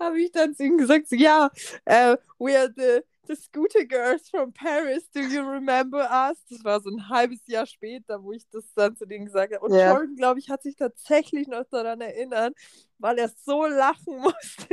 habe 0.00 0.20
ich 0.20 0.32
dann 0.32 0.54
zu 0.54 0.64
ihnen 0.64 0.78
gesagt, 0.78 1.08
so, 1.08 1.16
ja, 1.16 1.50
äh, 1.84 2.16
we 2.38 2.58
are 2.58 2.72
the, 2.76 3.00
the 3.28 3.36
Scooter 3.36 3.84
Girls 3.84 4.28
from 4.28 4.52
Paris, 4.52 5.08
do 5.10 5.20
you 5.20 5.42
remember 5.48 6.08
us? 6.10 6.44
Das 6.50 6.64
war 6.64 6.80
so 6.80 6.90
ein 6.90 7.08
halbes 7.08 7.46
Jahr 7.46 7.66
später, 7.66 8.20
wo 8.22 8.32
ich 8.32 8.48
das 8.50 8.64
dann 8.74 8.96
zu 8.96 9.06
denen 9.06 9.26
gesagt 9.26 9.54
habe. 9.54 9.64
Und 9.64 9.72
Ja. 9.74 9.92
Jordan, 9.92 10.16
glaube 10.16 10.40
ich, 10.40 10.50
hat 10.50 10.62
sich 10.62 10.74
tatsächlich 10.76 11.46
noch 11.48 11.64
daran 11.70 12.00
erinnert, 12.00 12.54
weil 12.98 13.18
er 13.18 13.28
so 13.28 13.66
lachen 13.66 14.18
musste. 14.20 14.66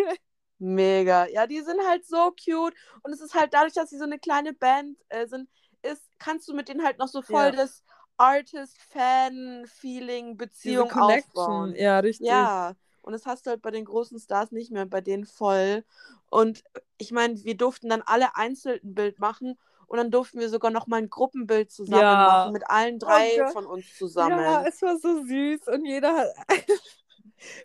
Mega. 0.57 1.27
Ja, 1.27 1.45
die 1.47 1.61
sind 1.61 1.79
halt 1.87 2.05
so 2.07 2.31
cute. 2.31 2.73
Und 3.03 3.11
es 3.13 3.19
ist 3.21 3.33
halt 3.35 3.53
dadurch, 3.53 3.73
dass 3.73 3.89
sie 3.89 3.97
so 3.97 4.05
eine 4.05 4.17
kleine 4.19 4.53
Band 4.53 4.97
äh, 5.09 5.27
sind, 5.27 5.49
ist, 5.81 6.01
kannst 6.17 6.47
du 6.47 6.53
mit 6.55 6.69
denen 6.69 6.81
halt 6.83 6.97
noch 6.97 7.09
so 7.09 7.21
voll 7.21 7.43
Ja. 7.45 7.51
das 7.51 7.83
Artist-Fan-Feeling, 8.17 10.25
Diese 10.27 10.35
Beziehung 10.37 10.87
Connection, 10.89 11.29
aufbauen. 11.43 11.75
ja, 11.75 11.99
richtig. 11.99 12.27
Ja. 12.27 12.73
Und 13.05 13.13
das 13.13 13.27
hast 13.27 13.45
du 13.45 13.51
halt 13.51 13.61
bei 13.61 13.69
den 13.69 13.85
großen 13.85 14.17
Stars 14.19 14.51
nicht 14.51 14.71
mehr, 14.71 14.87
bei 14.87 14.99
denen 14.99 15.25
voll. 15.25 15.83
Und 16.29 16.63
ich 16.97 17.11
meine, 17.11 17.43
wir 17.43 17.55
durften 17.55 17.87
dann 17.87 18.01
alle 18.01 18.35
einzeln 18.35 18.79
ein 18.83 18.95
Bild 18.95 19.19
machen 19.19 19.59
und 19.85 19.97
dann 19.97 20.09
durften 20.09 20.39
wir 20.39 20.49
sogar 20.49 20.71
noch 20.71 20.87
mal 20.87 20.97
ein 20.97 21.11
Gruppenbild 21.11 21.71
zusammen 21.71 22.01
Ja. 22.01 22.15
machen 22.25 22.53
mit 22.53 22.67
allen 22.67 22.97
drei 22.97 23.37
Gott. 23.37 23.53
von 23.53 23.67
uns 23.67 23.95
zusammen. 23.95 24.39
Ja, 24.39 24.63
es 24.67 24.81
war 24.81 24.97
so 24.97 25.23
süß 25.23 25.67
und 25.67 25.85
jeder 25.85 26.15
hat. 26.15 26.29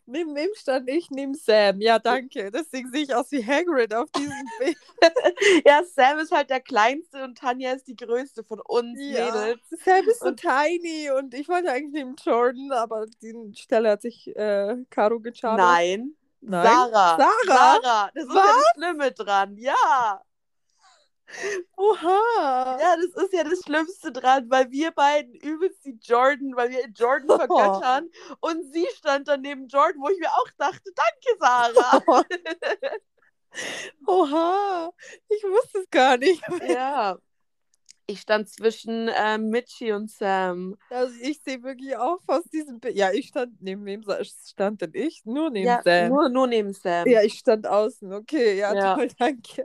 neben 0.06 0.34
wem 0.34 0.50
stand 0.54 0.88
ich? 0.88 1.10
Neben 1.10 1.34
Sam. 1.34 1.80
Ja, 1.80 1.98
danke. 1.98 2.50
Deswegen 2.50 2.90
sehe 2.90 3.02
ich 3.02 3.14
aus 3.14 3.30
wie 3.30 3.44
Hagrid 3.46 3.94
auf 3.94 4.10
diesem 4.12 4.32
Bild. 4.58 4.76
Ja, 5.64 5.82
Sam 5.84 6.18
ist 6.18 6.32
halt 6.32 6.50
der 6.50 6.60
Kleinste 6.60 7.22
und 7.24 7.38
Tanja 7.38 7.72
ist 7.72 7.86
die 7.86 7.96
Größte 7.96 8.44
von 8.44 8.60
uns 8.60 8.98
Ja. 9.00 9.26
Mädels. 9.26 9.60
Sam 9.84 10.08
ist 10.08 10.20
so 10.20 10.26
Und- 10.28 10.40
tiny 10.40 11.10
und 11.10 11.34
ich 11.34 11.48
wollte 11.48 11.70
eigentlich 11.70 11.92
neben 11.92 12.14
Jordan, 12.16 12.72
aber 12.72 13.06
die 13.22 13.34
Stelle 13.54 13.90
hat 13.90 14.02
sich 14.02 14.34
äh, 14.36 14.76
Caro 14.90 15.20
gecharmt. 15.20 15.58
Nein. 15.58 16.14
Nein. 16.42 16.66
Sarah. 16.66 17.16
Sarah? 17.18 17.30
Sarah. 17.82 18.10
Das 18.14 18.24
ist 18.24 18.30
Was? 18.30 18.36
ja 18.36 18.52
das 18.54 18.64
Schlimme 18.84 19.12
dran. 19.12 19.56
Ja. 19.58 20.22
Oha. 21.76 22.78
Ja, 22.80 22.96
das 22.96 23.24
ist 23.24 23.32
ja 23.32 23.44
das 23.44 23.60
Schlimmste 23.64 24.12
dran, 24.12 24.50
weil 24.50 24.70
wir 24.70 24.90
beiden 24.90 25.34
übelst 25.34 25.84
die 25.84 25.98
Jordan, 26.02 26.56
weil 26.56 26.70
wir 26.70 26.86
Jordan 26.88 27.28
vergöttern. 27.38 28.08
Und 28.40 28.72
sie 28.72 28.86
stand 28.96 29.28
dann 29.28 29.42
neben 29.42 29.68
Jordan, 29.68 30.00
wo 30.02 30.08
ich 30.08 30.18
mir 30.18 30.30
auch 30.30 30.48
dachte, 30.58 30.90
danke, 30.94 31.38
Sarah. 31.38 32.02
Oha. 34.06 34.92
Ich 35.28 35.42
wusste 35.42 35.78
es 35.80 35.90
gar 35.90 36.16
nicht. 36.16 36.42
ja. 36.68 37.18
Ich 38.06 38.22
stand 38.22 38.48
zwischen 38.48 39.06
äh, 39.06 39.38
Mitchie 39.38 39.92
und 39.92 40.10
Sam. 40.10 40.76
Also 40.88 41.14
ich 41.22 41.40
sehe 41.44 41.62
wirklich 41.62 41.96
auch 41.96 42.18
fast 42.26 42.52
diesen 42.52 42.80
Bild. 42.80 42.96
Ja, 42.96 43.12
ich 43.12 43.28
stand 43.28 43.62
neben 43.62 43.84
wem 43.84 44.02
stand 44.24 44.80
denn 44.82 44.90
ich? 44.94 45.22
Nur 45.24 45.50
neben 45.50 45.68
Ja, 45.68 45.80
Sam. 45.84 46.08
nur, 46.08 46.28
nur 46.28 46.48
neben 46.48 46.72
Sam. 46.72 47.06
Ja, 47.06 47.22
ich 47.22 47.34
stand 47.34 47.68
außen. 47.68 48.12
Okay, 48.12 48.58
ja, 48.58 48.74
Ja. 48.74 48.94
toll, 48.96 49.08
danke. 49.18 49.64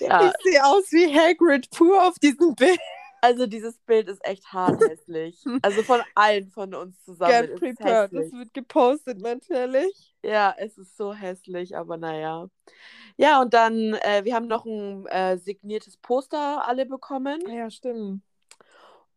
Ja, 0.00 0.26
Ich 0.26 0.52
sehe 0.52 0.64
aus 0.64 0.84
wie 0.92 1.14
Hagrid 1.18 1.70
pur 1.70 2.06
auf 2.06 2.18
diesem 2.18 2.54
Bild. 2.54 2.78
also 3.20 3.46
dieses 3.46 3.78
Bild 3.78 4.08
ist 4.08 4.24
echt 4.24 4.52
hart 4.52 4.80
hässlich. 4.82 5.42
Also 5.62 5.82
von 5.82 6.00
allen 6.14 6.50
von 6.50 6.74
uns 6.74 7.02
zusammen. 7.04 7.48
Get 7.48 7.56
prepared. 7.56 8.12
Das 8.12 8.32
wird 8.32 8.54
gepostet 8.54 9.20
natürlich. 9.20 10.14
Ja, 10.22 10.54
es 10.58 10.76
ist 10.78 10.96
so 10.96 11.12
hässlich, 11.14 11.76
aber 11.76 11.96
naja. 11.96 12.48
Ja, 13.16 13.40
und 13.40 13.54
dann, 13.54 13.94
äh, 13.94 14.24
wir 14.24 14.34
haben 14.34 14.46
noch 14.46 14.66
ein 14.66 15.06
äh, 15.06 15.38
signiertes 15.38 15.96
Poster 15.96 16.66
alle 16.68 16.84
bekommen. 16.86 17.42
Ah 17.48 17.52
Ja, 17.52 17.70
stimmt. 17.70 18.22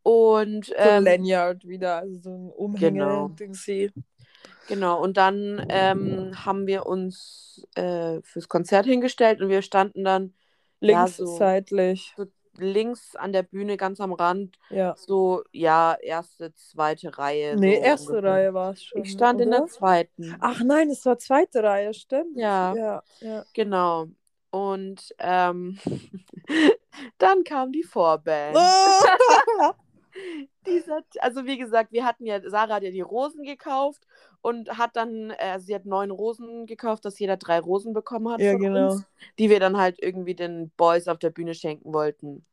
Und 0.04 0.68
So 0.68 0.74
ein 0.76 0.98
ähm, 1.00 1.04
Lanyard 1.04 1.68
wieder, 1.68 1.98
also 1.98 2.20
so 2.20 2.30
ein 2.30 2.50
Umhänge. 2.52 3.00
Genau. 3.00 3.28
Dingsy. 3.30 3.92
Genau, 4.70 5.02
und 5.02 5.18
dann 5.18 5.66
ähm, 5.68 6.32
haben 6.46 6.66
wir 6.68 6.86
uns 6.86 7.68
äh, 7.76 8.22
fürs 8.22 8.48
Konzert 8.48 8.86
hingestellt 8.86 9.42
und 9.42 9.50
wir 9.50 9.62
standen 9.62 10.06
dann 10.06 10.34
Ja, 10.80 11.04
Links 11.04 11.18
so. 11.18 11.26
seitlich. 11.26 12.16
links 12.58 13.16
an 13.16 13.32
der 13.34 13.44
Bühne, 13.44 13.78
ganz 13.78 14.00
am 14.02 14.12
Rand, 14.14 14.58
Ja. 14.70 14.94
so, 14.98 15.44
ja, 15.54 15.96
erste, 16.02 16.54
zweite 16.56 17.18
Reihe. 17.18 17.56
Nee, 17.58 17.76
so 17.76 17.82
erste 17.82 18.10
ungefähr. 18.12 18.32
Reihe 18.32 18.54
war 18.54 18.72
es 18.72 18.84
schon. 18.84 19.02
Ich 19.02 19.12
stand 19.12 19.40
in 19.42 19.48
oder? 19.50 19.60
der 19.60 19.68
zweiten. 19.68 20.36
Ach 20.42 20.62
nein, 20.64 20.90
es 20.90 21.06
war 21.06 21.18
zweite 21.18 21.64
Reihe, 21.64 21.94
stimmt. 21.94 22.36
Ja. 22.38 22.74
Ja, 22.76 23.04
ja. 23.22 23.46
Genau. 23.54 24.08
Und 24.52 25.14
ähm, 25.20 25.78
dann 27.18 27.44
kam 27.44 27.72
die 27.72 27.84
Vorband. 27.84 28.58
Dieser, 30.68 31.02
also 31.20 31.46
wie 31.46 31.58
gesagt, 31.58 31.92
wir 31.92 32.06
hatten 32.06 32.26
ja, 32.26 32.42
Sarah 32.50 32.76
hat 32.76 32.84
ja 32.84 32.92
die 32.92 33.02
Rosen 33.02 33.44
gekauft 33.44 34.06
und 34.42 34.78
hat 34.78 34.96
dann, 34.96 35.32
äh, 35.32 35.60
sie 35.60 35.74
hat 35.76 35.86
neun 35.86 36.12
Rosen 36.12 36.66
gekauft, 36.66 37.06
dass 37.06 37.20
jeder 37.20 37.38
drei 37.38 37.60
Rosen 37.60 37.94
bekommen 37.94 38.30
hat 38.32 38.42
Ja, 38.42 38.54
genau. 38.56 38.96
uns, 38.96 39.08
die 39.40 39.50
wir 39.50 39.60
dann 39.60 39.78
halt 39.78 40.00
irgendwie 40.02 40.36
den 40.36 40.70
Boys 40.78 41.08
auf 41.08 41.18
der 41.20 41.30
Bühne 41.32 41.56
schenken 41.56 41.94
wollten. 41.94 42.46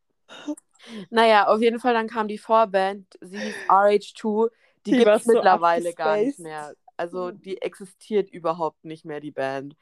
Naja, 1.11 1.47
auf 1.49 1.61
jeden 1.61 1.81
Fall, 1.81 1.95
dann 1.95 2.09
kam 2.09 2.29
die 2.29 2.39
Vorband, 2.39 3.07
sie 3.21 3.39
hieß 3.41 3.61
RH2, 3.69 4.49
die, 4.87 4.93
Die 4.93 4.97
gibt 4.97 5.17
es 5.17 5.25
so 5.25 5.27
mittlerweile 5.27 5.95
gar 5.95 6.17
nicht 6.17 6.39
mehr. 6.39 6.75
Also 6.97 7.31
die 7.31 7.61
existiert 7.61 8.31
überhaupt 8.31 8.85
nicht 8.85 9.05
mehr, 9.05 9.21
die 9.21 9.31
Band. 9.31 9.77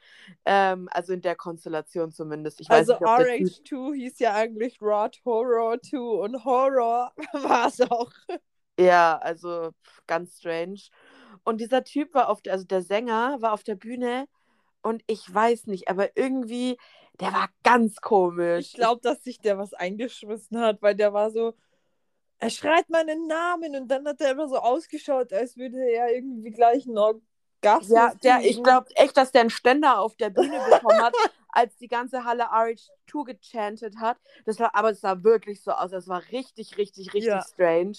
Ähm, 0.45 0.89
also 0.91 1.13
in 1.13 1.21
der 1.21 1.35
Konstellation 1.35 2.11
zumindest. 2.11 2.59
Ich 2.61 2.69
Also 2.69 2.93
nicht, 2.93 3.05
ob 3.05 3.17
der 3.17 3.37
Typ 3.37 3.47
RH2 3.47 3.95
hieß 3.95 4.19
ja 4.19 4.33
eigentlich 4.33 4.81
Rod 4.81 5.19
Horror 5.23 5.81
2 5.81 5.97
und 5.97 6.43
Horror 6.43 7.13
war 7.33 7.67
es 7.67 7.81
auch. 7.81 8.11
Ja, 8.79 9.17
also 9.17 9.71
ganz 10.07 10.37
strange. 10.39 10.81
Und 11.43 11.61
dieser 11.61 11.83
Typ 11.83 12.13
war 12.13 12.29
auf 12.29 12.41
der, 12.41 12.53
also 12.53 12.65
der 12.65 12.81
Sänger 12.81 13.37
war 13.39 13.53
auf 13.53 13.63
der 13.63 13.75
Bühne 13.75 14.27
und 14.81 15.03
ich 15.07 15.33
weiß 15.33 15.67
nicht, 15.67 15.87
aber 15.87 16.15
irgendwie, 16.17 16.77
der 17.19 17.33
war 17.33 17.49
ganz 17.63 18.01
komisch. 18.01 18.67
Ich 18.67 18.73
glaube, 18.73 19.01
dass 19.01 19.23
sich 19.23 19.39
der 19.39 19.57
was 19.57 19.73
eingeschmissen 19.73 20.59
hat, 20.59 20.81
weil 20.81 20.95
der 20.95 21.13
war 21.13 21.31
so, 21.31 21.53
er 22.39 22.49
schreit 22.49 22.89
meinen 22.89 23.27
Namen 23.27 23.75
und 23.75 23.87
dann 23.87 24.07
hat 24.07 24.21
er 24.21 24.31
immer 24.31 24.47
so 24.47 24.57
ausgeschaut, 24.57 25.33
als 25.33 25.57
würde 25.57 25.77
er 25.77 26.13
irgendwie 26.13 26.51
gleich 26.51 26.85
einen 26.85 26.97
Orgasmus 26.97 27.89
ja, 27.89 28.13
der, 28.23 28.41
ich 28.41 28.61
glaube 28.61 28.87
echt, 28.95 29.17
dass 29.17 29.31
der 29.31 29.41
einen 29.41 29.49
Ständer 29.49 29.99
auf 29.99 30.15
der 30.15 30.29
Bühne 30.29 30.59
bekommen 30.69 31.01
hat, 31.01 31.15
als 31.49 31.75
die 31.77 31.87
ganze 31.87 32.23
Halle 32.23 32.51
RH2 32.51 33.25
gechantet 33.25 33.97
hat. 33.97 34.17
Das 34.45 34.59
war, 34.59 34.75
aber 34.75 34.91
es 34.91 35.01
sah 35.01 35.23
wirklich 35.23 35.63
so 35.63 35.71
aus. 35.71 35.91
Das 35.91 36.07
war 36.07 36.21
richtig, 36.31 36.77
richtig, 36.77 37.13
richtig 37.13 37.33
Ja. 37.33 37.41
strange. 37.41 37.97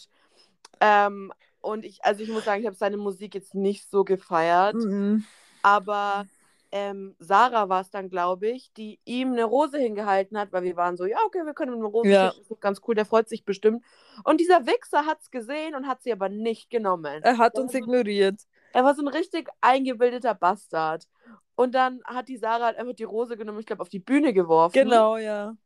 Ähm, 0.81 1.33
und 1.61 1.85
ich, 1.85 2.05
also 2.05 2.23
ich 2.23 2.29
muss 2.29 2.45
sagen, 2.45 2.61
ich 2.61 2.67
habe 2.67 2.77
seine 2.77 2.97
Musik 2.97 3.35
jetzt 3.35 3.55
nicht 3.55 3.91
so 3.91 4.05
gefeiert. 4.05 4.75
Mhm. 4.75 5.25
Aber 5.63 6.27
ähm, 6.73 7.15
Sarah 7.19 7.69
war 7.69 7.81
es 7.81 7.91
dann, 7.91 8.09
glaube 8.11 8.49
ich, 8.49 8.73
die 8.75 8.99
ihm 9.05 9.33
eine 9.33 9.45
Rose 9.45 9.79
hingehalten 9.79 10.39
hat, 10.39 10.53
weil 10.53 10.63
wir 10.65 10.77
waren 10.77 10.97
so, 10.97 11.05
ja, 11.07 11.19
okay, 11.27 11.45
wir 11.45 11.55
können 11.55 11.73
ihm 11.73 11.79
eine 11.79 11.87
Rose 11.89 12.09
Ja. 12.09 12.31
schicken, 12.33 12.53
ist 12.53 12.61
ganz 12.61 12.81
cool, 12.87 12.95
der 12.95 13.07
freut 13.07 13.29
sich 13.29 13.45
bestimmt. 13.45 13.85
Und 14.25 14.41
dieser 14.41 14.67
Wichser 14.67 15.07
hat 15.07 15.21
es 15.21 15.31
gesehen 15.31 15.75
und 15.75 15.87
hat 15.87 16.03
sie 16.03 16.13
aber 16.13 16.29
nicht 16.29 16.71
genommen. 16.71 17.23
Er 17.23 17.39
hat 17.39 17.55
Der 17.57 17.63
uns 17.63 17.73
so- 17.73 17.79
ignoriert. 17.79 18.41
Er 18.73 18.85
war 18.85 18.95
so 18.95 19.03
ein 19.03 19.09
richtig 19.09 19.49
eingebildeter 19.61 20.35
Bastard. 20.35 21.07
Und 21.55 21.75
dann 21.75 22.01
hat 22.05 22.29
die 22.29 22.37
Sarah 22.37 22.67
halt 22.67 22.77
einfach 22.77 22.95
die 22.95 23.05
Rose 23.05 23.37
genommen, 23.37 23.61
ich 23.61 23.67
glaube, 23.67 23.81
auf 23.83 23.89
die 23.89 23.99
Bühne 24.01 24.33
geworfen. 24.35 24.75
Genau, 24.75 25.17
ja. 25.17 25.57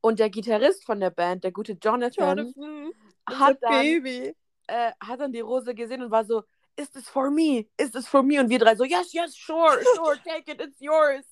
Und 0.00 0.18
der 0.18 0.30
Gitarrist 0.30 0.84
von 0.84 0.98
der 0.98 1.10
Band, 1.10 1.44
der 1.44 1.52
gute 1.52 1.74
Jonathan, 1.80 2.36
Jonathan, 2.38 2.92
hat, 3.26 3.58
dann, 3.62 3.70
Baby. 3.82 4.34
äh, 4.66 4.90
hat 5.00 5.20
dann 5.20 5.30
die 5.32 5.40
Rose 5.40 5.74
gesehen 5.76 6.02
und 6.02 6.10
war 6.10 6.24
so, 6.24 6.42
is 6.76 6.90
this 6.90 7.08
for 7.08 7.30
me? 7.30 7.66
Is 7.78 7.90
this 7.92 8.08
for 8.08 8.22
me? 8.22 8.40
Und 8.40 8.48
wir 8.48 8.58
drei 8.58 8.74
so, 8.76 8.84
yes, 8.84 9.12
yes, 9.12 9.36
sure, 9.36 9.78
sure, 9.94 10.16
take 10.24 10.50
it, 10.50 10.60
it's 10.60 10.80
yours. 10.80 11.24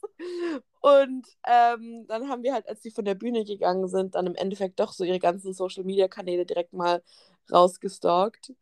Und 0.80 1.26
ähm, 1.46 2.06
dann 2.08 2.28
haben 2.28 2.42
wir 2.42 2.54
halt, 2.54 2.68
als 2.68 2.80
die 2.80 2.90
von 2.90 3.04
der 3.04 3.14
Bühne 3.14 3.44
gegangen 3.44 3.88
sind, 3.88 4.14
dann 4.14 4.26
im 4.26 4.34
Endeffekt 4.34 4.80
doch 4.80 4.92
so 4.92 5.04
ihre 5.04 5.18
ganzen 5.18 5.52
Social-Media-Kanäle 5.52 6.46
direkt 6.46 6.72
mal 6.72 7.02
rausgestalkt. 7.52 8.52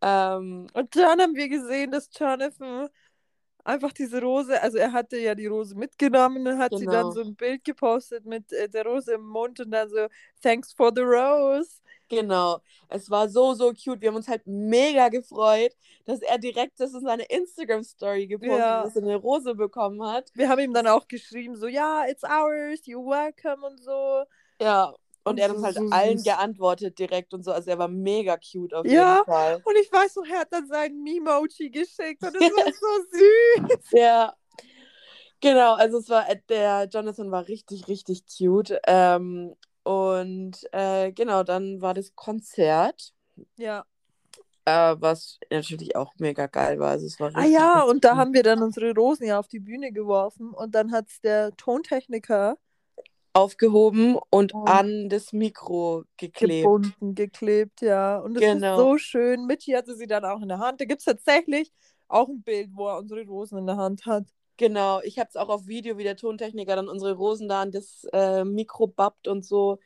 Ähm, 0.00 0.68
Und 0.72 0.96
dann 0.96 1.20
haben 1.20 1.34
wir 1.34 1.48
gesehen, 1.48 1.90
dass 1.90 2.10
Jonathan 2.16 2.88
einfach 3.64 3.92
diese 3.92 4.20
Rose, 4.22 4.60
also 4.62 4.78
er 4.78 4.92
hatte 4.92 5.18
ja 5.18 5.34
die 5.34 5.46
Rose 5.46 5.74
mitgenommen 5.76 6.46
und 6.46 6.58
hat 6.58 6.72
sie 6.76 6.86
Genau. 6.86 6.92
dann 6.92 7.12
so 7.12 7.20
ein 7.20 7.34
Bild 7.36 7.64
gepostet 7.64 8.24
mit 8.24 8.52
äh, 8.52 8.68
der 8.68 8.84
Rose 8.86 9.12
im 9.12 9.26
Mund 9.26 9.60
und 9.60 9.70
dann 9.70 9.88
so, 9.90 10.06
thanks 10.42 10.72
for 10.72 10.90
the 10.94 11.02
rose. 11.02 11.80
Genau, 12.10 12.60
es 12.88 13.10
war 13.10 13.28
so, 13.28 13.52
so 13.52 13.72
cute. 13.74 14.00
Wir 14.00 14.08
haben 14.08 14.16
uns 14.16 14.28
halt 14.28 14.46
mega 14.46 15.10
gefreut, 15.10 15.72
dass 16.06 16.22
er 16.22 16.38
direkt 16.38 16.80
das 16.80 16.94
in 16.94 17.00
seine 17.02 17.24
Instagram-Story 17.24 18.26
gepostet 18.26 18.58
Ja. 18.60 18.78
hat, 18.78 18.86
dass 18.86 18.96
er 18.96 19.02
eine 19.02 19.16
Rose 19.16 19.54
bekommen 19.54 20.02
hat. 20.02 20.30
Wir 20.34 20.48
haben 20.48 20.60
ihm 20.60 20.72
dann 20.72 20.86
auch 20.86 21.06
geschrieben, 21.06 21.54
so, 21.56 21.66
ja, 21.68 22.06
it's 22.08 22.24
ours, 22.24 22.80
you're 22.86 23.04
welcome 23.04 23.66
und 23.66 23.78
so. 23.82 24.24
Ja, 24.60 24.94
und 25.30 25.38
er 25.38 25.48
hat 25.48 25.56
uns 25.56 25.64
halt 25.64 25.76
so 25.76 25.88
allen 25.90 26.22
geantwortet 26.22 26.98
direkt 26.98 27.34
und 27.34 27.44
so. 27.44 27.52
Also 27.52 27.70
er 27.70 27.78
war 27.78 27.88
mega 27.88 28.36
cute 28.36 28.74
auf 28.74 28.86
Ja. 28.86 29.14
jeden 29.16 29.24
Fall. 29.26 29.60
Und 29.64 29.76
ich 29.80 29.90
weiß 29.92 30.16
noch, 30.16 30.26
er 30.26 30.40
hat 30.40 30.52
dann 30.52 30.66
seinen 30.66 31.02
Memoji 31.02 31.70
geschickt 31.70 32.22
und 32.22 32.34
es 32.36 32.40
war 32.40 32.72
so 32.72 33.76
süß. 33.78 33.90
Ja, 33.92 34.34
genau. 35.40 35.74
Also 35.74 35.98
es 35.98 36.08
war, 36.08 36.28
äh, 36.28 36.38
der 36.48 36.88
Jonathan 36.90 37.30
war 37.30 37.48
richtig, 37.48 37.88
richtig 37.88 38.24
cute. 38.26 38.78
Ähm, 38.86 39.54
und 39.84 40.56
äh, 40.72 41.12
genau, 41.12 41.42
dann 41.44 41.80
war 41.80 41.94
das 41.94 42.14
Konzert, 42.14 43.14
Ja. 43.56 43.84
äh, 44.66 44.96
was 44.98 45.38
natürlich 45.50 45.96
auch 45.96 46.12
mega 46.18 46.46
geil 46.46 46.78
war. 46.78 46.90
Also 46.90 47.06
es 47.06 47.18
war 47.18 47.30
Ah 47.34 47.46
ja, 47.46 47.82
und 47.84 48.04
da 48.04 48.16
haben 48.16 48.34
wir 48.34 48.42
dann 48.42 48.62
unsere 48.62 48.92
Rosen 48.94 49.26
ja 49.26 49.38
auf 49.38 49.48
die 49.48 49.60
Bühne 49.60 49.92
geworfen 49.92 50.52
und 50.52 50.74
dann 50.74 50.92
hat 50.92 51.08
es 51.08 51.20
der 51.20 51.56
Tontechniker 51.56 52.58
aufgehoben 53.32 54.16
und 54.30 54.52
Und 54.52 54.66
an 54.66 55.08
das 55.08 55.32
Mikro 55.32 56.04
geklebt. 56.16 56.70
gebunden, 56.70 57.14
geklebt, 57.14 57.80
ja. 57.82 58.18
Und 58.18 58.36
es 58.36 58.44
Genau. 58.44 58.54
ist 58.54 58.74
so 58.76 58.98
schön. 58.98 59.46
Michi 59.46 59.72
hatte 59.72 59.94
sie 59.96 60.06
dann 60.06 60.24
auch 60.24 60.40
in 60.42 60.48
der 60.48 60.58
Hand. 60.58 60.80
Da 60.80 60.84
gibt 60.84 61.00
es 61.00 61.04
tatsächlich 61.04 61.72
auch 62.08 62.28
ein 62.28 62.42
Bild, 62.42 62.70
wo 62.74 62.88
er 62.88 62.98
unsere 62.98 63.24
Rosen 63.26 63.58
in 63.58 63.66
der 63.66 63.76
Hand 63.76 64.06
hat. 64.06 64.24
Genau, 64.56 65.00
ich 65.02 65.18
habe 65.20 65.28
es 65.28 65.36
auch 65.36 65.48
auf 65.50 65.68
Video, 65.68 65.98
wie 65.98 66.02
der 66.04 66.16
Tontechniker 66.16 66.74
dann 66.74 66.88
unsere 66.88 67.12
Rosen 67.14 67.48
da 67.48 67.62
an 67.62 67.70
das 67.70 68.04
äh, 68.12 68.44
Mikro 68.44 68.88
bappt 68.88 69.28
und 69.28 69.44
so. 69.44 69.78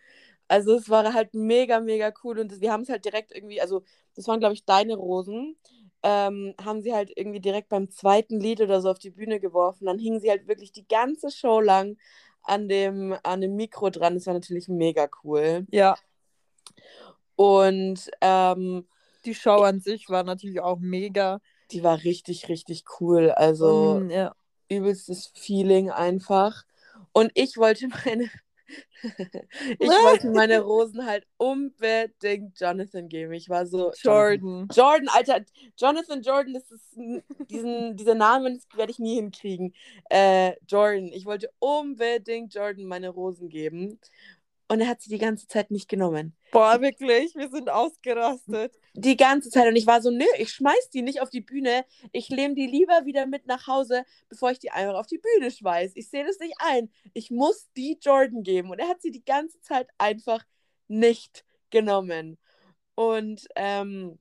Also 0.48 0.74
es 0.76 0.90
war 0.90 1.12
halt 1.14 1.34
mega, 1.34 1.80
mega 1.80 2.12
cool 2.24 2.38
und 2.38 2.60
wir 2.60 2.72
haben 2.72 2.82
es 2.82 2.88
halt 2.90 3.04
direkt 3.04 3.32
irgendwie, 3.34 3.60
also 3.60 3.84
das 4.14 4.28
waren, 4.28 4.40
glaube 4.40 4.54
ich, 4.54 4.64
deine 4.66 4.96
Rosen, 4.96 5.56
ähm, 6.02 6.54
haben 6.62 6.82
sie 6.82 6.94
halt 6.94 7.12
irgendwie 7.16 7.40
direkt 7.40 7.68
beim 7.70 7.90
zweiten 7.90 8.40
Lied 8.40 8.60
oder 8.62 8.80
so 8.82 8.90
auf 8.90 8.98
die 8.98 9.10
Bühne 9.10 9.40
geworfen. 9.40 9.86
Dann 9.86 9.98
hingen 9.98 10.20
sie 10.20 10.30
halt 10.30 10.48
wirklich 10.48 10.72
die 10.72 10.86
ganze 10.88 11.30
Show 11.30 11.60
lang 11.60 11.98
an 12.44 12.68
dem, 12.68 13.16
an 13.22 13.40
dem 13.40 13.56
Mikro 13.56 13.90
dran. 13.90 14.14
Das 14.14 14.26
war 14.26 14.34
natürlich 14.34 14.68
mega 14.68 15.08
cool. 15.24 15.66
Ja, 15.70 15.96
Und 17.36 18.10
ähm, 18.20 18.86
die 19.24 19.34
Show 19.34 19.62
an 19.62 19.80
sich 19.80 20.08
war 20.08 20.22
natürlich 20.24 20.60
auch 20.60 20.78
mega. 20.78 21.40
die 21.70 21.82
war 21.82 22.02
richtig, 22.04 22.48
richtig 22.48 22.84
cool. 23.00 23.30
Also 23.30 23.92
Und, 23.92 24.10
ja. 24.10 24.34
übelstes 24.68 25.32
Feeling 25.34 25.90
einfach. 25.90 26.64
Und 27.12 27.30
ich 27.34 27.56
wollte 27.56 27.88
meine, 28.06 28.30
ich 29.78 29.88
wollte 29.88 30.30
meine 30.30 30.60
Rosen 30.60 31.06
halt 31.06 31.26
unbedingt 31.36 32.58
Jonathan 32.58 33.08
geben. 33.08 33.32
Ich 33.32 33.48
war 33.48 33.66
so. 33.66 33.92
Jordan. 34.02 34.68
Jordan, 34.72 35.08
Alter, 35.08 35.44
Jonathan 35.76 36.22
Jordan, 36.22 36.54
das 36.54 36.70
ist 36.70 36.96
diesen, 37.50 37.96
dieser 37.96 38.14
Name, 38.14 38.58
werde 38.74 38.92
ich 38.92 38.98
nie 38.98 39.16
hinkriegen. 39.16 39.74
Äh, 40.10 40.52
Jordan, 40.68 41.10
ich 41.12 41.26
wollte 41.26 41.50
unbedingt 41.58 42.54
Jordan 42.54 42.84
meine 42.84 43.08
Rosen 43.08 43.48
geben. 43.48 43.98
Und 44.72 44.80
er 44.80 44.88
hat 44.88 45.02
sie 45.02 45.10
die 45.10 45.18
ganze 45.18 45.46
Zeit 45.46 45.70
nicht 45.70 45.86
genommen. 45.86 46.34
Boah, 46.50 46.80
wirklich, 46.80 47.34
wir 47.34 47.50
sind 47.50 47.68
ausgerastet. 47.68 48.72
Die 48.94 49.18
ganze 49.18 49.50
Zeit. 49.50 49.68
Und 49.68 49.76
ich 49.76 49.86
war 49.86 50.00
so, 50.00 50.10
nö, 50.10 50.24
ich 50.38 50.50
schmeiß 50.50 50.88
die 50.94 51.02
nicht 51.02 51.20
auf 51.20 51.28
die 51.28 51.42
Bühne. 51.42 51.84
Ich 52.10 52.30
nehme 52.30 52.54
die 52.54 52.66
lieber 52.66 53.04
wieder 53.04 53.26
mit 53.26 53.46
nach 53.46 53.66
Hause, 53.66 54.06
bevor 54.30 54.50
ich 54.50 54.60
die 54.60 54.70
einfach 54.70 54.94
auf 54.94 55.06
die 55.06 55.18
Bühne 55.18 55.50
schmeiß. 55.50 55.92
Ich 55.94 56.08
sehe 56.08 56.24
das 56.24 56.38
nicht 56.38 56.54
ein. 56.58 56.90
Ich 57.12 57.30
muss 57.30 57.68
die 57.76 57.98
Jordan 58.00 58.42
geben. 58.42 58.70
Und 58.70 58.78
er 58.78 58.88
hat 58.88 59.02
sie 59.02 59.10
die 59.10 59.22
ganze 59.22 59.60
Zeit 59.60 59.88
einfach 59.98 60.42
nicht 60.88 61.44
genommen. 61.68 62.38
Und 62.94 63.46
ähm, 63.56 64.18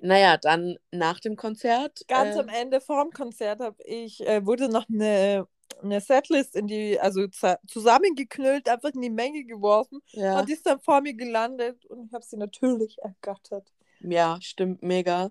naja, 0.00 0.38
dann 0.38 0.78
nach 0.90 1.20
dem 1.20 1.36
Konzert. 1.36 2.00
Ganz 2.08 2.34
äh, 2.34 2.38
am 2.38 2.48
Ende 2.48 2.80
vorm 2.80 3.10
Konzert 3.10 3.60
habe 3.60 3.76
ich, 3.84 4.26
äh, 4.26 4.46
wurde 4.46 4.70
noch 4.70 4.88
eine, 4.88 5.46
eine 5.82 6.00
Setlist 6.00 6.56
in 6.56 6.66
die, 6.66 6.98
also 7.00 7.26
zusammengeknüllt, 7.66 8.68
einfach 8.68 8.90
in 8.90 9.00
die 9.00 9.10
Menge 9.10 9.44
geworfen. 9.44 10.00
Ja. 10.12 10.40
Und 10.40 10.48
die 10.48 10.54
ist 10.54 10.66
dann 10.66 10.80
vor 10.80 11.00
mir 11.00 11.14
gelandet 11.14 11.84
und 11.86 12.06
ich 12.06 12.12
habe 12.12 12.24
sie 12.24 12.36
natürlich 12.36 12.98
ergattert. 12.98 13.72
Ja, 14.00 14.38
stimmt, 14.40 14.82
mega. 14.82 15.30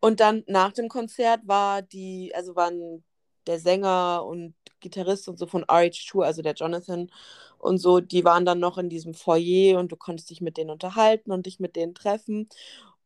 Und 0.00 0.20
dann 0.20 0.44
nach 0.46 0.72
dem 0.72 0.88
Konzert 0.88 1.40
war 1.44 1.82
die, 1.82 2.32
also 2.34 2.56
waren 2.56 3.04
der 3.46 3.58
Sänger 3.58 4.24
und 4.26 4.54
Gitarrist 4.80 5.28
und 5.28 5.38
so 5.38 5.46
von 5.46 5.64
RH2, 5.64 6.24
also 6.24 6.42
der 6.42 6.54
Jonathan 6.54 7.10
und 7.58 7.78
so, 7.78 8.00
die 8.00 8.24
waren 8.24 8.46
dann 8.46 8.58
noch 8.58 8.78
in 8.78 8.88
diesem 8.88 9.12
Foyer 9.12 9.78
und 9.78 9.92
du 9.92 9.96
konntest 9.96 10.30
dich 10.30 10.40
mit 10.40 10.56
denen 10.56 10.70
unterhalten 10.70 11.30
und 11.30 11.46
dich 11.46 11.60
mit 11.60 11.76
denen 11.76 11.94
treffen 11.94 12.48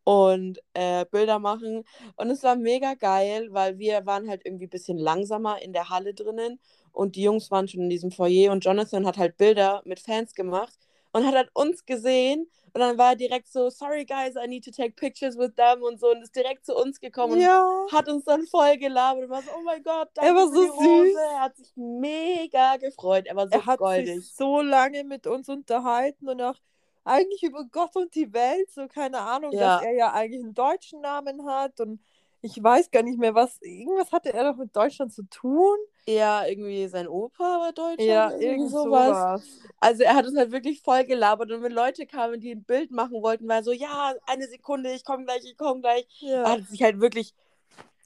und 0.04 0.60
äh, 0.74 1.06
Bilder 1.10 1.38
machen. 1.38 1.84
Und 2.16 2.30
es 2.30 2.42
war 2.42 2.56
mega 2.56 2.94
geil, 2.94 3.48
weil 3.50 3.78
wir 3.78 4.06
waren 4.06 4.28
halt 4.28 4.42
irgendwie 4.44 4.66
ein 4.66 4.70
bisschen 4.70 4.98
langsamer 4.98 5.60
in 5.62 5.72
der 5.72 5.88
Halle 5.88 6.14
drinnen 6.14 6.60
und 6.92 7.16
die 7.16 7.22
Jungs 7.22 7.50
waren 7.50 7.66
schon 7.66 7.82
in 7.82 7.90
diesem 7.90 8.10
Foyer 8.10 8.52
und 8.52 8.64
Jonathan 8.64 9.06
hat 9.06 9.18
halt 9.18 9.36
Bilder 9.36 9.82
mit 9.84 10.00
Fans 10.00 10.34
gemacht 10.34 10.78
und 11.12 11.26
hat 11.26 11.34
halt 11.34 11.50
uns 11.54 11.84
gesehen 11.86 12.48
und 12.72 12.80
dann 12.80 12.98
war 12.98 13.10
er 13.10 13.16
direkt 13.16 13.52
so, 13.52 13.70
sorry 13.70 14.04
guys, 14.04 14.34
I 14.36 14.48
need 14.48 14.64
to 14.64 14.70
take 14.70 14.94
pictures 14.94 15.38
with 15.38 15.54
them 15.56 15.82
und 15.82 16.00
so 16.00 16.10
und 16.10 16.22
ist 16.22 16.34
direkt 16.34 16.66
zu 16.66 16.74
uns 16.74 17.00
gekommen 17.00 17.40
ja. 17.40 17.64
und 17.64 17.92
hat 17.92 18.08
uns 18.08 18.24
dann 18.24 18.44
voll 18.46 18.76
gelabert 18.78 19.24
und 19.24 19.30
war 19.30 19.42
so, 19.42 19.50
oh 19.56 19.62
mein 19.64 19.82
Gott, 19.82 20.08
danke 20.14 20.30
er 20.30 20.36
war 20.36 20.48
so 20.48 20.62
süß. 20.62 21.14
Er 21.32 21.40
hat 21.40 21.56
sich 21.56 21.72
mega 21.76 22.76
gefreut, 22.76 23.26
er 23.26 23.36
war 23.36 23.46
so 23.46 23.54
er 23.54 23.66
hat 23.66 23.78
goldig. 23.78 24.16
sich 24.16 24.34
so 24.34 24.60
lange 24.60 25.04
mit 25.04 25.26
uns 25.26 25.48
unterhalten 25.48 26.28
und 26.28 26.42
auch 26.42 26.56
eigentlich 27.04 27.42
über 27.42 27.64
Gott 27.70 27.94
und 27.96 28.14
die 28.14 28.32
Welt, 28.32 28.70
so 28.70 28.86
keine 28.88 29.20
Ahnung, 29.20 29.52
Ja. 29.52 29.76
dass 29.78 29.86
er 29.86 29.92
ja 29.92 30.12
eigentlich 30.12 30.42
einen 30.42 30.54
deutschen 30.54 31.00
Namen 31.00 31.46
hat 31.46 31.80
und 31.80 32.00
ich 32.40 32.62
weiß 32.62 32.90
gar 32.90 33.02
nicht 33.02 33.18
mehr, 33.18 33.34
was, 33.34 33.60
irgendwas 33.62 34.12
hatte 34.12 34.34
er 34.34 34.52
doch 34.52 34.58
mit 34.58 34.74
Deutschland 34.76 35.12
zu 35.12 35.22
tun. 35.24 35.76
Ja, 36.06 36.46
irgendwie 36.46 36.86
sein 36.88 37.08
Opa 37.08 37.42
war 37.42 37.72
Deutscher. 37.72 38.04
Ja, 38.04 38.36
irgend 38.36 38.70
sowas. 38.70 39.42
Also 39.80 40.02
er 40.02 40.14
hat 40.14 40.26
uns 40.26 40.36
halt 40.36 40.52
wirklich 40.52 40.82
voll 40.82 41.04
gelabert 41.04 41.50
und 41.50 41.62
wenn 41.62 41.72
Leute 41.72 42.06
kamen, 42.06 42.40
die 42.40 42.50
ein 42.54 42.64
Bild 42.64 42.90
machen 42.90 43.22
wollten, 43.22 43.48
war 43.48 43.56
er 43.56 43.64
so, 43.64 43.72
ja, 43.72 44.14
eine 44.26 44.46
Sekunde, 44.46 44.92
ich 44.92 45.04
komme 45.04 45.24
gleich, 45.24 45.44
ich 45.44 45.56
komme 45.56 45.80
gleich. 45.80 46.06
Er 46.22 46.28
Ja. 46.28 46.50
hat 46.50 46.66
sich 46.66 46.82
halt 46.82 47.00
wirklich 47.00 47.34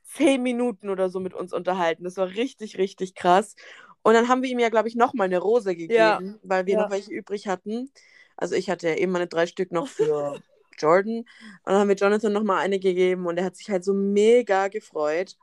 zehn 0.04 0.42
Minuten 0.42 0.88
oder 0.88 1.10
so 1.10 1.18
mit 1.20 1.34
uns 1.34 1.52
unterhalten. 1.52 2.04
Das 2.04 2.16
war 2.16 2.28
richtig, 2.28 2.78
richtig 2.78 3.14
krass. 3.14 3.56
Und 4.02 4.14
dann 4.14 4.28
haben 4.28 4.42
wir 4.42 4.50
ihm 4.50 4.58
ja, 4.60 4.68
glaube 4.68 4.88
ich, 4.88 4.94
nochmal 4.94 5.26
eine 5.26 5.38
Rose 5.38 5.74
gegeben, 5.74 6.38
weil 6.42 6.66
wir 6.66 6.74
Ja. 6.74 6.82
noch 6.84 6.90
welche 6.90 7.12
übrig 7.12 7.48
hatten. 7.48 7.90
Also 8.38 8.54
ich 8.54 8.70
hatte 8.70 8.88
ja 8.88 8.94
eben 8.94 9.12
meine 9.12 9.26
drei 9.26 9.46
Stück 9.46 9.72
noch 9.72 9.88
für 9.88 10.40
Jordan. 10.78 11.18
Und 11.18 11.26
dann 11.64 11.76
haben 11.76 11.88
wir 11.88 11.96
Jonathan 11.96 12.32
nochmal 12.32 12.58
eine 12.60 12.78
gegeben 12.78 13.26
und 13.26 13.36
er 13.36 13.44
hat 13.44 13.56
sich 13.56 13.68
halt 13.68 13.84
so 13.84 13.92
mega 13.92 14.68
gefreut. 14.68 15.36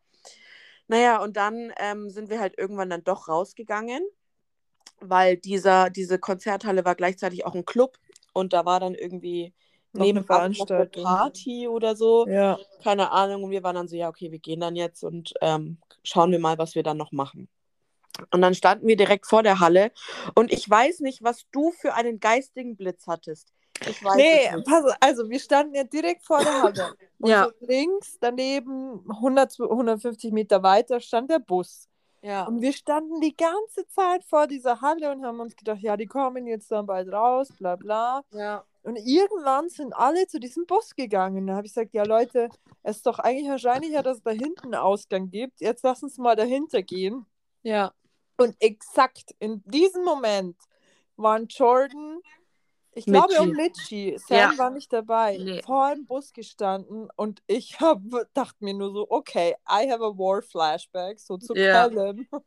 Naja, 0.88 1.22
und 1.22 1.36
dann 1.38 1.74
ähm, 1.78 2.10
sind 2.10 2.30
wir 2.30 2.40
halt 2.40 2.58
irgendwann 2.58 2.90
dann 2.90 3.04
doch 3.04 3.28
rausgegangen, 3.28 4.02
weil 5.02 5.36
dieser, 5.38 5.90
diese 5.90 6.20
Konzerthalle 6.20 6.86
war 6.86 6.96
gleichzeitig 6.96 7.46
auch 7.46 7.56
ein 7.56 7.66
Club 7.66 7.98
und 8.34 8.54
da 8.54 8.66
war 8.66 8.80
dann 8.80 8.96
irgendwie 8.96 9.54
Noch 9.94 10.06
noch 10.58 10.68
eine. 10.68 11.04
Party 11.04 11.68
oder 11.68 11.96
so. 11.96 12.28
Ja. 12.28 12.60
Keine 12.84 13.12
Ahnung. 13.12 13.44
Und 13.44 13.52
wir 13.52 13.64
waren 13.64 13.76
dann 13.76 13.88
so, 13.88 13.96
ja, 13.96 14.10
okay, 14.10 14.32
wir 14.32 14.40
gehen 14.40 14.60
dann 14.60 14.76
jetzt 14.76 15.04
und 15.04 15.34
ähm, 15.42 15.78
schauen 16.04 16.32
wir 16.32 16.40
mal, 16.40 16.58
was 16.58 16.76
wir 16.76 16.84
dann 16.84 16.98
noch 16.98 17.12
machen. 17.12 17.50
Und 18.32 18.42
dann 18.42 18.54
standen 18.54 18.88
wir 18.88 18.96
direkt 18.96 19.26
vor 19.28 19.44
der 19.44 19.60
Halle 19.60 19.92
und 20.36 20.52
ich 20.52 20.70
weiß 20.70 21.00
nicht, 21.02 21.24
was 21.24 21.46
du 21.52 21.72
für 21.72 21.94
einen 21.94 22.20
geistigen 22.20 22.76
Blitz 22.76 23.08
hattest. 23.08 23.54
Ich 23.88 24.04
weiß 24.04 24.16
Nee, 24.16 24.50
pass, 24.64 24.86
also 25.02 25.30
wir 25.30 25.40
standen 25.40 25.76
ja 25.76 25.84
direkt 25.84 26.24
vor 26.26 26.40
der 26.40 26.64
Halle. 26.64 26.94
Und 27.20 27.30
Ja. 27.30 27.46
so 27.46 27.66
links 27.66 28.18
daneben, 28.22 29.04
100, 29.10 29.60
150 29.60 30.32
Meter 30.32 30.64
weiter, 30.64 31.00
stand 31.00 31.30
der 31.30 31.40
Bus. 31.40 31.88
Ja. 32.22 32.46
Und 32.46 32.62
wir 32.62 32.74
standen 32.74 33.22
die 33.22 33.36
ganze 33.36 33.88
Zeit 33.88 34.24
vor 34.24 34.48
dieser 34.48 34.82
Halle 34.82 35.12
und 35.12 35.24
haben 35.26 35.40
uns 35.40 35.56
gedacht, 35.56 35.80
ja, 35.82 35.96
die 35.96 36.08
kommen 36.08 36.48
jetzt 36.48 36.72
dann 36.72 36.86
bald 36.88 37.12
raus, 37.12 37.50
bla 37.60 37.76
bla. 37.76 38.24
Ja. 38.32 38.64
Und 38.82 38.96
irgendwann 38.98 39.70
sind 39.70 39.94
alle 39.94 40.26
zu 40.28 40.40
diesem 40.40 40.66
Bus 40.66 40.96
gegangen. 40.96 41.46
Da 41.48 41.56
habe 41.56 41.68
ich 41.68 41.74
gesagt, 41.74 41.94
ja 41.94 42.04
Leute, 42.04 42.50
es 42.84 42.98
ist 42.98 43.06
doch 43.06 43.20
eigentlich 43.20 43.50
wahrscheinlicher, 43.50 44.02
dass 44.04 44.18
es 44.18 44.24
da 44.24 44.32
hinten 44.32 44.66
einen 44.66 44.76
Ausgang 44.76 45.30
gibt. 45.30 45.62
Jetzt 45.62 45.84
lass 45.84 46.02
uns 46.02 46.18
mal 46.18 46.36
dahinter 46.36 46.82
gehen. 46.82 47.26
Ja. 47.64 47.94
Und 48.38 48.56
exakt 48.60 49.34
in 49.40 49.64
diesem 49.66 50.04
Moment 50.04 50.58
waren 51.16 51.48
Jordan, 51.48 52.20
ich 52.94 53.06
glaube 53.06 53.30
Mitchie. 53.34 53.40
und 53.50 53.56
Mitchie, 53.56 54.18
Sam 54.18 54.38
Ja. 54.38 54.58
war 54.58 54.70
nicht 54.72 54.92
dabei, 54.92 55.38
Nee. 55.38 55.62
vor 55.64 55.94
dem 55.94 56.06
Bus 56.06 56.34
gestanden 56.34 57.10
und 57.16 57.42
ich 57.48 57.80
hab, 57.80 58.02
dachte 58.34 58.64
mir 58.64 58.74
nur 58.74 58.92
so, 58.92 59.08
okay, 59.10 59.56
I 59.70 59.90
have 59.90 60.04
a 60.04 60.10
war 60.18 60.42
flashback, 60.42 61.20
so 61.20 61.38
zu 61.38 61.54
Ja. 61.56 61.88
Callum. 61.90 62.28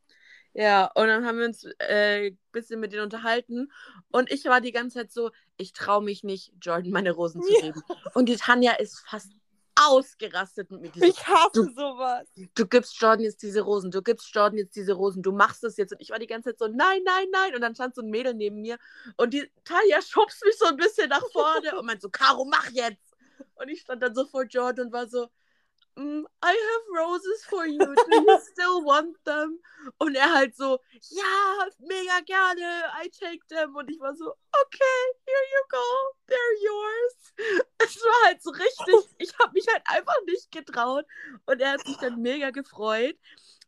Ja, 0.54 0.90
und 0.94 1.06
dann 1.06 1.24
haben 1.24 1.38
wir 1.38 1.44
uns 1.46 1.64
ein 1.64 1.72
äh, 1.78 2.36
bisschen 2.50 2.80
mit 2.80 2.92
denen 2.92 3.04
unterhalten. 3.04 3.70
Und 4.10 4.32
ich 4.32 4.44
war 4.46 4.60
die 4.60 4.72
ganze 4.72 4.98
Zeit 4.98 5.12
so, 5.12 5.30
ich 5.56 5.72
traue 5.72 6.02
mich 6.02 6.24
nicht, 6.24 6.52
Jordan 6.60 6.90
meine 6.90 7.12
Rosen 7.12 7.42
zu 7.42 7.52
Ja. 7.52 7.60
geben. 7.60 7.84
Und 8.14 8.28
die 8.28 8.36
Tanja 8.36 8.72
ist 8.72 8.98
fast 9.06 9.30
ausgerastet 9.86 10.70
mit 10.70 10.80
mir. 10.82 10.90
Die 10.90 11.00
so, 11.00 11.06
Ich 11.06 11.26
hasse 11.26 11.50
Du- 11.54 11.72
sowas. 11.74 12.26
du 12.54 12.66
gibst 12.66 13.00
Jordan 13.00 13.24
jetzt 13.24 13.42
diese 13.42 13.60
Rosen, 13.60 13.90
du 13.90 14.02
gibst 14.02 14.34
Jordan 14.34 14.58
jetzt 14.58 14.76
diese 14.76 14.92
Rosen, 14.92 15.22
du 15.22 15.32
machst 15.32 15.64
es 15.64 15.76
jetzt. 15.76 15.92
Und 15.92 16.00
ich 16.00 16.10
war 16.10 16.18
die 16.18 16.26
ganze 16.26 16.50
Zeit 16.50 16.58
so, 16.58 16.66
nein, 16.68 17.00
nein, 17.04 17.26
nein. 17.32 17.54
Und 17.54 17.60
dann 17.60 17.74
stand 17.74 17.94
so 17.94 18.02
ein 18.02 18.10
Mädel 18.10 18.34
neben 18.34 18.60
mir 18.60 18.78
und 19.16 19.32
die 19.34 19.50
Tanja 19.64 20.00
schubst 20.02 20.44
mich 20.44 20.56
so 20.58 20.66
ein 20.66 20.76
bisschen 20.76 21.08
nach 21.08 21.24
vorne 21.32 21.78
und 21.78 21.86
meint 21.86 22.02
so, 22.02 22.08
Caro, 22.10 22.44
mach 22.44 22.68
jetzt. 22.70 23.02
Und 23.54 23.68
ich 23.68 23.80
stand 23.80 24.02
dann 24.02 24.14
so 24.14 24.26
vor 24.26 24.44
Jordan 24.44 24.86
und 24.86 24.92
war 24.92 25.08
so, 25.08 25.28
"Mm, 25.98 26.24
I 26.44 26.54
have 26.70 26.84
roses 26.96 27.44
for 27.44 27.66
you. 27.66 27.78
Do 27.78 28.22
you 28.22 28.38
still 28.52 28.84
want 28.84 29.16
them? 29.24 29.58
Und 29.98 30.14
er 30.14 30.32
halt 30.32 30.56
so, 30.56 30.78
ja, 31.10 31.66
mega 31.78 32.20
gerne, 32.24 32.84
I 33.02 33.10
take 33.10 33.44
them. 33.48 33.74
Und 33.74 33.90
ich 33.90 33.98
war 33.98 34.14
so, 34.14 34.30
okay, 34.30 35.00
here 35.26 35.44
you 35.52 35.62
go, 35.68 35.86
they're 36.28 36.56
yours. 36.62 37.34
Es 37.78 37.96
war 37.96 38.26
halt 38.26 38.42
so 38.42 38.50
richtig, 38.50 39.10
ich 39.18 39.38
habe 39.38 39.52
mich 39.54 39.66
halt 39.68 39.82
einfach 39.86 40.20
nicht 40.26 40.50
getraut. 40.52 41.04
Und 41.46 41.60
er 41.60 41.72
hat 41.72 41.86
sich 41.86 41.96
dann 41.96 42.20
mega 42.20 42.50
gefreut. 42.50 43.16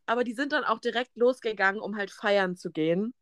Aber 0.06 0.22
die 0.24 0.34
sind 0.34 0.52
dann 0.52 0.64
auch 0.64 0.78
direkt 0.78 1.16
losgegangen, 1.16 1.80
um 1.80 1.96
halt 1.96 2.10
feiern 2.10 2.56
zu 2.56 2.70
gehen. 2.70 3.14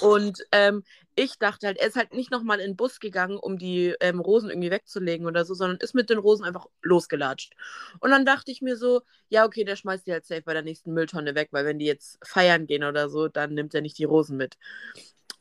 Und 0.00 0.44
ähm, 0.52 0.82
ich 1.18 1.38
dachte 1.38 1.66
halt, 1.66 1.78
er 1.78 1.88
ist 1.88 1.96
halt 1.96 2.14
nicht 2.14 2.30
nochmal 2.30 2.60
in 2.60 2.70
den 2.70 2.76
Bus 2.76 3.00
gegangen, 3.00 3.36
um 3.38 3.58
die 3.58 3.94
ähm, 4.00 4.20
Rosen 4.20 4.50
irgendwie 4.50 4.70
wegzulegen 4.70 5.26
oder 5.26 5.44
so, 5.44 5.54
sondern 5.54 5.78
ist 5.78 5.94
mit 5.94 6.10
den 6.10 6.18
Rosen 6.18 6.44
einfach 6.44 6.66
losgelatscht. 6.82 7.54
Und 8.00 8.10
dann 8.10 8.24
dachte 8.24 8.50
ich 8.52 8.62
mir 8.62 8.76
so, 8.76 9.02
ja, 9.28 9.44
okay, 9.44 9.64
der 9.64 9.76
schmeißt 9.76 10.06
die 10.06 10.12
halt 10.12 10.26
safe 10.26 10.42
bei 10.42 10.52
der 10.54 10.62
nächsten 10.62 10.92
Mülltonne 10.92 11.34
weg, 11.34 11.48
weil 11.50 11.64
wenn 11.64 11.78
die 11.78 11.86
jetzt 11.86 12.18
feiern 12.22 12.66
gehen 12.66 12.84
oder 12.84 13.08
so, 13.08 13.28
dann 13.28 13.54
nimmt 13.54 13.74
er 13.74 13.80
nicht 13.80 13.98
die 13.98 14.04
Rosen 14.04 14.36
mit. 14.36 14.56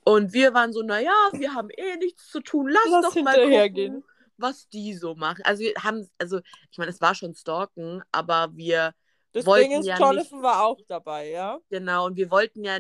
Und 0.03 0.33
wir 0.33 0.53
waren 0.53 0.73
so, 0.73 0.81
naja, 0.81 1.13
wir 1.33 1.53
haben 1.53 1.69
eh 1.69 1.97
nichts 1.97 2.29
zu 2.31 2.39
tun, 2.41 2.69
lass, 2.69 2.83
Lass 2.89 3.13
doch 3.13 3.21
mal 3.23 3.35
gucken, 3.67 4.03
was 4.37 4.69
die 4.69 4.93
so 4.93 5.15
machen. 5.15 5.43
Also 5.43 5.63
wir 5.63 5.73
haben, 5.83 6.09
also 6.17 6.39
ich 6.71 6.77
meine, 6.77 6.91
es 6.91 7.01
war 7.01 7.13
schon 7.13 7.35
Stalken, 7.35 8.01
aber 8.11 8.49
wir 8.55 8.93
Das 9.33 9.45
wollten 9.45 9.69
Ding 9.69 9.79
ist, 9.81 9.85
ja 9.87 9.97
Jonathan 9.97 10.15
nicht- 10.15 10.31
war 10.43 10.63
auch 10.63 10.79
dabei, 10.87 11.29
ja? 11.29 11.59
Genau, 11.69 12.05
und 12.05 12.15
wir 12.15 12.31
wollten 12.31 12.63
ja 12.63 12.79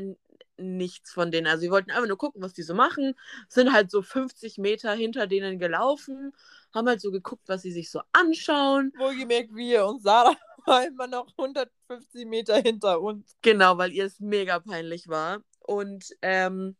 nichts 0.57 1.11
von 1.11 1.31
denen. 1.31 1.47
Also 1.47 1.63
wir 1.63 1.71
wollten 1.71 1.91
einfach 1.91 2.07
nur 2.07 2.17
gucken, 2.17 2.41
was 2.41 2.53
die 2.53 2.63
so 2.63 2.73
machen. 2.73 3.15
Sind 3.49 3.71
halt 3.71 3.91
so 3.91 4.01
50 4.01 4.57
Meter 4.57 4.93
hinter 4.93 5.27
denen 5.27 5.59
gelaufen, 5.59 6.33
haben 6.73 6.87
halt 6.87 7.01
so 7.01 7.11
geguckt, 7.11 7.43
was 7.47 7.61
sie 7.61 7.71
sich 7.71 7.91
so 7.91 8.01
anschauen. 8.11 8.91
Wohlgemerkt, 8.97 9.55
wir 9.55 9.85
und 9.85 10.01
Sarah 10.01 10.35
war 10.65 10.85
immer 10.85 11.07
noch 11.07 11.27
150 11.37 12.25
Meter 12.25 12.57
hinter 12.57 13.01
uns. 13.01 13.35
Genau, 13.41 13.77
weil 13.77 13.91
ihr 13.91 14.05
es 14.05 14.19
mega 14.19 14.59
peinlich 14.59 15.07
war. 15.07 15.41
Und 15.59 16.15
ähm, 16.21 16.75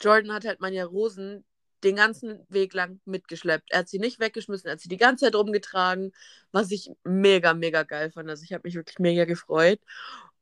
Jordan 0.00 0.32
hat 0.32 0.44
halt 0.44 0.60
meine 0.60 0.84
Rosen 0.84 1.44
den 1.84 1.96
ganzen 1.96 2.44
Weg 2.48 2.74
lang 2.74 3.00
mitgeschleppt. 3.04 3.70
Er 3.70 3.80
hat 3.80 3.88
sie 3.88 3.98
nicht 3.98 4.20
weggeschmissen, 4.20 4.68
er 4.68 4.72
hat 4.72 4.80
sie 4.80 4.88
die 4.88 4.96
ganze 4.96 5.26
Zeit 5.26 5.34
rumgetragen, 5.34 6.12
was 6.52 6.70
ich 6.70 6.90
mega, 7.04 7.54
mega 7.54 7.84
geil 7.84 8.10
fand. 8.10 8.28
Also 8.28 8.44
ich 8.44 8.52
habe 8.52 8.62
mich 8.64 8.74
wirklich 8.74 8.98
mega 8.98 9.24
gefreut. 9.24 9.80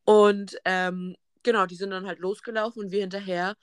Und 0.04 0.58
ähm, 0.64 1.16
genau, 1.42 1.66
die 1.66 1.74
sind 1.76 1.90
dann 1.90 2.06
halt 2.06 2.18
losgelaufen 2.18 2.84
und 2.84 2.90
wir 2.90 3.00
hinterher. 3.00 3.56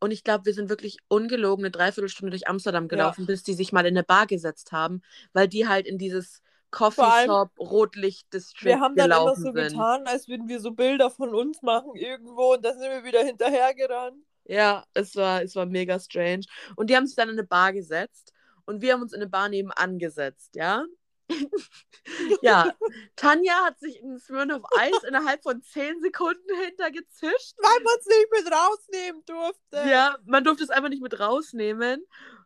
Und 0.00 0.10
ich 0.10 0.24
glaube, 0.24 0.46
wir 0.46 0.54
sind 0.54 0.68
wirklich 0.68 0.98
ungelogen 1.08 1.64
eine 1.64 1.70
Dreiviertelstunde 1.70 2.30
durch 2.30 2.48
Amsterdam 2.48 2.88
gelaufen, 2.88 3.24
bis 3.26 3.44
die 3.44 3.54
sich 3.54 3.72
mal 3.72 3.86
in 3.86 3.94
eine 3.96 4.02
Bar 4.02 4.26
gesetzt 4.26 4.72
haben, 4.72 5.00
weil 5.32 5.46
die 5.46 5.68
halt 5.68 5.86
in 5.86 5.96
dieses 5.98 6.40
allem- 6.40 6.48
Coffeeshop 6.72 7.50
Rotlicht-District 7.60 8.64
Wir 8.64 8.80
haben 8.80 8.96
dann 8.96 9.10
immer 9.12 9.36
so 9.36 9.52
sind. 9.52 9.54
getan, 9.54 10.06
als 10.06 10.26
würden 10.26 10.48
wir 10.48 10.58
so 10.58 10.72
Bilder 10.72 11.10
von 11.10 11.34
uns 11.34 11.62
machen 11.62 11.94
irgendwo 11.94 12.54
und 12.54 12.64
dann 12.64 12.78
sind 12.78 12.90
wir 12.90 13.04
wieder 13.04 13.22
hinterhergerannt. 13.22 14.16
Ja, 14.44 14.84
es 14.94 15.14
war, 15.14 15.42
es 15.42 15.54
war 15.54 15.66
mega 15.66 16.00
strange. 16.00 16.44
Und 16.74 16.90
die 16.90 16.96
haben 16.96 17.06
sich 17.06 17.14
dann 17.14 17.28
in 17.28 17.38
eine 17.38 17.46
Bar 17.46 17.72
gesetzt 17.72 18.32
und 18.64 18.80
wir 18.82 18.94
haben 18.94 19.02
uns 19.02 19.12
in 19.12 19.20
eine 19.20 19.30
Bar 19.30 19.48
nebenan 19.50 19.98
gesetzt, 19.98 20.54
ja. 20.56 20.84
ja, 22.42 22.72
Tanja 23.16 23.54
hat 23.64 23.78
sich 23.78 24.00
in 24.00 24.18
Smirnoff 24.18 24.62
Eis 24.76 25.02
innerhalb 25.08 25.42
von 25.42 25.62
10 25.62 26.00
Sekunden 26.00 26.54
hintergezischt. 26.64 27.54
Weil 27.58 27.82
man 27.82 27.94
es 27.98 28.06
nicht 28.06 28.28
mit 28.32 28.52
rausnehmen 28.52 29.24
durfte. 29.24 29.90
Ja, 29.90 30.18
man 30.24 30.44
durfte 30.44 30.64
es 30.64 30.70
einfach 30.70 30.90
nicht 30.90 31.02
mit 31.02 31.18
rausnehmen. 31.18 32.04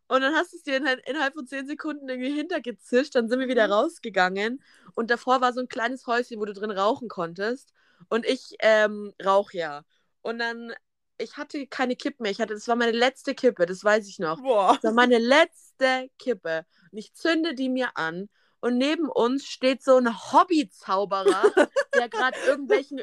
Und 0.08 0.20
dann 0.20 0.34
hast 0.34 0.52
du 0.52 0.56
es 0.56 0.62
dir 0.62 0.76
innerhalb 0.76 1.34
von 1.34 1.46
10 1.46 1.66
Sekunden 1.66 2.08
irgendwie 2.08 2.32
hintergezischt. 2.32 3.14
Dann 3.14 3.28
sind 3.28 3.40
wir 3.40 3.48
wieder 3.48 3.66
mhm. 3.66 3.72
rausgegangen. 3.72 4.62
Und 4.94 5.10
davor 5.10 5.40
war 5.40 5.52
so 5.52 5.60
ein 5.60 5.68
kleines 5.68 6.06
Häuschen, 6.06 6.38
wo 6.40 6.44
du 6.44 6.52
drin 6.52 6.70
rauchen 6.70 7.08
konntest. 7.08 7.72
Und 8.08 8.26
ich 8.26 8.56
ähm, 8.60 9.12
rauche 9.24 9.56
ja. 9.56 9.82
Und 10.22 10.38
dann, 10.38 10.72
ich 11.18 11.36
hatte 11.36 11.66
keine 11.66 11.96
Kippe 11.96 12.22
mehr. 12.22 12.32
Ich 12.32 12.40
hatte, 12.40 12.54
das 12.54 12.68
war 12.68 12.76
meine 12.76 12.92
letzte 12.92 13.34
Kippe, 13.34 13.66
das 13.66 13.82
weiß 13.82 14.06
ich 14.06 14.18
noch. 14.18 14.40
Boah. 14.40 14.74
Das 14.74 14.84
war 14.84 14.92
meine 14.92 15.18
letzte 15.18 16.10
Kippe. 16.18 16.66
Und 16.92 16.98
ich 16.98 17.14
zünde 17.14 17.54
die 17.54 17.68
mir 17.68 17.96
an. 17.96 18.28
Und 18.66 18.78
neben 18.78 19.08
uns 19.08 19.46
steht 19.46 19.84
so 19.84 19.96
ein 19.96 20.12
Hobbyzauberer, 20.32 21.24
der 21.94 22.08
gerade 22.08 22.36
irgendwelchen 22.48 23.00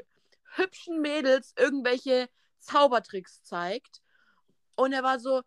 hübschen 0.55 0.99
Mädels 0.99 1.53
irgendwelche 1.57 2.27
Zaubertricks 2.59 3.43
zeigt. 3.43 4.01
Und 4.75 4.91
er 4.91 5.03
war 5.03 5.19
so, 5.19 5.41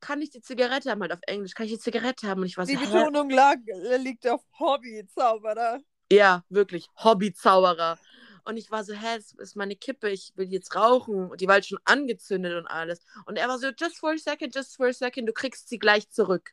kann 0.00 0.20
ich 0.20 0.30
die 0.30 0.40
Zigarette 0.40 0.90
haben, 0.90 1.00
halt 1.00 1.12
auf 1.12 1.20
Englisch, 1.28 1.54
kann 1.54 1.66
ich 1.66 1.74
die 1.74 1.78
Zigarette 1.78 2.26
haben? 2.26 2.40
Und 2.40 2.48
ich 2.48 2.56
war 2.56 2.66
so, 2.66 2.72
Die 2.72 2.76
Betonung 2.76 3.30
lag, 3.30 3.54
liegt 3.98 4.26
auf 4.26 4.42
Hobbyzauberer. 4.58 5.78
Ja, 6.10 6.42
wirklich, 6.48 6.88
Hobbyzauberer. 6.96 8.00
Und 8.46 8.56
ich 8.56 8.72
war 8.72 8.82
so, 8.82 8.94
hä, 8.94 9.14
das 9.14 9.30
ist 9.30 9.54
meine 9.54 9.76
Kippe, 9.76 10.10
ich 10.10 10.32
will 10.34 10.48
jetzt 10.48 10.74
rauchen. 10.74 11.30
Und 11.30 11.40
die 11.40 11.46
war 11.46 11.54
halt 11.54 11.66
schon 11.66 11.78
angezündet 11.84 12.54
und 12.54 12.66
alles. 12.66 12.98
Und 13.26 13.36
er 13.36 13.46
war 13.46 13.60
so, 13.60 13.68
just 13.68 13.98
for 13.98 14.10
a 14.10 14.18
second, 14.18 14.52
just 14.52 14.74
for 14.74 14.88
a 14.88 14.92
second, 14.92 15.28
du 15.28 15.32
kriegst 15.32 15.68
sie 15.68 15.78
gleich 15.78 16.10
zurück. 16.10 16.52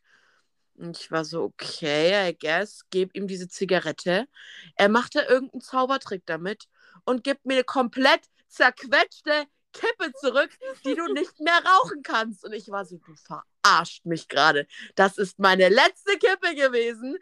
Und 0.75 0.97
ich 0.99 1.11
war 1.11 1.23
so, 1.23 1.43
okay, 1.43 2.29
I 2.29 2.37
guess, 2.37 2.83
geb 2.89 3.15
ihm 3.15 3.27
diese 3.27 3.47
Zigarette. 3.47 4.27
Er 4.75 4.89
machte 4.89 5.21
irgendeinen 5.21 5.61
Zaubertrick 5.61 6.23
damit 6.25 6.65
und 7.05 7.23
gibt 7.23 7.45
mir 7.45 7.53
eine 7.53 7.63
komplett 7.63 8.21
zerquetschte 8.47 9.45
Kippe 9.73 10.13
zurück, 10.19 10.51
die 10.85 10.95
du 10.95 11.11
nicht 11.13 11.39
mehr 11.39 11.59
rauchen 11.65 12.03
kannst. 12.03 12.43
Und 12.45 12.53
ich 12.53 12.69
war 12.69 12.85
so, 12.85 12.97
du 12.97 13.13
verarscht 13.15 14.05
mich 14.05 14.27
gerade. 14.27 14.67
Das 14.95 15.17
ist 15.17 15.39
meine 15.39 15.69
letzte 15.69 16.17
Kippe 16.17 16.55
gewesen 16.55 17.17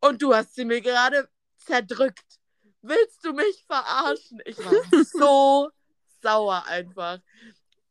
und 0.00 0.22
du 0.22 0.34
hast 0.34 0.54
sie 0.54 0.64
mir 0.64 0.80
gerade 0.80 1.28
zerdrückt. 1.56 2.38
Willst 2.82 3.24
du 3.24 3.32
mich 3.32 3.64
verarschen? 3.66 4.40
Ich 4.44 4.58
war 4.58 4.74
so 5.04 5.70
sauer 6.22 6.64
einfach. 6.66 7.20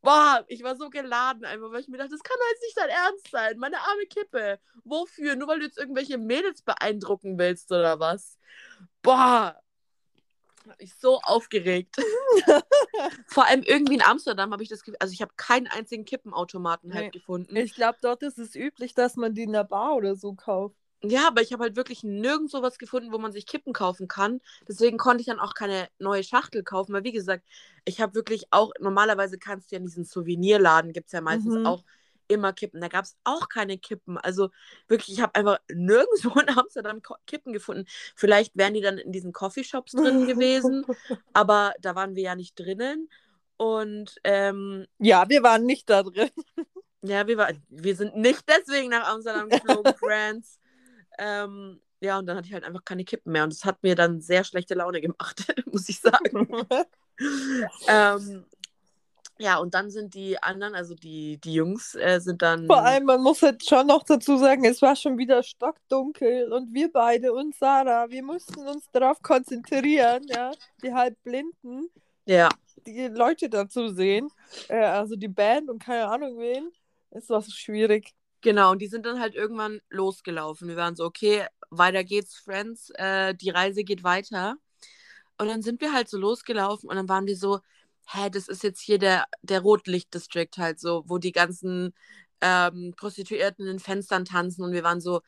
Boah, 0.04 0.44
ich 0.50 0.62
war 0.64 0.76
so 0.76 0.90
geladen 0.90 1.46
einfach, 1.46 1.72
weil 1.72 1.80
ich 1.80 1.88
mir 1.88 1.98
dachte, 1.98 2.12
das 2.12 2.24
kann 2.24 2.38
doch 2.38 2.50
jetzt 2.52 2.62
nicht 2.62 2.78
dein 2.78 2.90
Ernst 2.90 3.28
sein. 3.32 3.58
Meine 3.58 3.80
arme 3.80 4.06
Kippe. 4.06 4.60
Wofür? 4.84 5.38
Nur 5.38 5.48
weil 5.48 5.60
du 5.60 5.66
jetzt 5.66 5.78
irgendwelche 5.78 6.18
Mädels 6.18 6.62
beeindrucken 6.62 7.40
willst 7.40 7.72
oder 7.72 8.00
was? 8.02 8.38
Boah, 9.02 9.58
ich 10.78 10.94
so 10.96 11.20
aufgeregt. 11.22 11.96
Vor 13.28 13.48
allem 13.48 13.64
irgendwie 13.64 13.96
in 13.96 14.02
Amsterdam 14.02 14.52
habe 14.52 14.64
ich 14.64 14.70
das 14.70 14.84
Gefühl, 14.84 14.98
also 15.00 15.14
ich 15.14 15.22
habe 15.22 15.34
keinen 15.38 15.68
einzigen 15.68 16.06
Kippenautomaten 16.06 16.90
nee. 16.90 16.96
halt 16.96 17.14
gefunden. 17.14 17.56
Ich 17.56 17.74
glaube, 17.74 17.98
dort 18.02 18.24
ist 18.24 18.38
es 18.38 18.56
üblich, 18.56 18.94
dass 18.94 19.16
man 19.16 19.34
die 19.34 19.44
in 19.44 19.54
der 19.54 19.64
Bar 19.64 19.96
oder 19.96 20.16
so 20.16 20.34
kauft. 20.34 20.76
Ja, 21.06 21.28
aber 21.28 21.42
ich 21.42 21.52
habe 21.52 21.64
halt 21.64 21.76
wirklich 21.76 22.04
nirgendwo 22.04 22.62
was 22.62 22.78
gefunden, 22.78 23.12
wo 23.12 23.18
man 23.18 23.34
sich 23.34 23.46
Kippen 23.46 23.74
kaufen 23.74 24.08
kann. 24.08 24.40
Deswegen 24.68 24.98
konnte 24.98 25.20
ich 25.20 25.28
dann 25.28 25.40
auch 25.40 25.54
keine 25.54 25.90
neue 26.00 26.24
Schachtel 26.24 26.64
kaufen, 26.64 26.94
weil 26.94 27.04
wie 27.04 27.12
gesagt, 27.12 27.44
ich 27.84 28.00
habe 28.00 28.16
wirklich 28.16 28.46
auch, 28.52 28.72
normalerweise 28.80 29.38
kannst 29.38 29.70
du 29.70 29.76
ja 29.76 29.80
in 29.80 29.86
diesen 29.86 30.06
Souvenirladen, 30.06 30.94
gibt 30.94 31.08
es 31.08 31.12
ja 31.12 31.20
meistens 31.20 31.56
mhm. 31.56 31.66
auch 31.66 31.84
immer 32.30 32.54
Kippen. 32.54 32.80
Da 32.80 32.88
gab 32.88 33.04
es 33.04 33.18
auch 33.26 33.50
keine 33.50 33.78
Kippen. 33.78 34.18
Also 34.18 34.50
wirklich, 34.88 35.18
ich 35.18 35.22
habe 35.22 35.36
einfach 35.36 35.60
nirgendwo 35.74 36.40
in 36.40 36.50
Amsterdam 36.58 37.02
Kippen 37.28 37.52
gefunden. 37.52 37.86
Vielleicht 38.16 38.56
wären 38.56 38.74
die 38.74 38.82
dann 38.82 38.98
in 38.98 39.12
diesen 39.12 39.34
Coffeeshops 39.34 39.92
drin 39.92 40.26
gewesen, 40.26 40.86
aber 41.34 41.74
da 41.82 41.96
waren 41.96 42.16
wir 42.16 42.24
ja 42.24 42.36
nicht 42.36 42.58
drinnen. 42.58 43.10
Und 43.58 44.16
ähm, 44.24 44.88
ja, 45.00 45.28
wir 45.30 45.44
waren 45.44 45.66
nicht 45.66 45.90
da 45.90 46.04
drin. 46.04 46.32
Ja, 47.02 47.28
wir, 47.28 47.38
war, 47.38 47.52
wir 47.68 47.96
sind 47.98 48.16
nicht 48.16 48.44
deswegen 48.48 48.90
nach 48.90 49.08
Amsterdam 49.10 49.50
geflogen, 49.50 49.94
Friends. 50.00 50.60
Ähm, 51.18 51.80
ja, 52.00 52.20
und 52.20 52.26
dann 52.26 52.36
hatte 52.36 52.48
ich 52.48 52.54
halt 52.54 52.66
einfach 52.66 52.84
keine 52.84 53.06
Kippen 53.06 53.32
mehr. 53.32 53.46
Und 53.46 53.54
das 53.54 53.64
hat 53.64 53.82
mir 53.82 53.96
dann 53.96 54.20
sehr 54.20 54.44
schlechte 54.44 54.74
Laune 54.74 55.00
gemacht, 55.00 55.54
muss 55.72 55.88
ich 55.88 56.00
sagen. 56.00 56.48
ähm, 57.88 58.46
ja, 59.40 59.58
und 59.58 59.74
dann 59.74 59.90
sind 59.90 60.14
die 60.14 60.42
anderen, 60.42 60.76
also 60.76 60.96
die, 60.96 61.38
die 61.38 61.54
Jungs, 61.54 61.96
äh, 61.96 62.20
sind 62.20 62.42
dann. 62.42 62.68
Vor 62.68 62.84
allem, 62.84 63.06
man 63.06 63.22
muss 63.22 63.42
jetzt 63.42 63.68
schon 63.68 63.88
noch 63.88 64.04
dazu 64.04 64.38
sagen, 64.38 64.64
es 64.66 64.82
war 64.82 64.96
schon 64.96 65.18
wieder 65.18 65.42
stockdunkel 65.42 66.52
und 66.52 66.74
wir 66.74 66.92
beide 66.92 67.34
und 67.34 67.56
Sarah, 67.56 68.10
wir 68.10 68.22
mussten 68.22 68.68
uns 68.68 68.90
darauf 68.92 69.22
konzentrieren, 69.22 70.24
ja, 70.28 70.52
die 70.84 70.94
halbblinden, 70.94 71.90
ja. 72.26 72.50
die 72.86 73.08
Leute 73.08 73.50
dazu 73.50 73.90
sehen, 73.90 74.30
äh, 74.68 74.84
also 74.84 75.16
die 75.16 75.30
Band 75.30 75.70
und 75.70 75.84
keine 75.84 76.08
Ahnung 76.08 76.38
wen. 76.38 76.72
Es 77.10 77.30
war 77.30 77.42
so 77.42 77.52
schwierig. 77.52 78.14
Genau, 78.44 78.72
und 78.72 78.80
die 78.82 78.88
sind 78.88 79.06
dann 79.06 79.20
halt 79.22 79.36
irgendwann 79.36 79.80
losgelaufen. 79.90 80.68
Wir 80.68 80.76
waren 80.76 80.98
so, 80.98 81.06
okay, 81.06 81.46
weiter 81.70 82.04
geht's, 82.04 82.36
Friends, 82.36 82.90
äh, 82.96 83.34
die 83.34 83.50
Reise 83.50 83.86
geht 83.86 84.04
weiter. 84.04 84.58
Und 85.38 85.48
dann 85.48 85.62
sind 85.62 85.82
wir 85.82 85.94
halt 85.94 86.10
so 86.10 86.18
losgelaufen 86.18 86.90
und 86.90 86.96
dann 86.98 87.10
waren 87.10 87.26
wir 87.26 87.38
so, 87.38 87.62
hä, 88.08 88.30
das 88.30 88.48
ist 88.50 88.64
jetzt 88.64 88.82
hier 88.82 89.00
der, 89.00 89.26
der 89.44 89.62
Rotlicht-District 89.62 90.50
halt 90.58 90.80
so, 90.80 91.04
wo 91.08 91.18
die 91.20 91.32
ganzen 91.32 91.94
ähm, 92.42 92.94
Prostituierten 92.98 93.66
in 93.66 93.74
den 93.74 93.80
Fenstern 93.80 94.26
tanzen 94.26 94.64
und 94.64 94.74
wir 94.74 94.84
waren 94.84 95.02
so, 95.02 95.22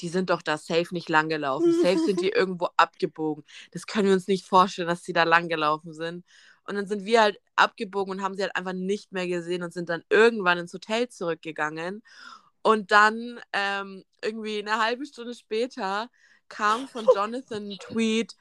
die 0.00 0.08
sind 0.08 0.30
doch 0.30 0.42
da 0.42 0.56
safe 0.56 0.88
nicht 0.92 1.08
lang 1.08 1.28
gelaufen. 1.28 1.72
Safe 1.82 1.98
sind 1.98 2.20
die 2.20 2.30
irgendwo 2.30 2.68
abgebogen. 2.76 3.44
Das 3.72 3.86
können 3.86 4.06
wir 4.08 4.14
uns 4.14 4.28
nicht 4.28 4.46
vorstellen, 4.46 4.88
dass 4.88 5.02
die 5.02 5.12
da 5.12 5.24
lang 5.24 5.48
gelaufen 5.48 5.92
sind. 5.92 6.24
Und 6.64 6.76
dann 6.76 6.86
sind 6.86 7.04
wir 7.04 7.20
halt 7.20 7.38
abgebogen 7.56 8.12
und 8.12 8.22
haben 8.22 8.34
sie 8.34 8.42
halt 8.42 8.54
einfach 8.56 8.72
nicht 8.72 9.12
mehr 9.12 9.26
gesehen 9.26 9.62
und 9.62 9.72
sind 9.72 9.88
dann 9.88 10.04
irgendwann 10.08 10.58
ins 10.58 10.72
Hotel 10.72 11.08
zurückgegangen. 11.08 12.02
Und 12.62 12.90
dann 12.90 13.40
ähm, 13.52 14.04
irgendwie 14.22 14.58
eine 14.58 14.82
halbe 14.82 15.06
Stunde 15.06 15.34
später 15.34 16.10
kam 16.48 16.88
von 16.88 17.06
Jonathan 17.16 17.70
ein 17.70 17.78
Tweet, 17.78 18.36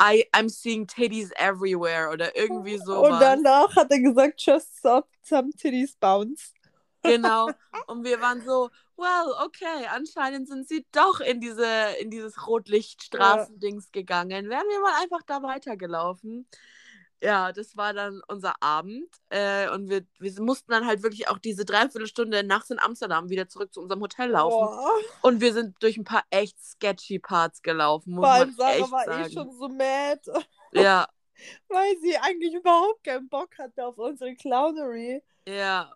I, 0.00 0.24
I'm 0.32 0.48
seeing 0.48 0.86
titties 0.86 1.30
everywhere 1.36 2.10
oder 2.12 2.36
irgendwie 2.36 2.78
so. 2.78 3.00
Und 3.04 3.20
danach 3.20 3.74
hat 3.74 3.90
er 3.90 4.00
gesagt, 4.00 4.40
just 4.42 4.82
some 4.82 5.50
titties 5.56 5.96
bounce. 5.96 6.52
Genau. 7.02 7.50
Und 7.86 8.04
wir 8.04 8.20
waren 8.20 8.44
so, 8.44 8.70
well, 8.96 9.32
okay, 9.44 9.86
anscheinend 9.90 10.48
sind 10.48 10.68
sie 10.68 10.86
doch 10.92 11.20
in 11.20 11.40
diese, 11.40 11.66
in 12.00 12.10
dieses 12.10 12.46
Rotlichtstraßendings 12.46 13.86
ja. 13.86 14.00
gegangen. 14.00 14.48
Wären 14.48 14.68
wir 14.68 14.80
mal 14.80 15.02
einfach 15.02 15.22
da 15.26 15.42
weitergelaufen 15.42 16.46
ja, 17.22 17.52
das 17.52 17.76
war 17.76 17.94
dann 17.94 18.20
unser 18.28 18.62
Abend. 18.62 19.08
Äh, 19.30 19.70
und 19.70 19.88
wir, 19.88 20.06
wir 20.18 20.42
mussten 20.42 20.70
dann 20.70 20.86
halt 20.86 21.02
wirklich 21.02 21.28
auch 21.28 21.38
diese 21.38 21.64
Dreiviertelstunde 21.64 22.44
nachts 22.44 22.70
in 22.70 22.78
Amsterdam 22.78 23.30
wieder 23.30 23.48
zurück 23.48 23.72
zu 23.72 23.80
unserem 23.80 24.02
Hotel 24.02 24.30
laufen. 24.30 24.66
Boah. 24.66 24.90
Und 25.22 25.40
wir 25.40 25.52
sind 25.52 25.76
durch 25.82 25.96
ein 25.96 26.04
paar 26.04 26.24
echt 26.30 26.62
sketchy 26.62 27.18
Parts 27.18 27.62
gelaufen, 27.62 28.12
muss 28.14 28.24
Weil 28.24 28.46
man 28.46 28.54
Sarah 28.54 28.90
war 28.90 29.02
eh 29.02 29.06
sagen. 29.06 29.24
eh 29.24 29.32
schon 29.32 29.52
so 29.52 29.68
mad. 29.68 30.20
Ja. 30.72 31.08
Weil 31.68 31.96
sie 32.02 32.16
eigentlich 32.18 32.54
überhaupt 32.54 33.04
keinen 33.04 33.28
Bock 33.28 33.56
hatte 33.58 33.86
auf 33.86 33.96
unsere 33.98 34.34
Clownery. 34.34 35.22
Ja. 35.46 35.92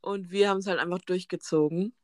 Und 0.00 0.30
wir 0.30 0.48
haben 0.48 0.58
es 0.58 0.66
halt 0.66 0.80
einfach 0.80 1.00
durchgezogen. 1.00 1.94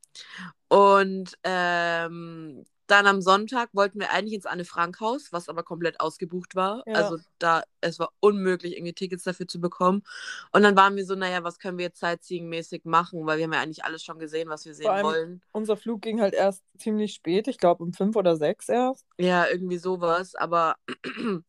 Und 0.69 1.37
ähm, 1.43 2.65
dann 2.87 3.07
am 3.07 3.21
Sonntag 3.21 3.69
wollten 3.73 3.99
wir 3.99 4.11
eigentlich 4.11 4.33
ins 4.33 4.45
Anne-Frank-Haus, 4.45 5.31
was 5.31 5.49
aber 5.49 5.63
komplett 5.63 5.99
ausgebucht 5.99 6.55
war. 6.55 6.83
Ja. 6.85 6.93
Also 6.93 7.17
da, 7.39 7.63
es 7.81 7.97
war 7.99 8.11
unmöglich, 8.19 8.75
irgendwie 8.75 8.93
Tickets 8.93 9.23
dafür 9.23 9.47
zu 9.47 9.59
bekommen. 9.59 10.03
Und 10.51 10.63
dann 10.63 10.75
waren 10.75 10.95
wir 10.95 11.05
so, 11.05 11.15
naja, 11.15 11.43
was 11.43 11.57
können 11.57 11.77
wir 11.77 11.85
jetzt 11.85 12.03
Sightseeing-mäßig 12.03 12.81
machen, 12.83 13.25
weil 13.25 13.37
wir 13.37 13.45
haben 13.45 13.53
ja 13.53 13.61
eigentlich 13.61 13.83
alles 13.83 14.03
schon 14.03 14.19
gesehen, 14.19 14.49
was 14.49 14.65
wir 14.65 14.75
sehen 14.75 15.03
wollen. 15.03 15.41
Unser 15.51 15.77
Flug 15.77 16.01
ging 16.01 16.21
halt 16.21 16.33
erst 16.33 16.63
ziemlich 16.77 17.13
spät, 17.13 17.47
ich 17.47 17.57
glaube 17.57 17.83
um 17.83 17.93
fünf 17.93 18.15
oder 18.15 18.35
sechs 18.35 18.69
erst. 18.69 19.05
Ja, 19.17 19.47
irgendwie 19.47 19.77
sowas, 19.77 20.35
aber 20.35 20.75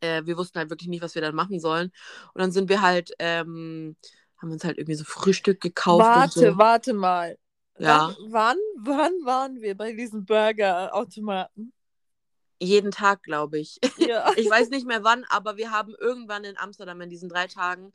äh, 0.00 0.22
wir 0.24 0.36
wussten 0.36 0.58
halt 0.58 0.70
wirklich 0.70 0.88
nicht, 0.88 1.02
was 1.02 1.14
wir 1.14 1.22
dann 1.22 1.34
machen 1.34 1.60
sollen. 1.60 1.92
Und 2.32 2.40
dann 2.40 2.52
sind 2.52 2.68
wir 2.68 2.80
halt, 2.80 3.12
ähm, 3.18 3.96
haben 4.38 4.52
uns 4.52 4.64
halt 4.64 4.78
irgendwie 4.78 4.94
so 4.94 5.04
Frühstück 5.04 5.60
gekauft. 5.60 6.04
Warte, 6.04 6.52
so. 6.52 6.58
warte 6.58 6.94
mal. 6.94 7.36
Ja. 7.78 8.14
Wann, 8.28 8.56
wann 8.76 9.12
waren 9.24 9.60
wir 9.60 9.76
bei 9.76 9.92
diesen 9.92 10.24
Burgerautomaten? 10.24 11.72
Jeden 12.60 12.90
Tag, 12.90 13.22
glaube 13.22 13.58
ich. 13.58 13.78
Ja. 13.98 14.32
Ich 14.36 14.48
weiß 14.48 14.70
nicht 14.70 14.86
mehr 14.86 15.02
wann, 15.02 15.24
aber 15.28 15.56
wir 15.56 15.70
haben 15.70 15.94
irgendwann 15.98 16.44
in 16.44 16.58
Amsterdam 16.58 17.00
in 17.00 17.10
diesen 17.10 17.28
drei 17.28 17.46
Tagen 17.46 17.92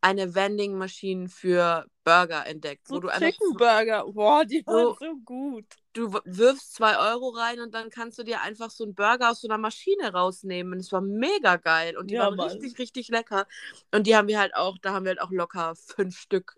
eine 0.00 0.34
Vending 0.34 0.76
Machine 0.76 1.28
für 1.28 1.86
Burger 2.04 2.46
entdeckt. 2.46 2.86
So 2.86 2.96
wo 2.96 3.00
du 3.00 3.08
Chicken 3.08 3.54
Burger, 3.54 4.04
boah, 4.06 4.44
die 4.44 4.64
waren 4.66 4.94
so, 4.94 4.96
so 5.00 5.16
gut. 5.24 5.64
Du 5.92 6.12
wirfst 6.24 6.74
zwei 6.74 6.98
Euro 6.98 7.30
rein 7.30 7.60
und 7.60 7.74
dann 7.74 7.90
kannst 7.90 8.18
du 8.18 8.22
dir 8.22 8.40
einfach 8.42 8.70
so 8.70 8.84
einen 8.84 8.94
Burger 8.94 9.30
aus 9.30 9.40
so 9.40 9.48
einer 9.48 9.58
Maschine 9.58 10.12
rausnehmen. 10.12 10.78
Es 10.78 10.92
war 10.92 11.00
mega 11.00 11.56
geil 11.56 11.96
und 11.96 12.10
die 12.10 12.14
ja, 12.14 12.24
waren 12.24 12.36
Mann. 12.36 12.50
richtig, 12.50 12.78
richtig 12.78 13.08
lecker. 13.08 13.46
Und 13.92 14.06
die 14.06 14.14
haben 14.14 14.28
wir 14.28 14.38
halt 14.38 14.54
auch, 14.54 14.78
da 14.78 14.92
haben 14.92 15.04
wir 15.04 15.10
halt 15.10 15.22
auch 15.22 15.30
locker 15.30 15.74
fünf 15.74 16.18
Stück 16.18 16.56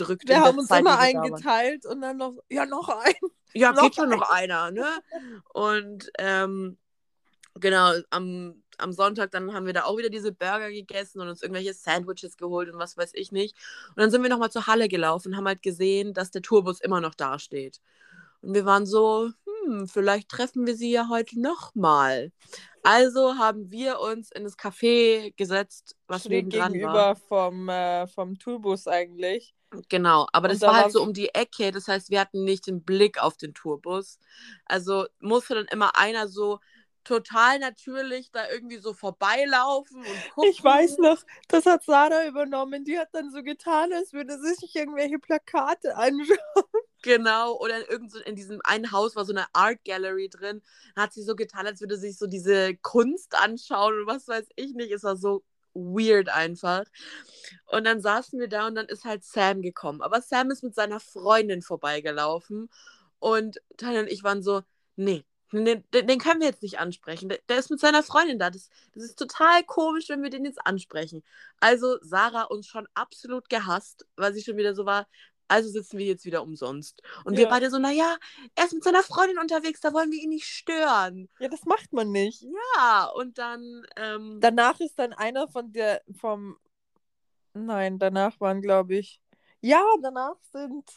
drückt. 0.00 0.28
Wir 0.28 0.40
haben 0.40 0.58
uns 0.58 0.68
Zeit, 0.68 0.80
immer 0.80 0.92
die 0.92 0.96
wir 0.96 1.02
einen 1.02 1.14
da 1.14 1.22
waren. 1.22 1.34
geteilt 1.34 1.86
und 1.86 2.00
dann 2.00 2.16
noch, 2.16 2.34
ja, 2.48 2.66
noch 2.66 2.88
ein. 2.88 3.14
Ja, 3.52 3.72
Noch 3.72 3.82
geht 3.82 3.96
schon 3.96 4.10
noch 4.10 4.30
einer, 4.30 4.70
ne? 4.70 4.86
Und 5.52 6.10
ähm, 6.18 6.78
genau, 7.54 7.92
am, 8.10 8.62
am 8.78 8.92
Sonntag 8.92 9.30
dann 9.30 9.52
haben 9.52 9.66
wir 9.66 9.72
da 9.72 9.84
auch 9.84 9.98
wieder 9.98 10.10
diese 10.10 10.32
Burger 10.32 10.70
gegessen 10.70 11.20
und 11.20 11.28
uns 11.28 11.42
irgendwelche 11.42 11.74
Sandwiches 11.74 12.36
geholt 12.36 12.70
und 12.70 12.78
was 12.78 12.96
weiß 12.96 13.12
ich 13.14 13.32
nicht. 13.32 13.56
Und 13.90 13.98
dann 13.98 14.10
sind 14.10 14.22
wir 14.22 14.30
nochmal 14.30 14.50
zur 14.50 14.66
Halle 14.66 14.88
gelaufen 14.88 15.28
und 15.28 15.36
haben 15.36 15.46
halt 15.46 15.62
gesehen, 15.62 16.14
dass 16.14 16.30
der 16.30 16.42
Tourbus 16.42 16.80
immer 16.80 17.00
noch 17.00 17.14
dasteht. 17.14 17.80
Und 18.42 18.54
wir 18.54 18.64
waren 18.64 18.86
so, 18.86 19.30
hm, 19.66 19.86
vielleicht 19.86 20.28
treffen 20.28 20.66
wir 20.66 20.76
sie 20.76 20.90
ja 20.90 21.08
heute 21.08 21.40
nochmal. 21.40 22.32
Also 22.82 23.36
haben 23.36 23.70
wir 23.70 24.00
uns 24.00 24.30
in 24.32 24.44
das 24.44 24.58
Café 24.58 25.34
gesetzt, 25.36 25.96
was 26.06 26.26
nebendran 26.26 26.72
gegenüber 26.72 26.94
war. 26.94 27.16
vom, 27.16 27.68
äh, 27.68 28.06
vom 28.06 28.38
Tourbus 28.38 28.86
eigentlich. 28.86 29.54
Genau, 29.88 30.26
aber 30.32 30.48
das 30.48 30.60
da 30.60 30.66
war 30.66 30.74
halt 30.76 30.92
so 30.92 31.02
um 31.02 31.12
die 31.12 31.28
Ecke, 31.34 31.70
das 31.70 31.86
heißt, 31.86 32.10
wir 32.10 32.20
hatten 32.20 32.44
nicht 32.44 32.66
den 32.66 32.82
Blick 32.82 33.22
auf 33.22 33.36
den 33.36 33.54
Tourbus. 33.54 34.18
Also 34.64 35.06
musste 35.20 35.54
dann 35.54 35.66
immer 35.66 35.96
einer 35.96 36.26
so 36.28 36.58
total 37.04 37.58
natürlich 37.60 38.30
da 38.32 38.48
irgendwie 38.50 38.78
so 38.78 38.92
vorbeilaufen 38.92 40.04
und 40.04 40.28
gucken. 40.28 40.50
Ich 40.50 40.62
weiß 40.62 40.98
noch, 40.98 41.18
das 41.48 41.66
hat 41.66 41.82
Sarah 41.84 42.26
übernommen. 42.26 42.84
Die 42.84 42.98
hat 42.98 43.08
dann 43.12 43.30
so 43.30 43.42
getan, 43.42 43.92
als 43.92 44.12
würde 44.12 44.38
sie 44.40 44.54
sich 44.54 44.74
irgendwelche 44.74 45.18
Plakate 45.18 45.96
anschauen. 45.96 46.38
Genau, 47.02 47.56
oder 47.58 47.78
in, 47.78 47.84
irgend 47.90 48.12
so, 48.12 48.18
in 48.20 48.36
diesem 48.36 48.60
einen 48.62 48.92
Haus 48.92 49.16
war 49.16 49.24
so 49.24 49.32
eine 49.32 49.46
Art 49.54 49.78
Gallery 49.84 50.28
drin. 50.28 50.60
Da 50.94 51.02
hat 51.02 51.14
sie 51.14 51.22
so 51.22 51.34
getan, 51.34 51.66
als 51.66 51.80
würde 51.80 51.96
sie 51.96 52.08
sich 52.08 52.18
so 52.18 52.26
diese 52.26 52.76
Kunst 52.76 53.34
anschauen 53.34 54.00
und 54.00 54.06
was 54.06 54.28
weiß 54.28 54.46
ich 54.56 54.74
nicht. 54.74 54.92
Es 54.92 55.02
war 55.02 55.16
so 55.16 55.42
weird 55.74 56.28
einfach. 56.28 56.84
Und 57.66 57.84
dann 57.84 58.00
saßen 58.00 58.38
wir 58.38 58.48
da 58.48 58.66
und 58.66 58.74
dann 58.74 58.86
ist 58.86 59.04
halt 59.04 59.24
Sam 59.24 59.62
gekommen. 59.62 60.02
Aber 60.02 60.20
Sam 60.22 60.50
ist 60.50 60.62
mit 60.62 60.74
seiner 60.74 61.00
Freundin 61.00 61.62
vorbeigelaufen 61.62 62.68
und 63.18 63.60
Tanja 63.76 64.00
und 64.00 64.08
ich 64.08 64.24
waren 64.24 64.42
so, 64.42 64.62
nee. 64.96 65.24
Den, 65.52 65.82
den 65.92 66.20
können 66.20 66.40
wir 66.40 66.46
jetzt 66.46 66.62
nicht 66.62 66.78
ansprechen. 66.78 67.28
Der, 67.28 67.40
der 67.48 67.58
ist 67.58 67.70
mit 67.70 67.80
seiner 67.80 68.04
Freundin 68.04 68.38
da. 68.38 68.50
Das, 68.50 68.68
das 68.94 69.02
ist 69.02 69.18
total 69.18 69.64
komisch, 69.64 70.08
wenn 70.08 70.22
wir 70.22 70.30
den 70.30 70.44
jetzt 70.44 70.64
ansprechen. 70.64 71.24
Also 71.58 71.98
Sarah 72.02 72.44
uns 72.44 72.68
schon 72.68 72.86
absolut 72.94 73.48
gehasst, 73.48 74.06
weil 74.14 74.32
sie 74.32 74.42
schon 74.42 74.56
wieder 74.56 74.76
so 74.76 74.86
war, 74.86 75.08
also 75.50 75.68
sitzen 75.68 75.98
wir 75.98 76.06
jetzt 76.06 76.24
wieder 76.24 76.42
umsonst. 76.42 77.02
Und 77.24 77.36
wir 77.36 77.44
Ja. 77.44 77.50
beide 77.50 77.70
so, 77.70 77.78
naja, 77.78 78.16
er 78.54 78.64
ist 78.64 78.72
mit 78.72 78.84
seiner 78.84 79.02
Freundin 79.02 79.38
unterwegs, 79.38 79.80
da 79.80 79.92
wollen 79.92 80.10
wir 80.12 80.22
ihn 80.22 80.30
nicht 80.30 80.46
stören. 80.46 81.28
Ja, 81.40 81.48
das 81.48 81.64
macht 81.64 81.92
man 81.92 82.10
nicht. 82.12 82.42
Ja, 82.76 83.10
und 83.14 83.38
dann, 83.38 83.84
ähm, 83.96 84.38
Danach 84.40 84.78
ist 84.80 84.98
dann 84.98 85.12
einer 85.12 85.48
von 85.48 85.72
der, 85.72 86.02
vom, 86.18 86.56
nein, 87.52 87.98
danach 87.98 88.38
waren, 88.40 88.62
glaube 88.62 88.96
ich, 88.96 89.20
ja, 89.60 89.82
danach 90.02 90.36
sind 90.52 90.88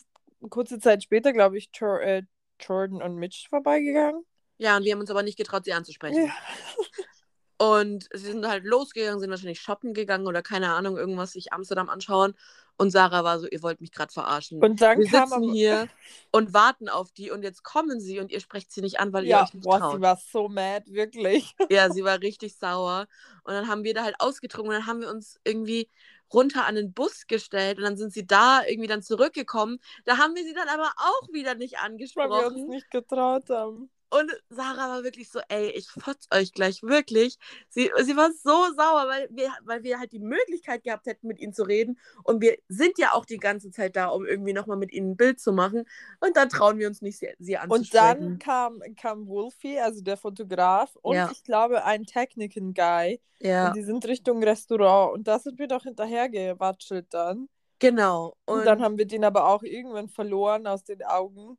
kurze 0.49 0.80
Zeit 0.80 1.04
später, 1.04 1.34
glaube 1.34 1.58
ich, 1.58 1.70
Jor 1.74 1.99
äh, 2.01 2.24
Jordan 2.60 3.01
und 3.01 3.16
Mitch 3.16 3.47
vorbeigegangen. 3.49 4.24
ja, 4.58 4.78
und 4.78 4.84
wir 4.86 4.93
haben 4.93 4.99
uns 5.01 5.10
aber 5.10 5.24
nicht 5.24 5.38
getraut, 5.38 5.66
sie 5.66 5.74
anzusprechen. 5.74 6.28
Ja. 6.28 6.34
Und 7.58 8.10
sie 8.14 8.32
sind 8.32 8.47
halt 8.47 8.64
losgegangen, 8.64 9.20
sind 9.20 9.30
wahrscheinlich 9.30 9.62
shoppen 9.62 9.93
gegangen 9.93 10.28
oder 10.28 10.41
keine 10.41 10.74
Ahnung, 10.74 10.97
irgendwas 10.97 11.34
sich 11.34 11.54
Amsterdam 11.54 11.89
anschauen. 11.89 12.34
Und 12.76 12.89
Sarah 12.89 13.24
war 13.24 13.39
so, 13.39 13.47
ihr 13.47 13.62
wollt 13.62 13.82
mich 13.82 13.91
gerade 13.91 14.12
verarschen. 14.12 14.62
Und 14.62 14.82
dann 14.82 14.99
wir 14.99 15.08
kam 15.08 15.30
sitzen 15.30 15.54
hier 15.54 15.88
und 16.32 16.54
warten 16.54 16.89
auf 16.89 17.12
die 17.12 17.30
und 17.30 17.43
jetzt 17.43 17.64
kommen 17.64 17.99
sie 17.99 18.20
und 18.20 18.32
ihr 18.32 18.39
sprecht 18.39 18.72
sie 18.72 18.82
nicht 18.82 18.99
an, 18.99 19.14
weil 19.14 19.26
ihr 19.26 19.32
ja, 19.32 19.43
euch 19.43 19.54
nicht 19.54 19.64
boah, 19.64 19.80
traut. 19.80 19.95
sie 19.95 20.01
war 20.01 20.18
so 20.18 20.49
mad, 20.49 20.91
wirklich. 20.91 21.56
Ja, 21.70 21.91
sie 21.91 22.04
war 22.04 22.20
richtig 22.20 22.56
sauer. 22.58 23.08
Und 23.43 23.54
dann 23.54 23.68
haben 23.68 23.84
wir 23.84 23.93
da 23.93 24.04
halt 24.04 24.16
ausgetrunken 24.20 24.74
und 24.74 24.80
dann 24.80 24.88
haben 24.88 25.01
wir 25.01 25.10
uns 25.10 25.39
irgendwie 25.43 25.89
runter 26.34 26.66
an 26.66 26.76
den 26.76 26.93
Bus 26.93 27.28
gestellt 27.28 27.78
und 27.78 27.84
dann 27.84 27.97
sind 27.97 28.12
sie 28.12 28.26
da 28.26 28.62
irgendwie 28.68 28.88
dann 28.88 29.04
zurückgekommen. 29.04 29.80
Da 30.06 30.18
haben 30.18 30.36
wir 30.36 30.43
sie 30.43 30.54
dann 30.54 30.68
aber 30.68 30.91
auch 30.97 31.32
wieder 31.32 31.54
nicht 31.56 31.76
Weil 32.16 32.30
wir 32.30 32.47
uns 32.47 32.56
angesprochen. 32.56 32.68
nicht 32.68 32.89
getraut 32.89 33.49
haben. 33.49 33.91
Und 34.20 34.32
Sarah 34.49 34.89
war 34.89 35.03
wirklich 35.03 35.30
so, 35.30 35.39
ey, 35.49 35.70
ich 35.72 35.89
fotz 35.89 36.28
euch 36.34 36.51
gleich, 36.53 36.84
wirklich. 36.84 37.38
Sie, 37.70 37.89
sie 38.03 38.16
war 38.16 38.32
so 38.32 38.51
sauer, 38.76 39.07
weil 39.07 39.28
wir, 39.32 39.49
weil 39.64 39.84
wir 39.84 39.99
halt 39.99 40.11
die 40.11 40.20
Möglichkeit 40.20 40.84
gehabt 40.84 41.05
hätten, 41.07 41.28
mit 41.28 41.39
ihnen 41.39 41.53
zu 41.53 41.64
reden. 41.64 41.97
Und 42.24 42.41
wir 42.41 42.57
sind 42.68 42.97
ja 42.99 43.14
auch 43.14 43.26
die 43.26 43.38
ganze 43.38 43.72
Zeit 43.72 43.95
da, 43.95 44.07
um 44.07 44.26
irgendwie 44.26 44.53
nochmal 44.53 44.78
mit 44.78 44.91
ihnen 44.93 45.11
ein 45.11 45.18
Bild 45.18 45.39
zu 45.39 45.51
machen. 45.51 45.86
Und 46.20 46.36
dann 46.38 46.49
trauen 46.49 46.78
wir 46.80 46.88
uns 46.88 47.01
nicht, 47.01 47.18
sie, 47.20 47.30
sie 47.39 47.55
Und 47.55 47.61
anzusprechen. 47.64 47.93
dann 47.93 48.39
kam, 48.39 48.82
kam 48.95 49.28
Wolfie, 49.28 49.80
also 49.80 50.01
der 50.01 50.18
Fotograf, 50.18 50.95
und 51.01 51.16
Ja. 51.16 51.30
ich 51.32 51.43
glaube 51.43 51.84
ein 51.86 52.05
Techniken-Guy. 52.05 53.20
ja, 53.39 53.68
Und 53.68 53.76
die 53.76 53.84
sind 53.84 54.05
Richtung 54.05 54.43
Restaurant. 54.43 55.14
Und 55.14 55.28
da 55.28 55.39
sind 55.39 55.57
wir 55.59 55.68
doch 55.68 55.84
hinterher 55.84 56.30
gewatschelt 56.30 57.14
dann. 57.14 57.49
genau. 57.80 58.38
Und, 58.45 58.66
dann 58.66 58.82
haben 58.82 58.97
wir 58.97 59.05
den 59.07 59.24
aber 59.26 59.47
auch 59.47 59.64
irgendwann 59.64 60.07
verloren 60.09 60.68
aus 60.68 60.84
den 60.84 61.03
Augen. 61.03 61.57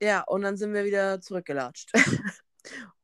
Ja, 0.00 0.22
und 0.22 0.42
dann 0.42 0.56
sind 0.56 0.72
wir 0.74 0.84
wieder 0.84 1.20
zurückgelatscht. 1.20 1.90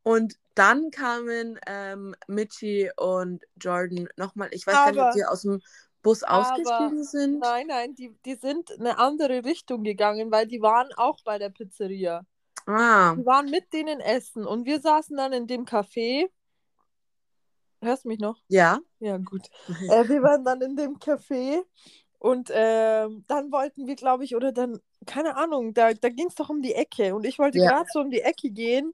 und 0.02 0.34
dann 0.54 0.90
kamen 0.90 1.58
ähm, 1.66 2.14
Mitchie 2.26 2.90
und 2.96 3.44
Jordan 3.56 4.08
nochmal, 4.16 4.48
ich 4.52 4.66
weiß 4.66 4.74
gar 4.74 4.90
nicht, 4.90 5.00
ob 5.00 5.04
Aber- 5.06 5.14
die 5.14 5.24
aus 5.24 5.42
dem 5.42 5.60
Bus 6.02 6.22
aber- 6.24 6.52
ausgestiegen 6.52 7.04
sind. 7.04 7.38
Nein, 7.38 7.68
nein, 7.68 7.94
die, 7.94 8.14
die 8.24 8.34
sind 8.34 8.70
in 8.70 8.80
eine 8.80 8.98
andere 8.98 9.44
Richtung 9.44 9.84
gegangen, 9.84 10.30
weil 10.32 10.46
die 10.46 10.60
waren 10.60 10.88
auch 10.96 11.18
bei 11.24 11.38
der 11.38 11.48
Pizzeria. 11.50 12.26
Ah, 12.66 13.14
Die 13.16 13.24
waren 13.24 13.50
mit 13.50 13.72
denen 13.72 14.00
essen. 14.00 14.44
Und 14.46 14.66
wir 14.66 14.80
saßen 14.80 15.16
dann 15.16 15.32
in 15.32 15.46
dem 15.46 15.64
Café. 15.64 16.28
Hörst 17.80 18.04
du 18.04 18.08
mich 18.08 18.20
noch? 18.20 18.38
ja. 18.48 18.78
Ja, 19.00 19.16
gut. 19.18 19.48
Äh, 19.90 20.08
wir 20.08 20.22
waren 20.22 20.44
dann 20.44 20.60
in 20.60 20.76
dem 20.76 20.98
Café 20.98 21.62
und 22.18 22.50
ähm, 22.52 23.24
dann 23.26 23.50
wollten 23.50 23.86
wir, 23.88 23.96
glaube 23.96 24.24
ich, 24.24 24.36
oder 24.36 24.52
dann, 24.52 24.78
keine 25.06 25.36
Ahnung, 25.36 25.74
da, 25.74 25.92
da 25.94 26.08
ging 26.08 26.26
es 26.28 26.34
doch 26.34 26.48
um 26.50 26.62
die 26.62 26.74
Ecke 26.74 27.14
und 27.14 27.24
ich 27.24 27.38
wollte 27.38 27.58
Ja. 27.58 27.70
gerade 27.70 27.88
so 27.92 28.00
um 28.00 28.10
die 28.10 28.20
Ecke 28.20 28.50
gehen 28.50 28.92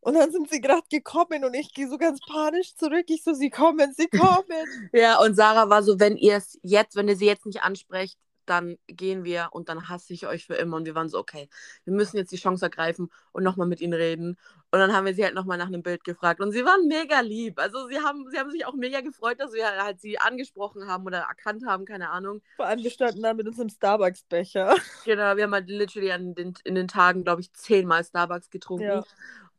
und 0.00 0.14
dann 0.14 0.30
sind 0.32 0.50
sie 0.50 0.60
gerade 0.60 0.82
gekommen 0.90 1.44
und 1.44 1.54
ich 1.54 1.72
gehe 1.74 1.88
so 1.88 1.96
ganz 1.98 2.18
panisch 2.28 2.74
zurück. 2.74 3.04
Ich 3.08 3.22
so, 3.22 3.32
sie 3.34 3.50
kommen, 3.50 3.92
sie 3.94 4.08
kommen. 4.44 4.90
Ja, 4.92 5.20
und 5.20 5.34
Sarah 5.36 5.68
war 5.70 5.82
so, 5.82 5.98
wenn 6.00 6.16
ihr 6.16 6.36
es 6.36 6.58
jetzt, 6.62 6.96
wenn 6.96 7.08
ihr 7.08 7.16
sie 7.16 7.26
jetzt 7.26 7.46
nicht 7.46 7.62
ansprecht, 7.62 8.18
dann 8.52 8.78
gehen 8.86 9.24
wir 9.24 9.48
und 9.52 9.68
dann 9.68 9.88
hasse 9.88 10.12
ich 10.12 10.26
euch 10.26 10.46
für 10.46 10.54
immer. 10.54 10.76
Und 10.76 10.84
wir 10.86 10.94
waren 10.94 11.08
so, 11.08 11.18
okay, 11.18 11.48
wir 11.84 11.92
müssen 11.92 12.16
jetzt 12.16 12.30
die 12.32 12.36
Chance 12.36 12.64
ergreifen 12.64 13.10
und 13.32 13.42
nochmal 13.42 13.66
mit 13.66 13.80
ihnen 13.80 13.94
reden. 13.94 14.36
Und 14.70 14.78
dann 14.78 14.92
haben 14.92 15.04
wir 15.06 15.14
sie 15.14 15.24
halt 15.24 15.34
nochmal 15.34 15.58
nach 15.58 15.66
einem 15.66 15.82
Bild 15.82 16.04
gefragt. 16.04 16.40
Und 16.40 16.52
sie 16.52 16.64
waren 16.64 16.86
mega 16.86 17.20
lieb. 17.20 17.58
Also 17.58 17.88
sie 17.88 17.98
haben, 17.98 18.30
sie 18.30 18.38
haben 18.38 18.50
sich 18.50 18.64
auch 18.66 18.74
mega 18.74 19.00
gefreut, 19.00 19.40
dass 19.40 19.52
wir 19.52 19.66
halt 19.66 20.00
sie 20.00 20.18
angesprochen 20.18 20.86
haben 20.86 21.04
oder 21.04 21.18
erkannt 21.18 21.66
haben, 21.66 21.84
keine 21.84 22.10
Ahnung. 22.10 22.40
Vor 22.56 22.66
allem, 22.66 22.82
wir 22.82 22.90
standen 22.90 23.22
da 23.22 23.34
mit 23.34 23.46
unserem 23.46 23.68
Starbucks-Becher. 23.68 24.76
Genau, 25.04 25.36
wir 25.36 25.44
haben 25.44 25.52
halt 25.52 25.68
literally 25.68 26.12
an 26.12 26.34
den, 26.34 26.54
in 26.64 26.74
den 26.74 26.88
Tagen, 26.88 27.24
glaube 27.24 27.40
ich, 27.40 27.52
zehnmal 27.52 28.04
Starbucks 28.04 28.50
getrunken. 28.50 28.84
Ja. 28.84 29.04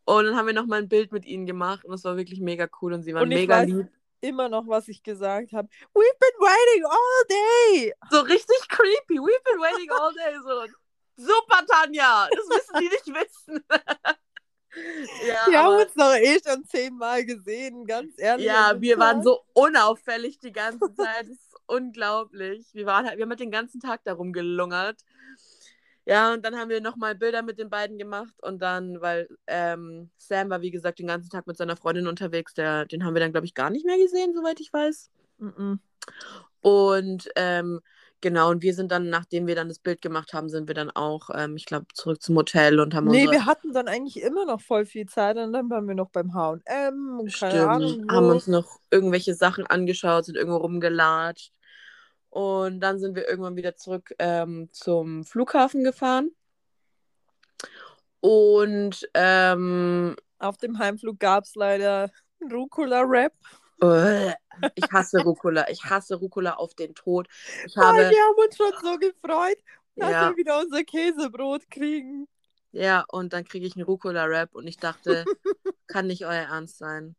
Und 0.05 0.25
dann 0.25 0.35
haben 0.35 0.47
wir 0.47 0.53
nochmal 0.53 0.79
ein 0.79 0.89
Bild 0.89 1.11
mit 1.11 1.25
ihnen 1.25 1.45
gemacht 1.45 1.85
und 1.85 1.91
das 1.91 2.03
war 2.03 2.17
wirklich 2.17 2.39
mega 2.41 2.67
cool 2.81 2.93
und 2.93 3.03
sie 3.03 3.13
waren 3.13 3.27
mega 3.29 3.59
weiß- 3.59 3.65
lieb. 3.65 3.87
Immer 4.24 4.47
noch, 4.47 4.65
was 4.67 4.88
ich 4.88 5.03
gesagt 5.03 5.51
habe. 5.51 5.67
We've 5.93 6.19
been 6.19 6.39
waiting 6.39 6.86
all 6.86 7.26
day. 7.28 7.93
So 8.09 8.21
richtig 8.21 8.55
creepy. 8.69 9.19
We've 9.19 9.43
been 9.43 9.59
waiting 9.59 9.91
all 9.91 10.13
day. 10.13 10.34
So, 10.41 11.26
super, 11.26 11.65
Tanja. 11.69 12.30
Das 12.32 12.47
müssen 12.47 12.80
die 12.80 12.88
nicht 12.88 13.07
wissen. 13.07 13.65
ja, 15.28 15.51
Wir 15.51 15.59
haben 15.59 15.74
aber, 15.74 15.84
uns 15.84 15.93
doch 15.93 16.15
eh 16.15 16.39
schon 16.41 16.63
zehnmal 16.63 17.26
gesehen, 17.26 17.86
ganz 17.86 18.13
ehrlich. 18.17 18.45
ja, 18.45 18.71
dem 18.71 18.82
wir 18.82 18.97
waren 18.97 19.21
so 19.24 19.41
unauffällig 19.51 20.39
die 20.39 20.53
ganze 20.53 20.93
Zeit. 20.95 21.24
Das 21.24 21.28
ist 21.28 21.55
unglaublich. 21.67 22.74
Wir, 22.74 22.86
waren 22.86 23.05
halt, 23.05 23.17
wir 23.17 23.24
haben 23.24 23.30
halt 23.30 23.41
den 23.41 23.51
ganzen 23.51 23.82
Tag 23.82 24.05
darum 24.05 24.32
gelungert. 24.32 25.01
Ja, 26.06 26.34
und 26.34 26.43
dann 26.43 26.58
haben 26.58 26.70
wir 26.70 26.82
nochmal 26.82 27.16
Bilder 27.16 27.41
mit 27.43 27.60
den 27.60 27.70
beiden 27.70 27.97
gemacht 27.97 28.34
und 28.41 28.62
dann, 28.62 28.99
weil 29.01 29.28
ähm, 29.47 30.10
Sam 30.18 30.49
war, 30.49 30.62
wie 30.62 30.72
gesagt, 30.72 30.99
den 30.99 31.08
ganzen 31.08 31.30
Tag 31.30 31.47
mit 31.47 31.56
seiner 31.56 31.78
Freundin 31.78 32.08
unterwegs, 32.08 32.54
der, 32.54 32.86
den 32.86 33.06
haben 33.06 33.14
wir 33.14 33.22
dann, 33.22 33.32
glaube 33.32 33.45
ich, 33.45 33.54
gar 33.54 33.70
nicht 33.70 33.86
mehr 33.86 33.97
gesehen, 33.97 34.34
soweit 34.36 34.60
ich 34.60 34.74
weiß. 34.74 35.10
Mhm. 35.38 35.80
Und 36.62 37.30
ähm, 37.38 37.80
genau, 38.20 38.49
und 38.49 38.64
wir 38.64 38.74
sind 38.74 38.91
dann, 38.91 39.10
nachdem 39.10 39.47
wir 39.47 39.56
dann 39.56 39.70
das 39.70 39.80
Bild 39.80 40.01
gemacht 40.01 40.34
haben, 40.34 40.49
sind 40.49 40.68
wir 40.68 40.76
dann 40.76 40.91
auch, 40.91 41.30
ähm, 41.34 41.56
ich 41.56 41.66
glaube, 41.66 41.86
zurück 41.93 42.22
zum 42.22 42.36
Hotel 42.36 42.82
und 42.82 42.93
haben 42.93 43.08
Nee, 43.08 43.32
wir 43.32 43.45
hatten 43.45 43.72
dann 43.72 43.88
eigentlich 43.88 44.22
immer 44.22 44.45
noch 44.45 44.60
voll 44.60 44.86
viel 44.86 45.06
Zeit 45.06 45.38
und 45.38 45.54
dann 45.54 45.70
waren 45.70 45.88
wir 45.88 45.95
noch 45.95 46.10
beim 46.10 46.34
H&M 46.34 47.20
und 47.20 47.34
keine 47.34 47.70
Ahnung 47.70 47.89
stimmt, 47.89 48.12
wo. 48.12 48.16
haben 48.16 48.30
uns 48.30 48.47
noch 48.47 48.80
irgendwelche 48.91 49.36
Sachen 49.36 49.66
angeschaut, 49.68 50.26
sind 50.26 50.36
irgendwo 50.36 50.58
rumgelatscht. 50.58 51.54
Und 52.34 52.79
dann 52.79 52.97
sind 52.97 53.15
wir 53.15 53.27
irgendwann 53.29 53.55
wieder 53.55 53.75
zurück 53.75 54.11
ähm, 54.17 54.67
zum 54.71 55.23
Flughafen 55.23 55.84
gefahren. 55.84 56.31
Und 58.21 59.07
ähm, 59.13 60.15
Auf 60.39 60.57
dem 60.57 60.79
Heimflug 60.79 61.19
gab 61.19 61.43
es 61.43 61.53
leider 61.53 62.09
Rucola-Wrap. 62.41 63.34
äh, 63.84 64.34
ich 64.73 64.91
hasse 64.91 65.21
Rucola. 65.21 65.69
Ich 65.69 65.84
hasse 65.86 66.15
Rucola 66.15 66.53
auf 66.55 66.73
den 66.73 66.95
Tod. 66.95 67.27
Ich 67.67 67.77
habe, 67.77 67.97
wir 67.97 68.05
haben 68.23 68.36
uns 68.43 68.57
schon 68.57 68.71
so 68.81 68.97
gefreut, 68.97 69.57
dass 69.95 70.11
Ja. 70.11 70.29
wir 70.31 70.38
wieder 70.38 70.59
unser 70.59 70.84
Käsebrot 70.84 71.69
kriegen. 71.69 72.27
ja, 72.71 73.05
und 73.09 73.34
dann 73.34 73.43
kriege 73.45 73.67
ich 73.67 73.75
einen 73.75 73.86
Rucola-Rap 73.86 74.55
und 74.55 74.65
ich 74.65 74.77
dachte, 74.77 75.23
kann 75.88 76.07
nicht 76.07 76.25
euer 76.25 76.47
Ernst 76.49 76.79
sein. 76.79 77.15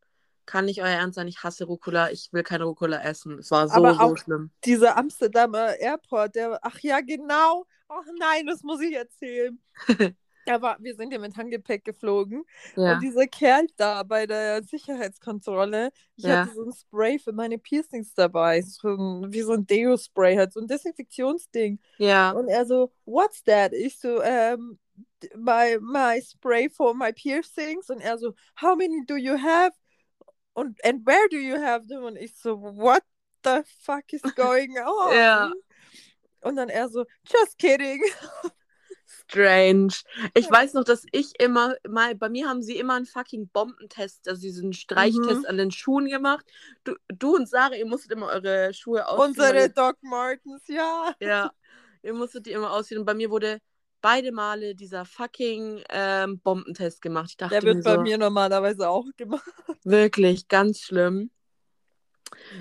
Kann 0.46 0.64
nicht 0.66 0.80
euer 0.82 0.88
Ernst 0.88 1.16
sein, 1.16 1.28
ich 1.28 1.42
hasse 1.42 1.64
Rucola, 1.64 2.10
ich 2.10 2.28
will 2.32 2.42
keine 2.42 2.64
Rucola 2.64 3.02
essen. 3.02 3.38
Es 3.38 3.50
war 3.50 3.68
so, 3.68 3.74
Aber 3.74 3.94
so 3.94 4.00
auch 4.00 4.16
schlimm. 4.18 4.50
Dieser 4.64 4.96
Amsterdamer 4.96 5.78
Airport, 5.78 6.34
der, 6.34 6.58
ach 6.62 6.78
ja, 6.80 7.00
genau. 7.00 7.66
Ach 7.88 8.04
nein, 8.18 8.46
das 8.46 8.62
muss 8.62 8.80
ich 8.80 8.94
erzählen. 8.94 9.58
Aber 10.46 10.76
wir 10.78 10.94
sind 10.94 11.10
ja 11.10 11.18
mit 11.18 11.34
Handgepäck 11.38 11.84
geflogen 11.86 12.44
Ja. 12.76 12.92
und 12.94 13.00
dieser 13.02 13.26
Kerl 13.26 13.66
da 13.78 14.02
bei 14.02 14.26
der 14.26 14.62
Sicherheitskontrolle, 14.62 15.90
ich 16.16 16.24
Ja. 16.24 16.42
hatte 16.44 16.54
so 16.54 16.64
ein 16.64 16.72
Spray 16.72 17.18
für 17.18 17.32
meine 17.32 17.56
Piercings 17.58 18.12
dabei, 18.14 18.60
so 18.60 18.88
ein, 18.88 19.32
wie 19.32 19.40
so 19.40 19.52
ein 19.52 19.66
Deo-Spray, 19.66 20.36
halt 20.36 20.52
so 20.52 20.60
ein 20.60 20.66
Desinfektionsding. 20.66 21.78
Ja. 21.96 22.32
Und 22.32 22.48
er 22.48 22.66
so, 22.66 22.92
what's 23.06 23.42
that? 23.44 23.72
Ich 23.72 23.98
so, 23.98 24.20
ähm, 24.22 24.78
my, 25.34 25.78
my 25.80 26.20
spray 26.20 26.68
for 26.68 26.94
my 26.94 27.10
piercings. 27.12 27.88
Und 27.88 28.00
er 28.00 28.18
so, 28.18 28.34
how 28.60 28.76
many 28.76 29.02
do 29.06 29.16
you 29.16 29.38
have? 29.38 29.72
Und 30.54 30.82
and 30.84 31.06
where 31.06 31.28
do 31.30 31.36
you 31.36 31.56
have 31.60 31.86
them? 31.86 32.04
Und 32.04 32.16
ich 32.16 32.34
so, 32.36 32.60
what 32.60 33.02
the 33.44 33.62
fuck 33.82 34.12
is 34.12 34.22
going 34.34 34.76
on? 34.86 35.14
Ja. 35.14 35.52
Und 36.40 36.56
dann 36.56 36.68
er 36.68 36.88
so, 36.88 37.04
just 37.24 37.58
kidding. 37.58 38.02
Strange. 39.06 39.94
Ich 40.34 40.46
Ja. 40.46 40.50
weiß 40.52 40.74
noch, 40.74 40.84
dass 40.84 41.04
ich 41.12 41.32
immer, 41.40 41.74
mal, 41.88 42.14
bei 42.14 42.28
mir 42.28 42.48
haben 42.48 42.62
sie 42.62 42.76
immer 42.76 42.94
einen 42.94 43.06
fucking 43.06 43.48
Bombentest, 43.48 44.28
also 44.28 44.40
diesen 44.42 44.72
Streichtest 44.72 45.40
Mhm. 45.42 45.46
an 45.46 45.56
den 45.58 45.70
Schuhen 45.70 46.08
gemacht. 46.08 46.44
Du, 46.84 46.94
du 47.08 47.34
und 47.36 47.48
Sarah, 47.48 47.74
ihr 47.74 47.86
musstet 47.86 48.12
immer 48.12 48.26
eure 48.28 48.72
Schuhe 48.74 49.06
ausziehen. 49.06 49.28
Unsere 49.30 49.70
Doc 49.70 49.96
Martens, 50.02 50.62
ja. 50.68 51.14
ja, 51.20 51.52
ihr 52.02 52.14
musstet 52.14 52.46
die 52.46 52.52
immer 52.52 52.70
ausziehen. 52.72 53.00
Und 53.00 53.06
bei 53.06 53.14
mir 53.14 53.30
wurde 53.30 53.60
beide 54.04 54.32
Male 54.32 54.74
dieser 54.74 55.06
fucking 55.06 55.82
ähm, 55.88 56.38
Bombentest 56.40 57.00
gemacht. 57.00 57.30
Ich 57.30 57.36
dachte 57.38 57.54
Der 57.54 57.62
wird 57.62 57.76
mir 57.78 57.82
bei 57.82 57.94
so, 57.94 58.00
mir 58.02 58.18
normalerweise 58.18 58.86
auch 58.86 59.06
gemacht. 59.16 59.48
wirklich 59.82 60.46
ganz 60.48 60.80
schlimm. 60.80 61.30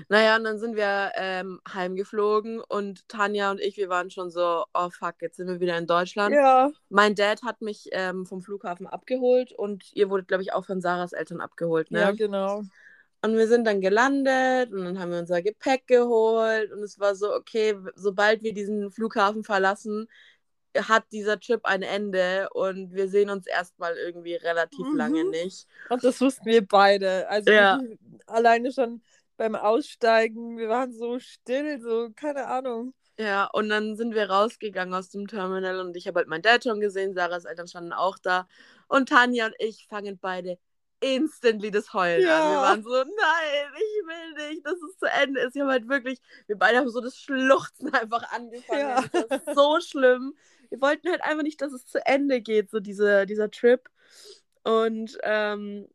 Naja, 0.08 0.36
und 0.36 0.44
dann 0.44 0.58
sind 0.58 0.74
wir 0.74 1.12
ähm, 1.16 1.60
heimgeflogen 1.70 2.60
und 2.60 3.06
Tanja 3.08 3.50
und 3.50 3.60
ich, 3.60 3.76
wir 3.76 3.90
waren 3.90 4.10
schon 4.10 4.30
so, 4.30 4.64
oh 4.72 4.88
fuck, 4.88 5.16
jetzt 5.20 5.36
sind 5.36 5.48
wir 5.48 5.60
wieder 5.60 5.76
in 5.76 5.86
Deutschland. 5.86 6.34
Ja. 6.34 6.70
Mein 6.88 7.14
Dad 7.14 7.42
hat 7.42 7.60
mich 7.60 7.90
ähm, 7.92 8.24
vom 8.24 8.40
Flughafen 8.40 8.86
abgeholt 8.86 9.52
und 9.52 9.92
ihr 9.92 10.08
wurdet, 10.08 10.28
glaube 10.28 10.42
ich, 10.44 10.54
auch 10.54 10.64
von 10.64 10.80
Sarahs 10.80 11.12
Eltern 11.12 11.42
abgeholt, 11.42 11.90
ne? 11.90 12.00
Ja, 12.00 12.12
genau. 12.12 12.62
Und 13.20 13.36
wir 13.36 13.48
sind 13.48 13.66
dann 13.66 13.80
gelandet 13.80 14.72
und 14.72 14.84
dann 14.84 14.98
haben 14.98 15.10
wir 15.10 15.18
unser 15.18 15.42
Gepäck 15.42 15.86
geholt 15.86 16.72
und 16.72 16.82
es 16.82 16.98
war 16.98 17.14
so, 17.14 17.34
okay, 17.34 17.74
sobald 17.96 18.42
wir 18.42 18.54
diesen 18.54 18.90
Flughafen 18.90 19.44
verlassen, 19.44 20.08
hat 20.74 21.04
dieser 21.12 21.38
Trip 21.38 21.60
ein 21.64 21.82
Ende 21.82 22.48
und 22.52 22.92
wir 22.94 23.08
sehen 23.08 23.30
uns 23.30 23.46
erstmal 23.46 23.96
irgendwie 23.96 24.34
relativ 24.34 24.86
Mhm. 24.92 24.96
lange 24.96 25.24
nicht. 25.24 25.66
Und 25.88 26.02
das 26.02 26.20
wussten 26.20 26.46
wir 26.46 26.66
beide. 26.66 27.28
Also 27.28 27.50
Ja. 27.50 27.80
alleine 28.26 28.72
schon 28.72 29.02
beim 29.36 29.54
Aussteigen, 29.54 30.58
wir 30.58 30.68
waren 30.68 30.92
so 30.92 31.18
still, 31.18 31.80
so, 31.80 32.10
keine 32.14 32.46
Ahnung. 32.46 32.94
Ja, 33.18 33.48
und 33.52 33.68
dann 33.68 33.96
sind 33.96 34.14
wir 34.14 34.28
rausgegangen 34.28 34.92
aus 34.94 35.10
dem 35.10 35.28
Terminal 35.28 35.78
und 35.80 35.96
ich 35.96 36.08
habe 36.08 36.18
halt 36.18 36.28
meinen 36.28 36.42
Dad 36.42 36.64
schon 36.64 36.80
gesehen, 36.80 37.14
Sarahs 37.14 37.44
Eltern 37.44 37.68
standen 37.68 37.92
auch 37.92 38.18
da 38.18 38.48
und 38.88 39.08
Tanja 39.08 39.46
und 39.46 39.54
ich 39.58 39.86
fangen 39.88 40.18
beide 40.18 40.58
instantly 41.00 41.70
das 41.70 41.92
Heulen 41.92 42.28
an. 42.28 42.44
Wir 42.44 42.52
Ja. 42.54 42.62
waren 42.62 42.82
so, 42.82 42.90
nein, 42.90 43.72
ich 43.76 44.06
will 44.06 44.48
nicht, 44.50 44.66
dass 44.66 44.74
es 44.74 44.98
zu 44.98 45.06
Ende 45.06 45.40
ist. 45.42 45.54
Wir 45.54 45.62
haben 45.62 45.70
halt 45.70 45.88
wirklich, 45.88 46.18
wir 46.46 46.56
beide 46.58 46.78
haben 46.78 46.88
so 46.88 47.00
das 47.00 47.16
Schluchzen 47.16 47.92
einfach 47.94 48.32
angefangen. 48.32 48.80
Ja. 48.80 49.04
Das 49.12 49.42
ist 49.42 49.54
so 49.54 49.78
schlimm. 49.80 50.34
Wir 50.70 50.80
wollten 50.80 51.08
halt 51.08 51.22
einfach 51.22 51.42
nicht, 51.42 51.60
dass 51.60 51.72
es 51.72 51.86
zu 51.86 52.04
Ende 52.04 52.40
geht, 52.40 52.70
so 52.70 52.80
diese, 52.80 53.26
dieser 53.26 53.50
Trip. 53.50 53.88
Und 54.62 55.18
ähm, 55.22 55.88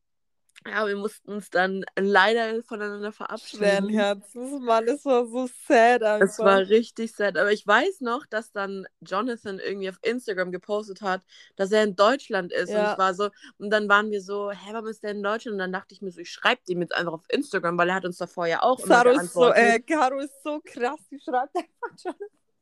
ja, 0.67 0.86
wir 0.86 0.97
mussten 0.97 1.32
uns 1.32 1.49
dann 1.49 1.86
leider 1.97 2.61
voneinander 2.63 3.11
verabschieden. 3.13 3.63
Schweren 3.63 3.89
Herzens, 3.89 4.61
Mann, 4.61 4.88
es 4.88 5.05
war 5.05 5.26
so 5.26 5.47
sad 5.67 6.03
einfach. 6.03 6.28
Es 6.28 6.39
war 6.39 6.59
richtig 6.67 7.13
sad. 7.13 7.38
Aber 7.38 7.51
ich 7.51 7.65
weiß 7.65 8.01
noch, 8.01 8.26
dass 8.26 8.51
dann 8.51 8.86
Jonathan 8.99 9.59
irgendwie 9.59 9.89
auf 9.89 9.99
Instagram 10.01 10.51
gepostet 10.51 11.01
hat, 11.01 11.22
dass 11.55 11.72
er 11.72 11.84
in 11.84 11.95
Deutschland 11.95 12.51
ist. 12.51 12.70
Und 12.70 12.76
Ja. 12.76 12.91
ich 12.93 12.97
war 12.97 13.13
so, 13.13 13.30
und 13.57 13.70
dann 13.70 13.88
waren 13.88 14.11
wir 14.11 14.22
so, 14.22 14.51
hä, 14.51 14.70
warum 14.74 14.88
ist 14.88 15.01
der 15.01 15.11
in 15.11 15.24
Deutschland? 15.24 15.53
Und 15.53 15.59
dann 15.59 15.72
dachte 15.72 15.93
ich 15.93 16.01
mir 16.01 16.11
so, 16.11 16.20
ich 16.20 16.32
schreibe 16.32 16.61
dem 16.67 16.82
jetzt 16.82 16.93
einfach 16.93 17.13
auf 17.13 17.26
Instagram, 17.30 17.78
weil 17.78 17.89
er 17.89 17.95
hat 17.95 18.05
uns 18.05 18.17
davor 18.17 18.45
ja 18.45 18.61
auch 18.61 18.80
immer 18.80 19.03
Caro 19.03 19.11
ist 19.11 19.34
so, 19.34 19.51
äh, 19.53 19.80
Caro 19.80 20.20
ist 20.20 20.43
so 20.43 20.59
krass, 20.63 20.99
die 21.09 21.20
schreibt 21.20 21.55
einfach 21.55 21.97
schon. 22.01 22.15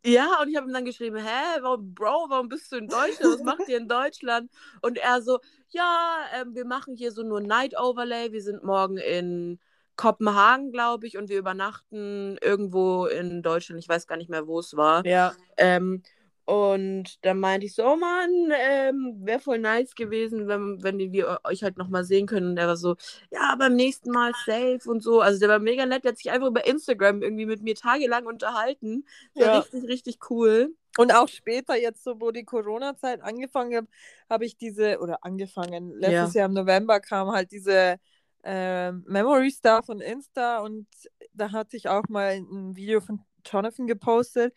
Ja, 0.05 0.41
und 0.41 0.49
ich 0.49 0.55
habe 0.55 0.67
ihm 0.67 0.73
dann 0.73 0.85
geschrieben, 0.85 1.17
hä, 1.17 1.59
warum, 1.61 1.93
Bro, 1.93 2.27
warum 2.29 2.49
bist 2.49 2.71
du 2.71 2.77
in 2.77 2.87
Deutschland? 2.87 3.33
Was 3.33 3.43
macht 3.43 3.67
ihr 3.67 3.77
in 3.77 3.87
Deutschland? 3.87 4.49
Und 4.81 4.97
er 4.97 5.21
so, 5.21 5.39
ja, 5.69 6.17
ähm, 6.39 6.55
wir 6.55 6.65
machen 6.65 6.95
hier 6.95 7.11
so 7.11 7.23
nur 7.23 7.41
Night 7.41 7.77
Overlay. 7.77 8.31
Wir 8.31 8.41
sind 8.41 8.63
morgen 8.63 8.97
in 8.97 9.59
Kopenhagen, 9.97 10.71
glaube 10.71 11.07
ich, 11.07 11.17
und 11.17 11.27
wir 11.27 11.39
übernachten 11.39 12.37
irgendwo 12.41 13.07
in 13.07 13.41
Deutschland. 13.41 13.81
Ich 13.81 13.89
weiß 13.89 14.07
gar 14.07 14.17
nicht 14.17 14.29
mehr, 14.29 14.47
wo 14.47 14.59
es 14.59 14.77
war. 14.77 15.05
Ja. 15.05 15.33
Ähm, 15.57 16.03
und 16.47 17.25
dann 17.25 17.41
meinte 17.41 17.65
ich 17.65 17.75
so, 17.75 17.83
oh 17.85 17.97
Mann, 17.97 18.53
ähm, 18.57 19.17
wäre 19.19 19.41
voll 19.41 19.59
nice 19.59 19.95
gewesen, 19.95 20.47
wenn, 20.47 20.81
wenn 20.81 20.97
wir 20.97 21.41
euch 21.43 21.61
halt 21.61 21.77
nochmal 21.77 22.05
sehen 22.05 22.25
können. 22.25 22.51
Und 22.51 22.57
er 22.57 22.67
war 22.67 22.77
so, 22.77 22.95
ja, 23.31 23.53
beim 23.59 23.75
nächsten 23.75 24.11
Mal 24.11 24.31
safe 24.45 24.79
und 24.85 25.03
so. 25.03 25.19
Also 25.19 25.41
der 25.41 25.49
war 25.49 25.59
mega 25.59 25.85
nett, 25.85 26.05
der 26.05 26.11
hat 26.11 26.17
sich 26.17 26.31
einfach 26.31 26.47
über 26.47 26.65
Instagram 26.65 27.21
irgendwie 27.21 27.45
mit 27.45 27.63
mir 27.63 27.75
tagelang 27.75 28.25
unterhalten. 28.27 29.05
War 29.35 29.47
Ja. 29.47 29.59
richtig, 29.59 29.89
richtig 29.89 30.19
cool. 30.29 30.73
Und 30.97 31.13
auch 31.13 31.27
später, 31.27 31.75
jetzt 31.75 32.05
so, 32.05 32.21
wo 32.21 32.31
die 32.31 32.45
Corona-Zeit 32.45 33.21
angefangen 33.21 33.75
hat, 33.75 33.85
habe 34.29 34.45
ich 34.45 34.55
diese, 34.55 34.99
oder 34.99 35.25
angefangen, 35.25 35.91
letztes 35.99 36.33
Jahr 36.33 36.45
im 36.45 36.53
November 36.53 37.01
kam 37.01 37.29
halt 37.29 37.51
diese 37.51 37.97
ähm, 38.45 39.03
Memory 39.05 39.51
Star 39.51 39.83
von 39.83 39.99
Insta 39.99 40.59
und 40.59 40.87
da 41.33 41.51
hatte 41.51 41.75
ich 41.75 41.89
auch 41.89 42.07
mal 42.07 42.37
ein 42.37 42.73
Video 42.77 43.01
von 43.01 43.19
Jonathan 43.45 43.85
gepostet. 43.85 44.53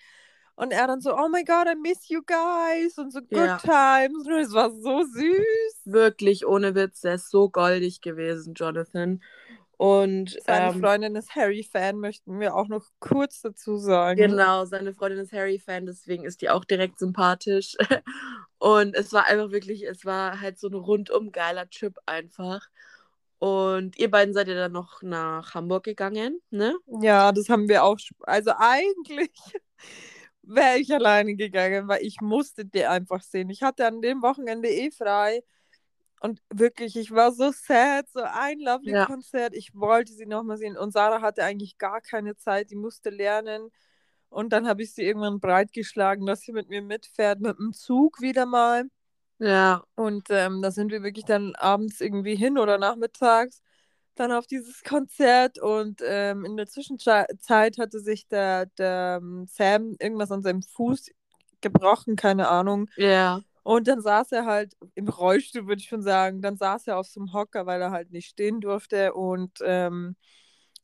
Und 0.60 0.72
er 0.72 0.86
dann 0.86 1.00
so, 1.00 1.16
oh 1.16 1.28
my 1.30 1.42
God, 1.42 1.68
I 1.68 1.74
miss 1.74 2.10
you 2.10 2.20
guys 2.26 2.98
und 2.98 3.10
so 3.12 3.20
good 3.20 3.30
Ja. 3.30 3.56
times. 3.56 4.26
Und 4.26 4.34
es 4.34 4.52
war 4.52 4.70
so 4.70 5.02
süß. 5.04 5.86
Wirklich, 5.86 6.46
ohne 6.46 6.74
Witz, 6.74 7.00
der 7.00 7.14
ist 7.14 7.30
so 7.30 7.48
goldig 7.48 8.02
gewesen, 8.02 8.52
Jonathan. 8.52 9.22
Und 9.78 10.36
Seine 10.44 10.74
ähm, 10.74 10.82
Freundin 10.82 11.16
ist 11.16 11.34
Harry-Fan, 11.34 11.96
möchten 11.96 12.38
wir 12.40 12.54
auch 12.54 12.68
noch 12.68 12.84
kurz 12.98 13.40
dazu 13.40 13.78
sagen. 13.78 14.20
Genau, 14.20 14.66
seine 14.66 14.92
Freundin 14.92 15.20
ist 15.20 15.32
Harry-Fan, 15.32 15.86
deswegen 15.86 16.26
ist 16.26 16.42
die 16.42 16.50
auch 16.50 16.66
direkt 16.66 16.98
sympathisch. 16.98 17.78
Und 18.58 18.94
es 18.94 19.14
war 19.14 19.24
einfach 19.28 19.52
wirklich, 19.52 19.84
es 19.84 20.04
war 20.04 20.42
halt 20.42 20.58
so 20.58 20.68
ein 20.68 20.74
rundum 20.74 21.32
geiler 21.32 21.70
Trip 21.70 21.96
einfach. 22.04 22.68
Und 23.38 23.98
ihr 23.98 24.10
beiden 24.10 24.34
seid 24.34 24.48
ja 24.48 24.54
dann 24.54 24.72
noch 24.72 25.00
nach 25.00 25.54
Hamburg 25.54 25.84
gegangen, 25.84 26.42
ne? 26.50 26.76
Ja, 27.00 27.32
das 27.32 27.48
haben 27.48 27.66
wir 27.70 27.82
auch. 27.82 27.96
Also 28.26 28.52
eigentlich 28.58 29.32
wäre 30.42 30.78
ich 30.78 30.92
alleine 30.92 31.36
gegangen, 31.36 31.88
weil 31.88 32.02
ich 32.04 32.20
musste 32.20 32.64
die 32.64 32.86
einfach 32.86 33.22
sehen. 33.22 33.50
Ich 33.50 33.62
hatte 33.62 33.86
an 33.86 34.02
dem 34.02 34.22
Wochenende 34.22 34.68
eh 34.68 34.90
frei. 34.90 35.42
Und 36.20 36.42
wirklich, 36.52 36.96
ich 36.96 37.12
war 37.12 37.32
so 37.32 37.50
sad, 37.52 38.08
so 38.10 38.20
ein 38.22 38.60
lovely 38.60 38.94
Ja. 38.94 38.98
Konzert. 38.98 39.54
Ich 39.54 39.74
wollte 39.74 40.12
sie 40.12 40.26
nochmal 40.26 40.58
sehen. 40.58 40.76
Und 40.78 40.92
Sarah 40.92 41.22
hatte 41.22 41.44
eigentlich 41.44 41.78
gar 41.78 42.00
keine 42.02 42.36
Zeit, 42.36 42.70
die 42.70 42.76
musste 42.76 43.10
lernen. 43.10 43.70
Und 44.30 44.52
dann 44.52 44.68
habe 44.68 44.82
ich 44.82 44.94
sie 44.94 45.02
irgendwann 45.04 45.40
breitgeschlagen, 45.40 46.26
dass 46.26 46.42
sie 46.42 46.52
mit 46.52 46.68
mir 46.70 46.82
mitfährt, 46.82 47.40
mit 47.40 47.58
dem 47.58 47.72
Zug 47.72 48.20
wieder 48.20 48.46
mal. 48.46 48.84
Ja, 49.38 49.84
Und 49.96 50.28
ähm, 50.30 50.62
da 50.62 50.70
sind 50.70 50.90
wir 50.92 51.02
wirklich 51.02 51.24
dann 51.26 51.54
abends 51.56 52.00
irgendwie 52.00 52.36
hin 52.36 52.58
oder 52.58 52.78
nachmittags 52.78 53.62
dann 54.20 54.32
auf 54.32 54.46
dieses 54.46 54.82
Konzert. 54.84 55.58
Und 55.58 56.02
ähm, 56.04 56.44
in 56.44 56.56
der 56.56 56.66
Zwischenzeit 56.68 57.78
hatte 57.78 58.00
sich 58.00 58.28
der, 58.28 58.66
der 58.66 59.20
ähm, 59.22 59.46
Sam 59.48 59.96
irgendwas 60.00 60.32
an 60.32 60.42
seinem 60.42 60.62
Fuß 60.62 61.10
gebrochen, 61.60 62.16
keine 62.16 62.48
Ahnung. 62.48 62.88
ja, 62.96 63.42
Und 63.62 63.88
dann 63.88 64.00
saß 64.02 64.32
er 64.32 64.46
halt 64.46 64.76
im 64.94 65.08
Rollstuhl, 65.08 65.66
würde 65.66 65.80
ich 65.82 65.88
schon 65.88 66.02
sagen. 66.02 66.42
Dann 66.42 66.56
saß 66.56 66.86
er 66.88 66.98
auf 66.98 67.06
so 67.08 67.20
einem 67.20 67.32
Hocker, 67.32 67.66
weil 67.66 67.82
er 67.82 67.90
halt 67.92 68.10
nicht 68.12 68.28
stehen 68.28 68.60
durfte. 68.60 69.14
Und 69.14 69.58
ähm, 69.62 70.16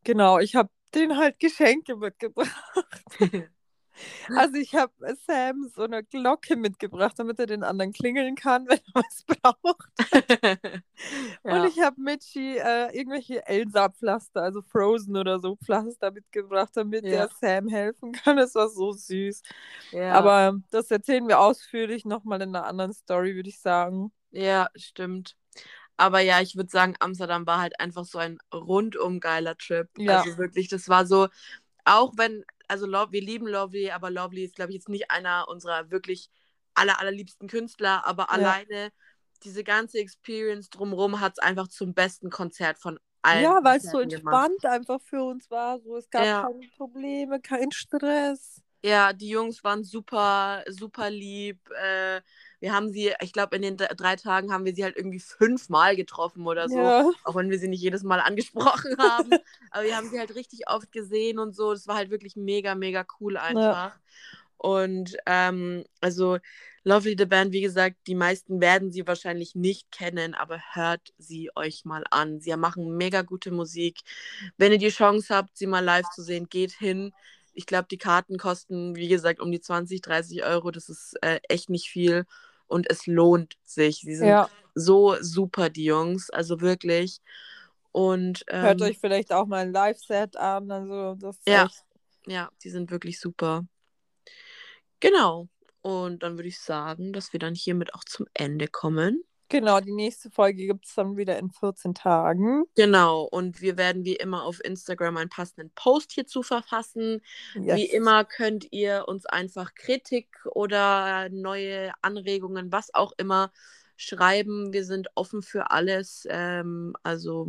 genau, 0.05 0.39
ich 0.39 0.57
habe 0.57 0.70
den 0.95 1.16
halt 1.16 1.39
Geschenke 1.41 1.97
mitgebracht. 1.97 2.51
Also 4.34 4.57
ich 4.57 4.74
habe 4.74 4.92
Sam 5.26 5.68
so 5.74 5.82
eine 5.82 6.05
Glocke 6.05 6.57
mitgebracht, 6.57 7.18
damit 7.18 7.38
er 7.38 7.47
den 7.47 7.62
anderen 7.64 7.92
klingeln 7.92 8.34
kann, 8.34 8.66
wenn 8.68 8.78
er 8.78 8.94
was 9.03 9.24
braucht. 9.24 9.88
Und 11.42 11.51
ja, 11.51 11.64
ich 11.64 11.80
habe 11.80 12.01
Mitchi 12.01 12.57
äh, 12.59 12.97
irgendwelche 12.97 13.47
Elsa-Pflaster, 13.47 14.42
also 14.42 14.62
Frozen 14.62 15.16
oder 15.16 15.40
so 15.40 15.57
Pflaster 15.57 16.11
mitgebracht, 16.11 16.70
damit 16.74 17.05
Ja. 17.05 17.11
der 17.11 17.28
Sam 17.40 17.68
helfen 17.68 18.12
kann. 18.12 18.36
Das 18.36 18.55
war 18.55 18.68
so 18.68 18.92
süß. 18.92 19.42
ja. 19.92 20.12
Aber 20.12 20.61
das 20.70 20.90
erzählen 20.90 21.26
wir 21.28 21.40
ausführlich 21.40 22.05
nochmal 22.05 22.42
in 22.42 22.55
einer 22.55 22.66
anderen 22.66 22.92
Story, 22.92 23.34
würde 23.34 23.49
ich 23.49 23.61
sagen. 23.61 24.12
Ja, 24.30 24.68
stimmt. 24.76 25.36
Aber 25.97 26.20
ja, 26.20 26.40
ich 26.40 26.57
würde 26.57 26.70
sagen, 26.70 26.94
Amsterdam 27.01 27.47
war 27.47 27.61
halt 27.61 27.80
einfach 27.80 28.05
so 28.05 28.18
ein 28.18 28.38
rundum 28.53 29.20
geiler 29.20 29.57
Trip. 29.57 29.88
Ja. 29.97 30.20
Also 30.20 30.36
wirklich, 30.36 30.68
das 30.68 30.88
war 30.88 31.07
so, 31.07 31.28
auch 31.84 32.12
wenn, 32.16 32.44
also 32.68 32.86
Lo 32.86 33.10
wir 33.12 33.20
lieben 33.22 33.46
Lovely, 33.46 33.90
aber 33.90 34.10
Lovely 34.10 34.44
ist, 34.44 34.56
glaube 34.56 34.70
ich, 34.72 34.76
jetzt 34.76 34.88
nicht 34.88 35.10
einer 35.10 35.48
unserer 35.48 35.90
wirklich 35.90 36.30
aller, 36.74 36.98
allerliebsten 37.00 37.48
Künstler, 37.48 38.04
aber 38.06 38.30
alleine 38.30 38.90
diese 39.44 39.64
ganze 39.64 39.98
Experience 39.98 40.70
drumherum 40.70 41.20
hat 41.20 41.32
es 41.34 41.38
einfach 41.38 41.68
zum 41.68 41.94
besten 41.94 42.30
Konzert 42.30 42.78
von 42.78 42.98
allen 43.22 43.44
Ja, 43.44 43.58
weil 43.62 43.78
es 43.78 43.90
so 43.90 43.98
Konzerten 43.98 44.10
gemacht. 44.10 44.44
entspannt 44.44 44.64
einfach 44.64 45.00
für 45.02 45.22
uns 45.22 45.50
war. 45.50 45.80
So, 45.80 45.96
es 45.96 46.10
gab 46.10 46.24
Ja. 46.24 46.40
keine 46.40 46.66
Probleme, 46.76 47.40
kein 47.40 47.70
Stress. 47.72 48.62
Ja, 48.87 49.12
die 49.12 49.28
Jungs 49.30 49.64
waren 49.64 49.82
super, 49.82 50.62
super 50.68 51.11
lieb. 51.11 51.59
Äh, 51.70 52.20
wir 52.61 52.72
haben 52.72 52.89
sie, 52.89 53.12
ich 53.20 53.32
glaube, 53.32 53.57
in 53.57 53.62
den 53.62 53.76
drei 53.76 54.14
Tagen 54.14 54.53
haben 54.53 54.64
wir 54.64 54.76
sie 54.76 54.84
halt 54.84 54.97
irgendwie 54.97 55.18
fünfmal 55.18 55.97
getroffen 55.97 56.47
oder 56.47 56.68
so. 56.68 56.78
Ja. 56.78 57.11
Auch 57.24 57.34
wenn 57.34 57.51
wir 57.51 57.59
sie 57.59 57.66
nicht 57.66 57.82
jedes 57.82 58.05
Mal 58.05 58.20
angesprochen 58.20 58.97
haben. 58.99 59.30
Aber 59.72 59.82
wir 59.82 59.97
haben 59.97 60.09
sie 60.09 60.20
halt 60.20 60.37
richtig 60.37 60.68
oft 60.68 60.93
gesehen 60.93 61.41
und 61.41 61.57
so. 61.57 61.72
Das 61.72 61.89
war 61.89 61.97
halt 61.97 62.11
wirklich 62.11 62.37
mega, 62.37 62.76
mega 62.76 63.05
cool 63.18 63.37
einfach. 63.37 63.99
Und 64.57 65.16
ähm, 65.26 65.84
also 66.01 66.39
Lovely 66.84 67.16
the 67.18 67.26
Band, 67.26 67.53
wie 67.53 67.62
gesagt, 67.62 67.97
die 68.07 68.14
meisten 68.14 68.61
werden 68.61 68.93
sie 68.93 69.05
wahrscheinlich 69.05 69.57
nicht 69.57 69.91
kennen, 69.91 70.34
aber 70.34 70.61
hört 70.72 71.12
sie 71.18 71.51
euch 71.57 71.84
mal 71.84 72.05
an. 72.12 72.39
Sie 72.39 72.55
machen 72.57 72.97
mega 72.97 73.22
gute 73.22 73.51
Musik. 73.51 73.99
Wenn 74.57 74.70
ihr 74.70 74.78
die 74.78 74.91
Chance 74.91 75.34
habt, 75.34 75.57
sie 75.57 75.66
mal 75.66 75.84
live 75.84 76.09
zu 76.11 76.22
sehen, 76.22 76.49
geht 76.49 76.70
hin. 76.70 77.12
Ich 77.57 77.66
glaube, 77.66 77.88
die 77.90 77.98
Karten 77.98 78.38
kosten, 78.38 78.94
wie 78.96 79.09
gesagt, 79.09 79.40
um 79.40 79.50
die 79.50 79.61
20, 79.61 80.00
30 80.02 80.44
Euro. 80.44 80.70
Das 80.70 80.88
ist 80.88 81.14
äh, 81.22 81.40
echt 81.48 81.70
nicht 81.70 81.88
viel. 81.88 82.24
Und 82.66 82.90
es 82.90 83.07
lohnt 83.07 83.57
sich. 83.64 84.00
Sie 84.00 84.14
sind 84.16 84.28
Ja. 84.28 84.48
so 84.74 85.16
super, 85.20 85.70
die 85.70 85.84
Jungs. 85.84 86.30
Also 86.30 86.61
wirklich. 86.61 87.20
Und 87.92 88.44
ähm, 88.48 88.62
Hört 88.62 88.82
euch 88.82 88.98
vielleicht 88.98 89.32
auch 89.32 89.46
mal 89.46 89.59
ein 89.64 89.72
Live-Set 89.72 90.36
an. 90.36 90.70
Also, 90.70 91.14
das 91.14 91.38
Ja. 91.46 91.64
echt 91.64 91.82
ja, 92.26 92.50
die 92.62 92.70
sind 92.70 92.90
wirklich 92.90 93.20
super. 93.20 93.64
Genau. 95.00 95.48
Und 95.80 96.22
dann 96.22 96.36
würde 96.36 96.48
ich 96.48 96.59
sagen, 96.59 97.12
dass 97.12 97.32
wir 97.32 97.38
dann 97.38 97.54
hiermit 97.54 97.94
auch 97.94 98.04
zum 98.04 98.26
Ende 98.34 98.66
kommen. 98.66 99.22
Genau, 99.49 99.80
die 99.80 99.92
nächste 99.92 100.30
Folge 100.30 100.66
gibt 100.66 100.86
es 100.86 100.94
dann 100.94 101.16
wieder 101.16 101.38
in 101.38 101.51
14 101.51 101.94
Tagen. 101.94 102.64
Genau. 102.74 103.22
Und 103.22 103.61
wir 103.61 103.76
werden 103.76 104.05
wie 104.05 104.16
immer 104.16 104.44
auf 104.44 104.62
Instagram 104.64 105.16
einen 105.16 105.30
passenden 105.30 105.70
Post 105.74 106.12
hierzu 106.12 106.42
verfassen. 106.42 107.22
Yes. 107.55 107.76
Wie 107.76 107.86
immer 107.86 108.24
könnt 108.24 108.66
ihr 108.72 109.05
uns 109.07 109.24
einfach 109.26 109.74
Kritik 109.74 110.28
oder 110.47 111.28
neue 111.30 111.92
Anregungen, 112.03 112.72
was 112.72 112.92
auch 112.92 113.12
immer, 113.18 113.53
schreiben. 113.97 114.72
Wir 114.72 114.84
sind 114.84 115.09
offen 115.14 115.42
für 115.42 115.70
alles. 115.70 116.26
Ähm, 116.28 116.94
also 117.03 117.49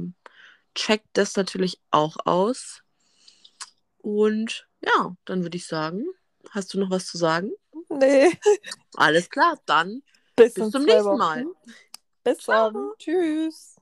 checkt 0.76 1.10
das 1.14 1.36
natürlich 1.36 1.80
auch 1.89 2.18
aus. 2.26 2.84
Und 3.98 4.68
ja, 4.82 5.16
dann 5.26 5.43
würde 5.43 5.58
ich 5.58 5.66
sagen, 5.66 6.06
hast 6.52 6.74
du 6.74 6.80
noch 6.80 6.91
was 6.91 7.08
zu 7.08 7.18
sagen? 7.18 7.52
Nee. 7.89 8.38
Alles 8.95 9.30
klar, 9.30 9.60
dann 9.66 10.04
Bis, 10.36 10.54
bis 10.54 10.70
zum 10.70 10.84
nächsten 10.84 11.06
Wochen. 11.06 11.18
Mal. 11.18 11.45
Bis 12.28 12.44
Ciao. 12.44 12.70
dann. 12.74 12.94
Tschüss. 13.00 13.77